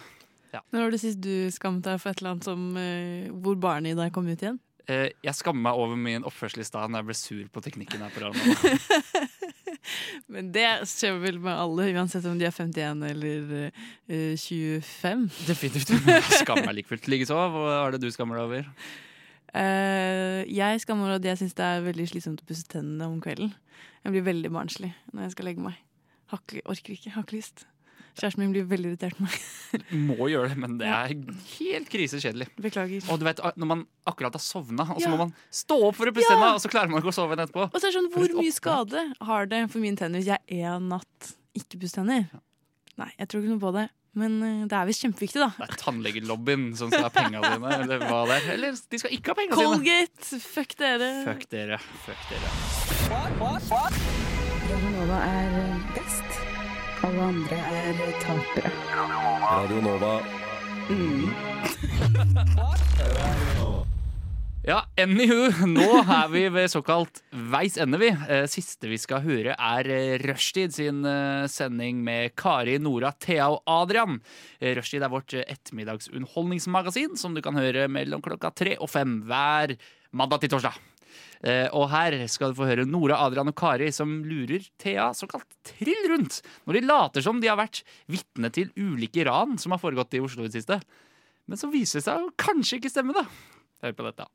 Ja. 0.55 0.63
Når 0.73 0.87
var 0.87 0.95
det 0.95 1.03
sist 1.03 1.19
du 1.21 1.51
skammet 1.53 1.85
deg 1.85 1.99
for 2.01 2.15
et 2.15 2.23
eller 2.23 2.37
annet 2.37 2.47
som 2.49 2.63
eh, 2.81 3.27
hvor 3.43 3.59
barnet 3.61 3.93
i 3.93 3.99
deg 3.99 4.15
kom 4.15 4.31
ut 4.31 4.39
igjen? 4.43 4.63
Eh, 4.89 5.11
Jeg 5.25 5.37
skammer 5.37 5.69
meg 5.69 5.79
over 5.79 5.99
min 6.01 6.25
oppførsel 6.27 6.63
i 6.63 6.67
stad 6.67 6.89
når 6.89 7.03
jeg 7.03 7.09
ble 7.09 7.17
sur 7.19 7.49
på 7.53 7.63
teknikken 7.65 8.05
her 8.05 8.15
på 8.15 8.23
radioen. 8.25 8.79
Men 10.33 10.49
det 10.53 10.67
skjer 10.89 11.19
vel 11.23 11.39
med 11.41 11.53
alle, 11.53 11.91
uansett 11.97 12.25
om 12.29 12.39
de 12.41 12.47
er 12.49 12.55
51 12.55 13.05
eller 13.09 13.53
uh, 13.69 14.33
25. 14.37 15.27
Definitivt. 15.49 15.93
Jeg 16.09 16.41
skammer 16.43 16.69
meg 16.69 16.81
like 16.81 16.91
fullt. 16.91 17.09
Likeså, 17.09 17.37
hva 17.53 17.63
er 17.87 17.97
det 17.97 18.03
du 18.03 18.09
skammer 18.13 18.41
deg 18.41 18.49
over? 18.49 18.67
Uh, 19.55 20.45
jeg 20.45 20.83
skammer 20.85 21.07
meg 21.07 21.15
over 21.15 21.21
at 21.23 21.31
jeg 21.31 21.41
syns 21.43 21.57
det 21.57 21.69
er 21.69 21.87
veldig 21.87 22.09
slitsomt 22.11 22.45
å 22.45 22.49
pusse 22.49 22.69
tennene 22.69 23.09
om 23.09 23.21
kvelden. 23.25 23.55
Jeg 24.05 24.15
blir 24.17 24.27
veldig 24.29 24.53
barnslig 24.53 24.93
når 25.13 25.27
jeg 25.29 25.37
skal 25.37 25.51
legge 25.51 25.65
meg. 25.65 25.81
Har 26.33 26.43
orker 26.69 26.97
ikke, 26.97 27.15
har 27.15 27.25
ikke 27.25 27.39
lyst. 27.39 27.65
Kjæresten 28.19 28.43
min 28.43 28.51
blir 28.55 28.65
veldig 28.67 28.91
irritert 28.93 29.15
på 29.19 29.25
meg. 29.29 29.85
Må 30.09 30.27
gjøre 30.27 30.49
det, 30.51 30.57
men 30.59 30.73
det 30.81 30.89
er 30.91 31.13
helt 31.59 31.91
krisekjedelig. 31.93 32.49
Beklager. 32.59 33.05
Og 33.13 33.21
du 33.21 33.27
vet, 33.29 33.39
når 33.55 33.69
man 33.71 33.85
akkurat 34.11 34.35
har 34.35 34.43
sovna, 34.43 34.83
og 34.91 34.99
så 34.99 35.07
Ja. 35.07 35.13
må 35.15 35.19
man 35.23 35.35
stå 35.55 35.77
opp 35.89 35.95
for 36.01 36.11
å 36.11 36.15
pusse 36.17 36.33
Ja. 36.35 36.55
og 36.55 36.61
så 36.61 36.69
klarer 36.73 36.91
man 36.91 37.01
ikke 37.03 37.13
å 37.13 37.15
sove 37.15 37.37
igjen 37.37 37.47
etterpå. 37.47 37.69
Og 37.71 37.79
så 37.79 37.87
er 37.87 37.93
det 37.93 37.99
sånn, 38.01 38.11
Hvor 38.13 38.35
mye 38.43 38.53
skade 38.57 39.05
har 39.23 39.47
det 39.47 39.71
for 39.71 39.79
mine 39.79 39.97
tenner 39.97 40.19
hvis 40.19 40.33
jeg 40.35 40.65
en 40.67 40.89
natt 40.89 41.33
ikke 41.55 41.79
pusser 41.79 42.03
tenner? 42.03 42.27
Nei, 42.99 43.13
jeg 43.19 43.29
tror 43.29 43.43
ikke 43.45 43.55
noe 43.55 43.63
på 43.63 43.73
det. 43.79 43.87
Men 44.19 44.43
eh, 44.43 44.67
det 44.67 44.73
er 44.75 44.87
visst 44.89 45.05
kjempeviktig, 45.05 45.39
da. 45.39 45.51
Det 45.61 45.69
er 45.69 45.77
tannlegelobbyen 45.79 46.65
som 46.77 46.91
skal 46.91 47.05
ha 47.07 47.11
penga 47.15 47.39
dine, 47.45 47.71
eller 47.85 47.99
hva 48.09 48.25
det 48.27 48.39
er. 48.43 48.53
Eller 48.57 48.73
de 48.91 48.99
skal 48.99 49.13
ikke 49.15 49.31
ha 49.31 49.35
penga 49.39 49.55
sine. 49.55 49.69
Colgate! 49.79 50.41
Fuck 50.43 50.75
dere. 50.81 51.11
Fuck 51.29 51.45
dere. 51.53 51.79
Fuck 52.03 52.23
dere. 52.33 52.49
Radio 54.69 54.91
Nova 54.97 55.19
er 55.23 55.61
eh, 55.61 55.77
best. 55.95 56.28
Alle 57.07 57.23
andre 57.23 57.57
er 57.57 57.99
tapere. 58.23 58.71
Radio 59.45 59.79
Nova. 59.85 60.13
Ja, 64.67 64.81
anywho, 65.01 65.47
nå 65.71 65.87
er 66.03 66.27
vi 66.33 66.43
ved 66.53 66.67
såkalt 66.73 67.23
veis 67.53 67.79
ende, 67.81 68.01
vi. 68.03 68.11
Eh, 68.11 68.45
Siste 68.51 68.91
vi 68.91 68.99
skal 69.01 69.23
høre, 69.25 69.55
er 69.55 69.89
eh, 69.95 70.19
Rushtid 70.27 70.75
sin 70.75 71.01
eh, 71.09 71.47
sending 71.49 72.03
med 72.05 72.35
Kari, 72.37 72.77
Nora, 72.83 73.15
Thea 73.15 73.47
og 73.55 73.63
Adrian. 73.79 74.19
Rushtid 74.61 75.07
er 75.07 75.15
vårt 75.15 75.39
ettermiddagsunderholdningsmagasin 75.39 77.17
som 77.21 77.37
du 77.37 77.45
kan 77.47 77.57
høre 77.57 77.87
mellom 77.89 78.25
klokka 78.25 78.51
tre 78.53 78.75
og 78.77 78.91
fem 78.93 79.21
hver 79.31 79.79
mandag 80.11 80.43
til 80.45 80.57
torsdag. 80.57 80.77
Eh, 81.43 81.69
Og 81.73 81.89
her 81.93 82.17
skal 82.27 82.51
du 82.51 82.59
få 82.59 82.67
høre 82.67 82.87
Nora, 82.89 83.21
Adrian 83.27 83.49
og 83.51 83.55
Kari 83.59 83.91
som 83.95 84.17
lurer 84.27 84.65
Thea 84.79 85.11
såkalt 85.15 85.47
trill 85.63 86.09
rundt 86.11 86.41
når 86.67 86.79
de 86.81 86.87
later 86.89 87.23
som 87.23 87.39
de 87.41 87.47
har 87.51 87.59
vært 87.61 87.85
vitne 88.11 88.51
til 88.55 88.73
ulike 88.75 89.23
ran 89.29 89.55
som 89.59 89.71
har 89.75 89.79
foregått 89.83 90.17
i 90.19 90.23
Oslo 90.25 90.43
i 90.43 90.49
det 90.51 90.59
siste. 90.59 90.81
Men 91.47 91.57
så 91.61 91.71
viser 91.71 92.01
det 92.01 92.09
seg 92.09 92.25
å 92.27 92.33
kanskje 92.37 92.81
ikke 92.81 92.91
stemme, 92.91 93.15
da. 93.15 93.23
Hør 93.85 93.95
på 93.95 94.09
dette. 94.09 94.27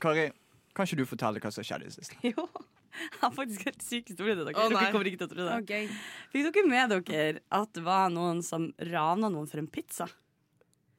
Kari, 0.00 0.28
kan 0.76 0.86
ikke 0.86 1.00
du 1.00 1.08
fortelle 1.08 1.40
hva 1.42 1.50
som 1.52 1.64
skjedde 1.64 1.88
i 1.88 1.90
det 1.90 1.96
siste? 1.96 2.20
Jo. 2.28 2.44
Jeg 2.90 3.20
har 3.22 3.30
faktisk 3.32 3.64
helt 3.68 3.82
syk 3.86 4.08
historie 4.10 4.34
til 4.34 4.44
dere. 4.48 4.58
Oh, 4.58 4.68
dere 4.68 4.90
kommer 4.90 5.06
ikke 5.08 5.20
til 5.22 5.28
å 5.28 5.32
tro 5.32 5.44
det. 5.46 5.56
Okay. 5.62 5.84
Fikk 6.32 6.48
dere 6.52 6.66
med 6.68 6.90
dere 6.92 7.40
at 7.54 7.70
det 7.76 7.82
var 7.86 8.10
noen 8.12 8.40
som 8.44 8.64
rana 8.90 9.30
noen 9.30 9.46
for 9.48 9.62
en 9.62 9.68
pizza? 9.70 10.08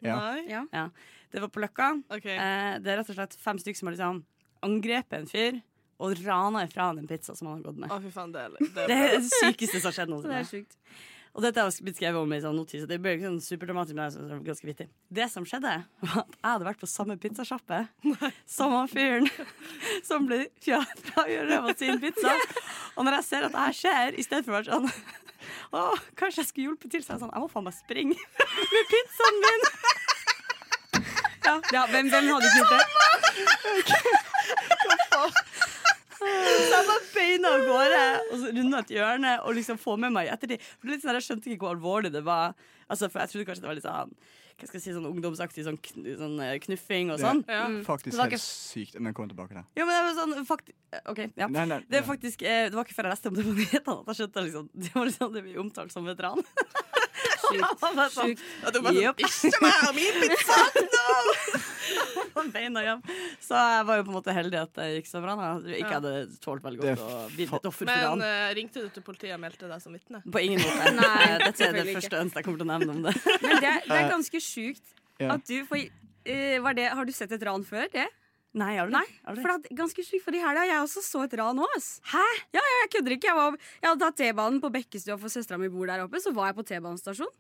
Ja. 0.02 0.16
Ja. 0.48 0.64
Ja. 0.74 0.86
Det 1.32 1.44
var 1.44 1.52
på 1.54 1.62
Løkka. 1.62 1.90
Eh, 2.16 2.80
det 2.82 2.90
er 2.94 3.02
rett 3.02 3.12
og 3.12 3.18
slett 3.20 3.36
fem 3.40 3.60
stykker 3.62 3.78
som 3.84 3.92
har 3.92 3.98
liksom 3.98 4.22
angrepet 4.66 5.20
en 5.20 5.30
fyr 5.30 5.62
og 6.02 6.18
rana 6.26 6.64
ifra 6.66 6.90
han 6.90 7.00
en 7.02 7.08
pizza 7.10 7.36
som 7.38 7.52
han 7.52 7.60
har 7.60 7.70
gått 7.70 7.82
med. 7.84 7.94
Å, 7.94 8.02
fy 8.02 8.12
faen, 8.14 8.32
det 8.34 8.42
er, 8.48 8.56
Det 8.90 8.98
er 8.98 9.18
det 9.20 9.26
sykeste 9.30 9.82
som 9.82 9.92
har 9.92 9.98
skjedd 10.00 10.10
Det 10.12 10.16
er 10.16 10.16
noensinne. 10.16 10.46
sjukt. 10.50 10.78
Og 11.32 11.46
dette 11.46 11.64
har 11.64 11.72
blitt 11.86 11.96
skrevet 11.96 12.20
om 12.20 12.34
i 12.36 12.42
sånn 12.44 12.58
notis, 12.60 12.84
det 12.90 12.98
ble 13.00 13.14
ikke 13.16 13.30
sånn 13.30 13.38
superdramatisk, 13.46 13.96
men 13.96 14.04
jeg 14.04 14.16
synes 14.18 14.26
det 14.28 14.34
var 14.36 14.42
ganske 14.50 14.68
vittig. 14.68 14.88
Det 15.16 15.28
som 15.32 15.46
skjedde, 15.48 15.76
var 16.04 16.18
at 16.26 16.34
jeg 16.36 16.50
hadde 16.50 16.68
vært 16.68 16.82
på 16.82 16.90
samme 16.92 17.16
pizzasjappe 17.24 17.78
som 18.58 18.74
han 18.76 18.90
fyren 18.92 19.30
som 20.04 20.28
ble 20.28 20.42
i 20.68 21.38
røva 21.48 21.72
sin 21.80 22.02
pizza. 22.04 22.34
Og 22.98 23.08
når 23.08 23.22
jeg 23.22 23.28
ser 23.30 23.48
at 23.48 23.56
det 23.56 23.64
her 23.64 23.78
skjer, 23.80 24.20
i 24.20 24.26
stedet 24.28 24.44
for 24.44 24.52
å 24.52 24.60
være 24.60 24.74
sånn 24.74 24.92
Å, 25.72 25.86
kanskje 26.20 26.44
jeg 26.44 26.50
skulle 26.50 26.68
hjulpet 26.68 26.92
til, 26.98 27.02
så 27.06 27.14
er 27.14 27.16
jeg 27.16 27.24
sånn 27.24 27.32
Jeg 27.34 27.42
må 27.46 27.48
faen 27.50 27.66
meg 27.66 27.78
springe 27.80 28.18
med 28.76 28.92
pizzaen 28.92 29.40
min. 29.46 29.64
Ja, 31.48 31.56
ja 31.74 31.86
hvem, 31.90 32.12
hvem 32.12 32.28
hadde 32.28 32.52
ikke 32.52 32.60
gjort 32.60 32.76
det? 32.76 34.28
Så 36.22 36.76
jeg 36.76 36.88
bare 36.92 37.08
beina 37.16 37.54
av 37.56 37.64
gårde 37.68 38.02
og 38.32 38.36
så 38.44 38.52
runda 38.58 38.82
et 38.84 38.94
hjørne 38.98 39.32
og 39.46 39.56
liksom 39.58 39.80
få 39.82 39.98
med 40.00 40.14
meg 40.14 40.28
i 40.30 40.34
ettertid. 40.36 40.62
For 40.78 40.88
det 40.88 40.98
litt 40.98 41.06
sånn, 41.06 41.18
Jeg 41.18 41.26
skjønte 41.30 41.50
ikke 41.52 41.66
hvor 41.66 41.76
alvorlig 41.76 42.12
det 42.14 42.22
var. 42.28 42.54
Altså, 42.92 43.10
for 43.10 43.24
Jeg 43.24 43.30
trodde 43.34 43.48
kanskje 43.50 43.66
det 43.66 43.72
var 43.72 43.80
litt 43.82 43.88
sånn 43.90 44.16
hva 44.62 44.68
skal 44.70 44.78
jeg 44.78 44.84
si, 44.84 44.92
sånn 44.94 45.08
ungdomsaktig 45.10 45.64
sånn, 45.66 45.78
kn 45.82 46.04
sånn 46.20 46.36
eh, 46.46 46.52
knuffing 46.62 47.10
og 47.10 47.18
Det 47.18 47.26
sånn. 47.26 47.40
er 47.50 47.56
ja. 47.56 47.64
faktisk 47.88 48.12
Det 48.14 48.20
var 48.20 48.28
helt 48.30 48.36
ikke- 48.38 48.46
sykt. 48.46 49.00
Men 49.02 49.14
kom 49.18 49.28
tilbake 49.32 49.56
til 49.56 49.64
Ja, 49.80 49.86
men 49.90 49.96
det 49.96 50.02
var 50.06 50.20
sånn 50.20 50.46
fakti 50.46 50.76
OK, 51.10 51.22
ja. 51.36 51.48
Nei, 51.48 51.66
nei, 51.66 51.80
det, 51.90 51.98
er 51.98 52.04
faktisk, 52.06 52.44
eh, 52.46 52.68
det 52.70 52.76
var 52.78 52.86
ikke 52.86 52.94
før 52.94 53.10
jeg 53.10 53.16
leste 53.16 53.32
om 53.32 53.40
det 53.40 53.46
på 53.48 53.56
nyhetene 53.58 53.96
at 54.04 54.12
jeg 54.12 54.20
skjønte 54.22 54.44
liksom, 54.46 54.70
det 54.84 54.92
var 54.94 55.06
liksom 55.10 55.34
det 55.34 55.44
vi 55.48 55.58
omtalte 55.58 55.92
som 55.96 56.06
veteran. 56.06 56.46
Sjukt. 57.52 58.16
Sjukt. 58.16 58.44
Og 58.66 58.74
du 58.74 58.80
bare 58.86 58.96
sånn, 58.96 59.22
«Ikke 59.52 59.62
meg 59.66 59.86
og 59.88 59.96
min 59.98 60.22
pizza! 60.24 60.58
No! 60.96 62.48
beina 62.56 62.82
hjem. 62.84 63.02
Så 63.44 63.54
jeg 63.60 63.86
var 63.88 64.00
jo 64.00 64.04
på 64.08 64.12
en 64.12 64.16
måte 64.18 64.34
heldig 64.36 64.58
at 64.62 64.72
det 64.80 64.86
gikk 64.96 65.10
så 65.12 65.22
bra. 65.24 65.36
Da. 65.38 65.50
Jeg 65.70 65.84
ikke 65.84 65.98
hadde 66.00 66.14
tålt 66.44 66.64
veldig 66.66 66.80
godt 66.82 67.04
å 67.06 67.18
bli 67.36 67.46
et 67.46 67.68
offer 67.70 67.72
for 67.84 67.90
Men 67.92 68.02
ran. 68.08 68.24
eh, 68.26 68.54
ringte 68.58 68.82
du 68.86 68.90
til 68.96 69.04
politiet 69.06 69.36
og 69.36 69.42
meldte 69.44 69.70
deg 69.70 69.84
som 69.84 69.94
vitne? 69.96 70.22
På 70.26 70.42
ingen 70.42 70.64
måte. 70.64 70.94
Nei, 71.02 71.10
Eh, 71.22 71.38
Dette 71.46 71.68
er 71.68 71.76
det 71.78 71.86
første 71.96 72.22
ønsket 72.24 72.40
jeg 72.42 72.48
kommer 72.48 72.64
til 72.64 72.68
å 72.68 72.72
nevne 72.72 72.96
om 72.96 73.04
det. 73.06 73.14
Men 73.46 73.62
det, 73.62 73.70
er- 73.76 73.86
det 73.92 74.00
er 74.00 74.10
ganske 74.16 74.42
sjukt 74.42 74.98
at 75.22 75.46
du 75.46 75.58
får 75.70 75.84
uh, 75.86 76.58
var 76.66 76.74
det, 76.80 76.88
Har 76.98 77.06
du 77.06 77.12
sett 77.14 77.32
et 77.38 77.44
ran 77.46 77.64
før? 77.68 77.86
det? 77.94 78.08
Nei, 78.52 78.74
har 78.76 78.90
du 78.90 78.92
Nei, 78.92 79.06
du 79.08 79.40
for 79.40 79.48
det 79.54 79.72
er 79.72 79.78
ganske 79.80 80.04
sjukt, 80.04 80.26
for 80.26 80.36
i 80.36 80.42
helga 80.44 80.66
jeg 80.68 80.82
også 80.84 81.04
så 81.06 81.24
et 81.24 81.38
ran 81.40 81.62
òg. 81.64 81.78
Hæ? 82.12 82.26
Ja, 82.52 82.60
ja, 82.60 82.76
jeg 82.84 82.92
kødder 82.98 83.16
ikke. 83.16 83.30
Jeg, 83.32 83.38
var, 83.38 83.56
jeg 83.80 83.88
hadde 83.88 84.04
tatt 84.04 84.20
T-banen 84.20 84.60
på 84.64 84.74
Bekkestua, 84.76 85.16
for 85.22 85.32
søstera 85.32 85.60
mi 85.62 85.72
bor 85.72 85.88
der 85.88 86.04
oppe. 86.04 86.20
Så 86.20 86.34
var 86.36 86.52
jeg 86.52 86.60
på 86.60 86.68
T-banestasjon, 86.68 87.32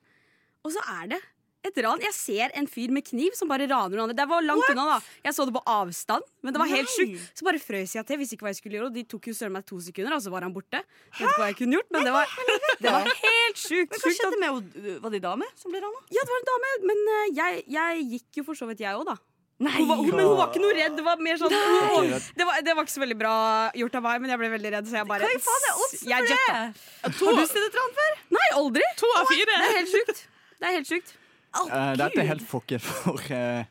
og 0.63 0.71
så 0.71 0.83
er 1.01 1.11
det 1.11 1.19
et 1.67 1.75
ran. 1.83 1.99
Jeg 2.01 2.15
ser 2.15 2.53
en 2.57 2.65
fyr 2.65 2.89
med 2.95 3.03
kniv 3.05 3.35
som 3.37 3.51
bare 3.51 3.67
raner 3.69 3.99
noen 3.99 4.07
andre. 4.07 4.15
Det 4.17 4.25
var 4.31 4.41
langt 4.41 4.69
unna, 4.71 4.85
da. 4.95 4.95
Jeg 5.27 5.35
så 5.37 5.45
det 5.45 5.53
på 5.53 5.61
avstand, 5.69 6.25
men 6.41 6.55
det 6.55 6.61
var 6.63 6.71
helt 6.71 6.89
sjukt. 6.89 7.27
Så 7.37 7.45
bare 7.45 7.59
frøs 7.61 7.93
jeg 7.99 8.07
til, 8.07 8.17
visste 8.21 8.37
ikke 8.37 8.47
hva 8.47 8.53
jeg 8.55 8.61
skulle 8.61 8.79
gjøre, 8.79 8.89
og 8.89 8.95
de 8.95 9.03
tok 9.11 9.27
jo 9.29 9.35
søren 9.37 9.53
meg 9.53 9.67
to 9.69 9.77
sekunder, 9.83 10.15
og 10.15 10.23
så 10.23 10.31
var 10.33 10.47
han 10.47 10.55
borte. 10.55 10.81
Vet 11.11 11.21
ikke 11.27 11.37
hva 11.43 11.49
jeg 11.51 11.59
kunne 11.59 11.77
gjort, 11.77 11.91
men 11.93 12.07
det 12.07 12.15
var, 12.15 12.37
det 12.81 12.95
var 12.95 13.11
helt 13.27 13.61
sjukt. 13.61 13.91
Men 13.93 14.05
hva 14.07 14.15
skjedde 14.17 14.39
med? 14.41 14.79
Var 15.03 15.13
det 15.13 15.19
ei 15.19 15.25
dame 15.27 15.51
som 15.59 15.75
ble 15.75 15.83
rana? 15.83 16.01
Ja, 16.15 16.23
det 16.23 16.33
var 16.33 16.41
en 16.41 16.49
dame, 16.49 16.71
men 16.93 17.03
eh, 17.17 17.27
jeg, 17.43 17.61
jeg 17.77 18.07
gikk 18.15 18.41
jo 18.41 18.47
for 18.47 18.57
så 18.63 18.71
vidt, 18.71 18.81
jeg 18.87 18.97
òg, 18.97 19.05
da. 19.11 19.19
Nei. 19.61 19.75
Hun 19.77 19.89
var, 19.91 19.99
hun, 20.01 20.09
men 20.15 20.25
hun 20.25 20.37
var 20.39 20.47
ikke 20.49 20.61
noe 20.63 20.73
redd. 20.73 20.95
Det 20.97 21.03
var 21.05 21.19
mer 21.21 21.37
sånn 21.37 21.53
hun, 21.53 22.13
det, 22.37 22.45
var, 22.47 22.61
det 22.65 22.73
var 22.77 22.87
ikke 22.87 22.93
så 22.95 23.03
veldig 23.03 23.17
bra 23.19 23.33
gjort 23.77 23.97
av 23.99 24.05
meg, 24.07 24.23
men 24.23 24.33
jeg 24.33 24.41
ble 24.41 24.49
veldig 24.55 24.71
redd, 24.75 24.89
så 24.89 24.97
jeg 24.97 25.09
bare 25.11 25.29
Hva 25.29 25.41
faen 25.45 25.67
er 25.67 25.81
odds 25.83 25.93
for 25.99 26.13
jeg 26.13 26.25
det? 26.25 26.37
jetta. 26.37 27.11
Har 27.21 27.37
du 27.37 27.43
sett 27.51 27.67
et 27.67 27.77
ran 27.81 27.93
før? 27.99 28.15
Nei, 28.37 28.47
aldri. 28.57 28.87
To 29.01 29.11
av 29.19 29.29
fire. 29.29 29.49
Det 29.51 29.69
er 29.69 29.77
helt 29.77 29.93
sjukt. 29.93 30.23
Det 30.57 30.69
er 30.69 30.77
helt 30.79 30.89
sjukt. 30.89 31.13
Eh, 31.61 31.93
dette 31.99 32.23
er 32.23 32.29
helt 32.31 32.45
fucket, 32.47 32.81
for 32.81 33.19
uh, 33.19 33.63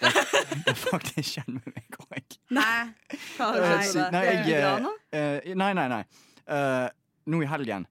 det, 0.00 0.12
det 0.64 0.72
er 0.72 0.78
faktisk 0.80 1.36
kjenner 1.36 1.74
meg 1.74 1.98
òg. 2.00 2.38
Nei. 2.56 2.86
Nei, 3.38 4.22
jeg, 4.24 5.54
nei, 5.54 5.72
nei, 5.76 5.88
nei. 5.92 6.02
Eh, 6.46 6.86
nå 7.26 7.42
i 7.42 7.48
helgen. 7.50 7.86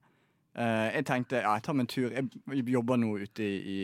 Eh, 0.56 0.86
jeg 0.96 1.04
tenkte 1.08 1.40
ja, 1.42 1.52
jeg 1.58 1.62
tar 1.66 1.76
meg 1.76 1.84
en 1.86 1.90
tur. 1.92 2.14
Jeg 2.16 2.64
jobber 2.72 2.96
nå 3.00 3.10
ute 3.22 3.44
i, 3.44 3.56
i, 3.74 3.78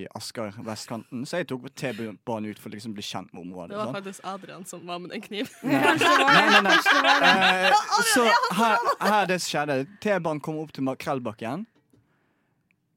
i 0.00 0.02
Asker, 0.18 0.52
vestkanten, 0.66 1.24
så 1.28 1.40
jeg 1.40 1.48
tok 1.50 1.68
T-banen 1.78 2.50
ut 2.52 2.60
for 2.60 2.68
å 2.70 2.74
liksom 2.76 2.94
bli 2.96 3.04
kjent 3.06 3.32
med 3.32 3.42
området. 3.46 3.72
sånn. 3.72 3.78
Det 3.78 3.80
var 3.84 3.96
faktisk 3.96 4.28
Adrian 4.32 4.64
som 4.68 4.84
var 4.88 5.00
med 5.04 5.14
den 5.16 5.24
kniven. 5.24 5.50
Nei, 5.64 6.44
nei, 6.52 6.60
nei. 6.68 7.72
Så 8.12 8.26
her, 8.60 8.78
her 9.02 9.26
det 9.30 9.40
skjedde. 9.44 9.80
T-banen 10.04 10.40
kom 10.44 10.60
opp 10.62 10.72
til 10.76 10.84
Makrellbakken. 10.88 11.66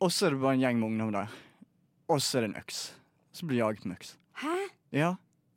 Og 0.01 0.10
så 0.12 0.28
er 0.28 0.34
det 0.36 0.41
bare 0.41 0.58
en 0.58 0.64
gjeng 0.64 0.80
med 0.82 0.88
ungdom 0.91 1.12
der. 1.14 1.34
Og 2.10 2.22
så 2.26 2.39
er 2.39 2.47
det 2.47 2.53
en 2.56 2.60
øks. 2.64 2.80
Så 3.38 3.45
blir 3.47 3.60
jeg 3.62 3.68
jaget 3.68 3.86
med 3.86 3.99
øks. 3.99 4.16
Hæ? 4.41 4.56
Ja, 4.91 5.12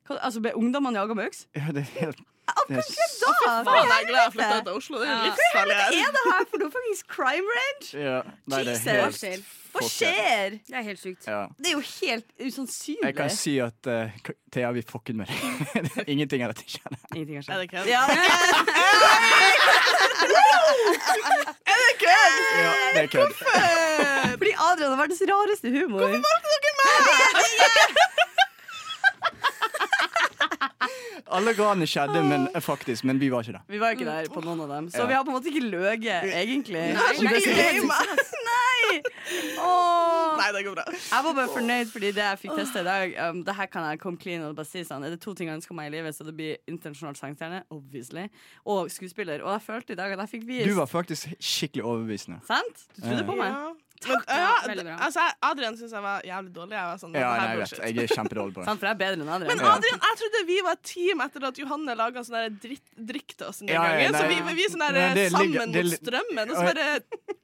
Hva, 0.05 0.19
altså, 0.21 0.43
ble 0.45 0.53
ungdommene 0.61 1.01
jaga 1.01 1.15
med 1.17 1.31
øks? 1.31 1.47
ja 1.57 1.73
det 1.73 1.81
er 1.87 1.95
helt 2.05 2.21
Det 2.45 2.77
er 2.77 2.85
Da, 3.25 3.33
Faen, 3.65 3.89
jeg 3.89 3.97
er 3.97 4.07
glad 4.09 4.21
jeg 4.21 4.33
flytta 4.37 4.57
ut 4.61 4.71
Oslo. 4.77 5.01
Det 5.01 5.09
er 5.09 5.13
jo 5.15 5.19
livsfarlig 5.29 5.75
Hva 5.81 5.85
er 5.89 6.15
det 6.17 6.25
her 6.29 6.47
for 6.51 6.63
noe 6.63 6.71
fuckings 6.75 7.03
crime 7.09 7.59
range? 7.59 7.91
Ja, 7.97 8.19
nei, 8.53 8.61
det 8.69 8.75
er 8.79 9.05
Jesus! 9.07 9.45
Hva 9.75 9.83
skjer? 9.91 10.55
Det 10.69 10.77
er 10.79 10.85
helt 10.87 11.01
sykt. 11.03 11.27
Ja. 11.27 11.41
Det 11.59 11.73
er 11.73 11.75
jo 11.75 11.81
helt 11.83 12.29
usannsynlig. 12.39 13.09
Jeg 13.09 13.17
kan 13.19 13.33
si 13.35 13.57
at 13.65 13.89
uh, 13.91 14.13
Thea, 14.55 14.71
vi 14.77 14.85
fucket 14.87 15.19
med 15.19 15.27
deg. 15.27 15.37
Ingenting 16.15 16.45
av 16.47 16.53
dette 16.55 16.69
skjedde. 16.77 17.01
Ingenting 17.11 17.37
har 17.41 17.45
Er 17.57 17.59
det 17.65 17.71
kødd? 17.73 17.87
Ja. 17.91 18.05
Er 21.75 21.79
det 21.81 21.95
kødd? 21.99 22.35
Ja, 22.55 22.73
det 22.95 23.03
er 23.03 23.11
kødd. 23.11 23.35
Fordi 24.39 24.53
Adrian 24.69 24.91
har 24.95 24.99
verdens 25.01 25.23
rareste 25.31 25.71
humor. 25.75 25.99
Hvorfor 26.05 26.23
valgte 26.29 26.49
dere 26.55 26.75
meg? 26.81 28.04
Alle 31.35 31.53
ranene 31.59 31.87
skjedde, 31.91 32.23
men, 32.29 32.49
faktisk, 32.63 33.05
men 33.09 33.19
vi 33.21 33.29
var 33.33 33.43
ikke 33.47 33.57
der. 33.59 33.65
Vi 33.69 33.81
var 33.83 33.97
ikke 33.97 34.07
der 34.09 34.29
på 34.35 34.43
noen 34.45 34.61
av 34.67 34.69
dem, 34.77 34.89
så 34.95 35.03
Ja. 35.03 35.07
vi 35.11 35.17
har 35.19 35.25
på 35.27 35.33
en 35.33 35.37
måte 35.39 35.51
ikke 35.51 35.65
løyet, 35.67 36.31
egentlig. 36.31 36.85
Nei, 36.95 37.13
nei, 37.23 37.41
nei. 37.55 38.25
Nei! 38.45 39.03
Åh. 39.59 40.37
Nei, 40.39 40.49
det 40.53 40.65
går 40.67 40.75
bra. 40.77 40.85
Jeg 40.93 41.25
var 41.25 41.35
bare 41.39 41.49
fornøyd 41.55 41.91
fordi 41.93 42.11
det 42.17 42.23
jeg 42.25 42.39
fikk 42.43 42.57
teste 42.59 42.83
i 42.83 42.87
dag 42.87 43.15
um, 43.31 43.39
Det 43.47 43.55
her 43.57 43.69
kan 43.73 43.87
jeg 43.89 44.01
komme 44.03 44.21
clean 44.21 44.43
og 44.45 44.57
bare 44.59 44.69
si 44.69 44.83
sånn 44.87 45.05
Er 45.07 45.15
det 45.15 45.21
to 45.25 45.33
ting 45.37 45.49
jeg 45.49 45.57
ønsker 45.61 45.77
meg 45.79 45.89
i 45.89 45.95
livet, 45.97 46.15
så 46.17 46.27
det 46.27 46.35
blir 46.37 46.59
internasjonal 46.71 47.17
sangstjerne, 47.19 47.63
obviously, 47.75 48.27
og 48.67 48.91
skuespiller. 48.93 49.43
Og 49.45 49.55
jeg 49.57 49.65
følte 49.69 49.97
i 49.97 49.99
dag 50.01 50.13
at 50.15 50.25
jeg 50.27 50.33
fikk 50.37 50.47
vist 50.51 50.69
Du 50.69 50.75
var 50.79 50.91
faktisk 50.91 51.33
skikkelig 51.41 51.85
overbevisende. 51.85 52.41
Sant? 52.49 52.85
Du 52.97 53.03
trodde 53.07 53.25
på 53.31 53.39
meg? 53.41 53.51
Ja. 53.55 53.73
Men, 54.05 54.21
ja, 54.29 54.49
veldig 54.67 54.83
bra. 54.85 54.95
altså, 55.07 55.23
Adrian 55.49 55.77
syns 55.79 55.93
jeg 55.97 56.03
var 56.05 56.25
jævlig 56.29 56.51
dårlig. 56.53 56.75
Jeg 56.77 56.89
var 56.91 56.99
sånn, 57.01 57.15
Ja, 57.17 57.29
nei, 57.39 57.45
jeg 57.49 57.59
vet. 57.63 57.71
Jeg 57.79 58.03
er 58.05 58.11
kjempedårlig 58.19 58.53
på 58.53 58.61
det. 58.61 58.67
Sant, 58.69 58.81
for 58.83 58.89
jeg 58.91 58.95
er 58.95 58.99
bedre 59.01 59.17
enn 59.25 59.31
Adrian. 59.37 59.49
Men 59.49 59.71
Adrian, 59.71 60.01
jeg 60.05 60.19
trodde 60.21 60.43
vi 60.51 60.59
var 60.67 60.77
et 60.77 60.83
team 60.91 61.23
etter 61.25 61.47
at 61.49 61.61
Johanne 61.63 61.95
laga 61.97 62.25
sånn 62.27 62.59
drikk 62.61 63.33
til 63.39 63.47
oss 63.49 63.63
en 63.65 63.73
Ja, 63.73 63.85
ja, 63.89 64.11
gang. 64.11 64.19
Så 64.19 64.27
vi, 64.29 64.57
vi 64.59 64.67
sånn 64.75 64.85
der 64.85 64.99
Nei, 64.99 65.07
det 65.17 65.25
sammen 65.33 65.73
det 65.73 65.85
mot 65.87 65.97
strømmen, 66.03 66.53
og 66.53 66.59
så 66.59 66.67
bare 66.69 66.87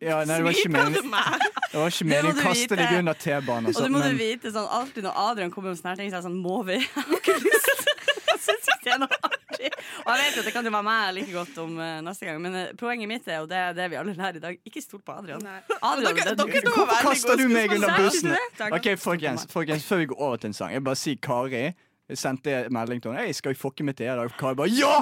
Ja, 0.04 0.18
nei, 0.24 0.36
det 0.36 0.44
var 0.44 0.58
ikke 0.58 0.66
smiper 0.66 0.84
du 0.84 1.00
meningen 1.00 1.10
meg. 1.14 1.48
Det 1.70 1.80
var 1.80 1.94
ikke 1.94 2.08
meningen 2.12 2.36
å 2.36 2.44
kaste 2.50 2.80
deg 2.82 2.94
under 3.00 3.20
T-banen. 3.24 3.70
Og 3.70 3.76
og, 3.80 3.82
du 3.86 3.94
må 3.96 4.04
men- 4.04 4.10
du 4.10 4.20
vite, 4.20 4.52
sånn, 4.58 4.68
alltid 4.80 5.08
når 5.08 5.20
Adrian 5.30 5.50
kommer 5.56 5.72
med 5.72 5.80
sånne 5.80 5.96
ting, 6.02 6.10
så 6.12 6.18
er 6.18 6.20
jeg 6.20 6.28
sånn 6.28 6.40
Må 6.44 6.60
vi? 6.68 6.76
Jeg 6.84 7.08
har 7.08 7.20
ikke 7.22 7.40
lyst. 7.40 7.86
Jeg 8.30 8.38
synes 8.44 8.68
ikke 8.74 8.84
det 8.84 8.94
er 8.98 9.00
noe 9.06 9.29
Og 10.06 10.10
jeg 10.14 10.22
vet 10.24 10.38
at 10.40 10.46
det 10.48 10.52
kan 10.54 10.64
jo 10.64 10.72
være 10.74 10.86
meg 10.86 11.14
like 11.18 11.32
godt 11.34 11.58
om 11.62 11.76
eh, 11.80 11.98
neste 12.06 12.26
gang, 12.28 12.40
men 12.42 12.54
eh, 12.56 12.70
poenget 12.80 13.08
mitt 13.10 13.28
er, 13.28 13.42
og 13.44 13.48
det 13.50 13.58
er 13.60 13.76
det 13.76 13.90
vi 13.92 13.98
alle 14.00 14.14
lærer 14.16 14.40
i 14.40 14.42
dag, 14.46 14.58
ikke 14.66 14.82
stol 14.84 15.02
på 15.04 15.12
Adrian. 15.18 15.44
Adrian 15.82 16.16
Dere- 16.16 16.34
dere 16.38 16.62
Hvorfor 16.70 17.04
kaster 17.10 17.36
du 17.40 17.46
meg 17.52 17.72
under 17.76 17.94
bussen? 17.98 18.34
Ok, 18.70 18.90
folkens, 18.98 19.46
folkens, 19.52 19.84
Før 19.86 20.02
vi 20.04 20.10
går 20.12 20.20
over 20.30 20.36
til 20.42 20.52
en 20.52 20.56
sang, 20.56 20.72
jeg 20.74 20.84
bare 20.84 20.96
sier 21.00 21.20
Kari 21.22 21.70
sendte 22.18 22.64
melding 22.74 22.98
til 23.02 23.12
henne. 23.12 23.22
Hey, 23.28 23.32
skal 23.38 23.52
vi 23.52 23.58
fucke 23.60 23.84
med 23.86 23.94
Thea? 24.00 24.16
da? 24.18 24.24
Kari 24.34 24.56
bare 24.58 24.72
Ja! 24.74 24.96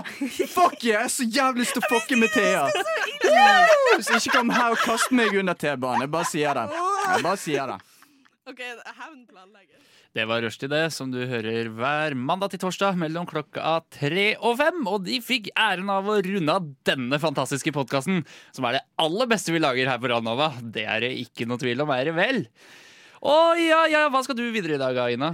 Fuck 0.53 0.83
yeah! 0.85 0.91
Jeg 0.91 0.99
har 1.01 1.09
så 1.15 1.25
jævlig 1.25 1.63
lyst 1.65 1.73
til 1.79 1.85
å 1.87 1.89
fucke 1.89 2.19
med 2.21 2.29
Thea! 2.35 2.67
Så 4.05 4.19
ikke 4.19 4.35
kom 4.37 4.51
her 4.53 4.75
og 4.75 4.83
kast 4.83 5.13
meg 5.17 5.33
under 5.41 5.57
T-banen. 5.59 6.05
Jeg 6.05 6.13
bare 6.13 6.29
sier 6.29 6.59
det. 6.59 6.67
Jeg 7.09 7.25
bare 7.25 7.41
sier 7.41 7.73
det. 7.73 7.79
OK, 8.49 8.61
hevn 9.01 9.23
planlegger. 9.29 9.81
Det 10.19 10.25
var 10.27 10.43
Rushdie, 10.43 10.67
det, 10.67 10.89
som 10.91 11.13
du 11.13 11.21
hører 11.31 11.69
hver 11.71 12.15
mandag 12.19 12.51
til 12.51 12.59
torsdag 12.65 12.97
mellom 12.99 13.27
klokka 13.29 13.77
tre 13.95 14.33
og 14.43 14.57
fem. 14.59 14.81
Og 14.91 15.05
de 15.07 15.21
fikk 15.23 15.53
æren 15.55 15.93
av 15.95 16.09
å 16.11 16.17
runde 16.27 16.57
av 16.59 16.65
denne 16.89 17.21
fantastiske 17.23 17.71
podkasten, 17.77 18.25
som 18.51 18.67
er 18.67 18.81
det 18.81 18.81
aller 18.99 19.29
beste 19.31 19.55
vi 19.55 19.61
lager 19.63 19.87
her 19.87 20.01
på 20.03 20.11
Radnova. 20.11 20.49
Det 20.59 20.83
er 20.91 21.07
det 21.07 21.13
ikke 21.23 21.47
noe 21.47 21.63
tvil 21.63 21.85
om, 21.85 21.93
er 21.95 22.11
det 22.11 22.17
vel? 22.17 22.41
Å 23.23 23.37
ja, 23.63 23.85
ja, 23.93 24.01
hva 24.11 24.25
skal 24.27 24.41
du 24.41 24.43
videre 24.51 24.75
i 24.75 24.81
dag, 24.83 24.99
Aina? 25.05 25.31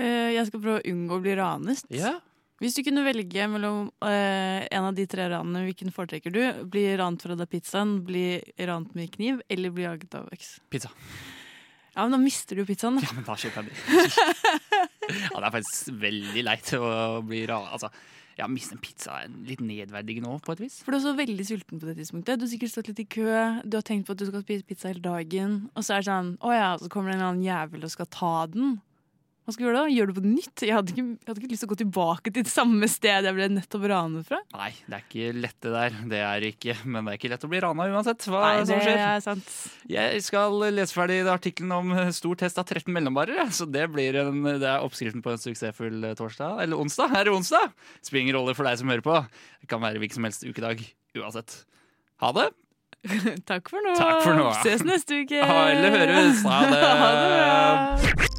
Eh, 0.00 0.32
jeg 0.38 0.48
skal 0.48 0.64
prøve 0.64 0.80
å 0.80 0.88
unngå 0.94 1.20
å 1.20 1.24
bli 1.28 1.36
ranet. 1.36 1.84
Ja. 1.92 2.14
Hvis 2.64 2.78
du 2.78 2.80
kunne 2.88 3.04
velge 3.04 3.50
mellom 3.52 3.90
eh, 4.08 4.64
en 4.64 4.88
av 4.88 4.96
de 4.96 5.04
tre 5.12 5.28
ranene, 5.28 5.66
hvilken 5.68 5.92
foretrekker 5.92 6.32
du? 6.32 6.42
Bli 6.72 6.88
rant 6.96 7.20
fra 7.20 7.36
da 7.36 7.44
pizzaen, 7.44 7.98
bli 8.08 8.40
rant 8.64 8.96
med 8.96 9.12
kniv, 9.12 9.44
eller 9.52 9.76
bli 9.76 9.84
jaget 9.90 10.22
av 10.22 10.32
øks? 10.32 10.56
Pizza. 10.72 10.96
Ja, 11.92 12.06
men 12.06 12.14
da 12.14 12.20
mister 12.22 12.56
du 12.56 12.64
pizzaen, 12.64 12.96
da. 12.96 13.04
Ja, 13.04 13.12
men 13.18 13.26
da 13.26 13.36
kjøper 13.36 13.62
jeg 13.62 13.68
den. 13.68 13.76
ja, 15.26 15.36
det 15.36 15.44
er 15.44 15.54
faktisk 15.58 15.92
veldig 16.00 16.44
leit 16.46 16.72
å 16.78 16.88
bli 17.26 17.42
rar. 17.50 17.68
Altså, 17.76 17.90
ja, 18.38 18.46
miste 18.48 18.78
en 18.78 18.80
pizza 18.82 19.18
er 19.20 19.32
litt 19.44 19.60
nedverdigende 19.60 20.30
òg, 20.32 20.40
på 20.46 20.54
et 20.56 20.62
vis. 20.64 20.78
For 20.86 20.94
du 20.94 20.98
er 20.98 21.04
så 21.04 21.12
veldig 21.18 21.44
sulten 21.44 21.82
på 21.82 21.90
det 21.90 21.98
tidspunktet. 22.00 22.40
Du 22.40 22.46
har 22.46 22.52
sikkert 22.54 22.72
stått 22.72 22.88
litt 22.88 23.02
i 23.04 23.08
kø, 23.18 23.28
du 23.68 23.76
har 23.76 23.84
tenkt 23.84 24.08
på 24.08 24.16
at 24.16 24.22
du 24.22 24.28
skal 24.30 24.44
spise 24.46 24.64
pizza 24.68 24.88
hele 24.88 25.04
dagen, 25.04 25.58
og 25.76 25.84
så 25.84 25.98
er 25.98 26.04
det 26.04 26.08
sånn 26.08 26.32
Å 26.40 26.54
ja, 26.56 26.70
så 26.80 26.88
kommer 26.92 27.12
det 27.12 27.18
en 27.18 27.20
eller 27.20 27.34
annen 27.34 27.44
jævel 27.46 27.84
og 27.84 27.92
skal 27.92 28.08
ta 28.14 28.32
den. 28.54 28.78
Hva 29.42 29.50
skal 29.50 29.64
du 29.64 29.66
gjøre 29.66 29.78
da? 29.80 29.90
Gjør 29.90 30.10
det 30.10 30.14
på 30.14 30.22
nytt? 30.22 30.62
Jeg 30.62 30.70
hadde, 30.76 30.92
ikke, 30.94 31.02
jeg 31.18 31.26
hadde 31.26 31.40
ikke 31.42 31.48
lyst 31.50 31.62
til 31.64 31.66
å 31.66 31.70
gå 31.72 31.78
tilbake 31.80 32.30
til 32.30 32.44
det 32.46 32.52
samme 32.52 32.86
sted 32.90 33.26
jeg 33.26 33.34
ble 33.34 33.48
nettopp 33.50 33.86
ranet 33.90 34.28
fra. 34.28 34.38
Nei, 34.54 34.68
det 34.86 34.94
er 34.94 35.02
ikke 35.02 35.32
lett 35.42 35.56
det 35.66 35.72
der. 35.74 35.96
Det 36.12 36.20
er 36.28 36.46
ikke, 36.46 36.76
men 36.86 37.08
det 37.08 37.14
er 37.14 37.18
ikke 37.18 37.30
lett 37.32 37.46
å 37.48 37.50
bli 37.50 37.62
rana 37.64 37.86
uansett 37.90 38.26
hva 38.30 38.42
Nei, 38.44 38.52
som 38.70 38.82
skjer. 38.84 39.00
er 39.02 39.24
sant. 39.24 39.50
Jeg 39.90 40.22
skal 40.22 40.54
lese 40.76 40.94
ferdig 40.94 41.18
artikkelen 41.32 41.74
om 41.74 41.90
stor 42.14 42.38
test 42.44 42.62
av 42.62 42.68
13 42.70 42.94
mellombarer, 42.94 43.42
så 43.50 43.66
det 43.66 43.88
blir 43.90 44.20
en, 44.22 44.38
det 44.62 44.68
er 44.70 44.86
oppskriften 44.86 45.24
på 45.26 45.34
en 45.34 45.42
suksessfull 45.42 46.06
torsdag. 46.22 46.62
Eller 46.62 46.78
onsdag. 46.78 47.10
Her 47.16 47.26
er 47.26 47.34
onsdag! 47.34 47.74
Spiller 47.98 48.28
ingen 48.28 48.38
rolle 48.38 48.54
for 48.54 48.70
deg 48.70 48.78
som 48.78 48.94
hører 48.94 49.02
på. 49.06 49.18
Det 49.64 49.70
kan 49.74 49.82
være 49.82 49.98
hvilken 50.04 50.20
som 50.20 50.28
helst 50.30 50.46
ukedag 50.46 50.86
uansett. 51.18 51.64
Ha 52.22 52.30
det! 52.38 52.46
Takk 53.50 53.66
for 53.74 53.82
nå. 53.82 53.96
Takk 53.98 54.22
for 54.22 54.38
nå. 54.38 54.46
Ses 54.62 54.86
neste 54.86 55.24
uke. 55.24 55.42
Ha, 55.42 55.58
eller 55.74 55.98
høres. 55.98 56.44
Ha 56.46 56.60
det. 56.70 56.84
ha 57.02 57.10
det 57.18 57.26
bra. 57.34 58.38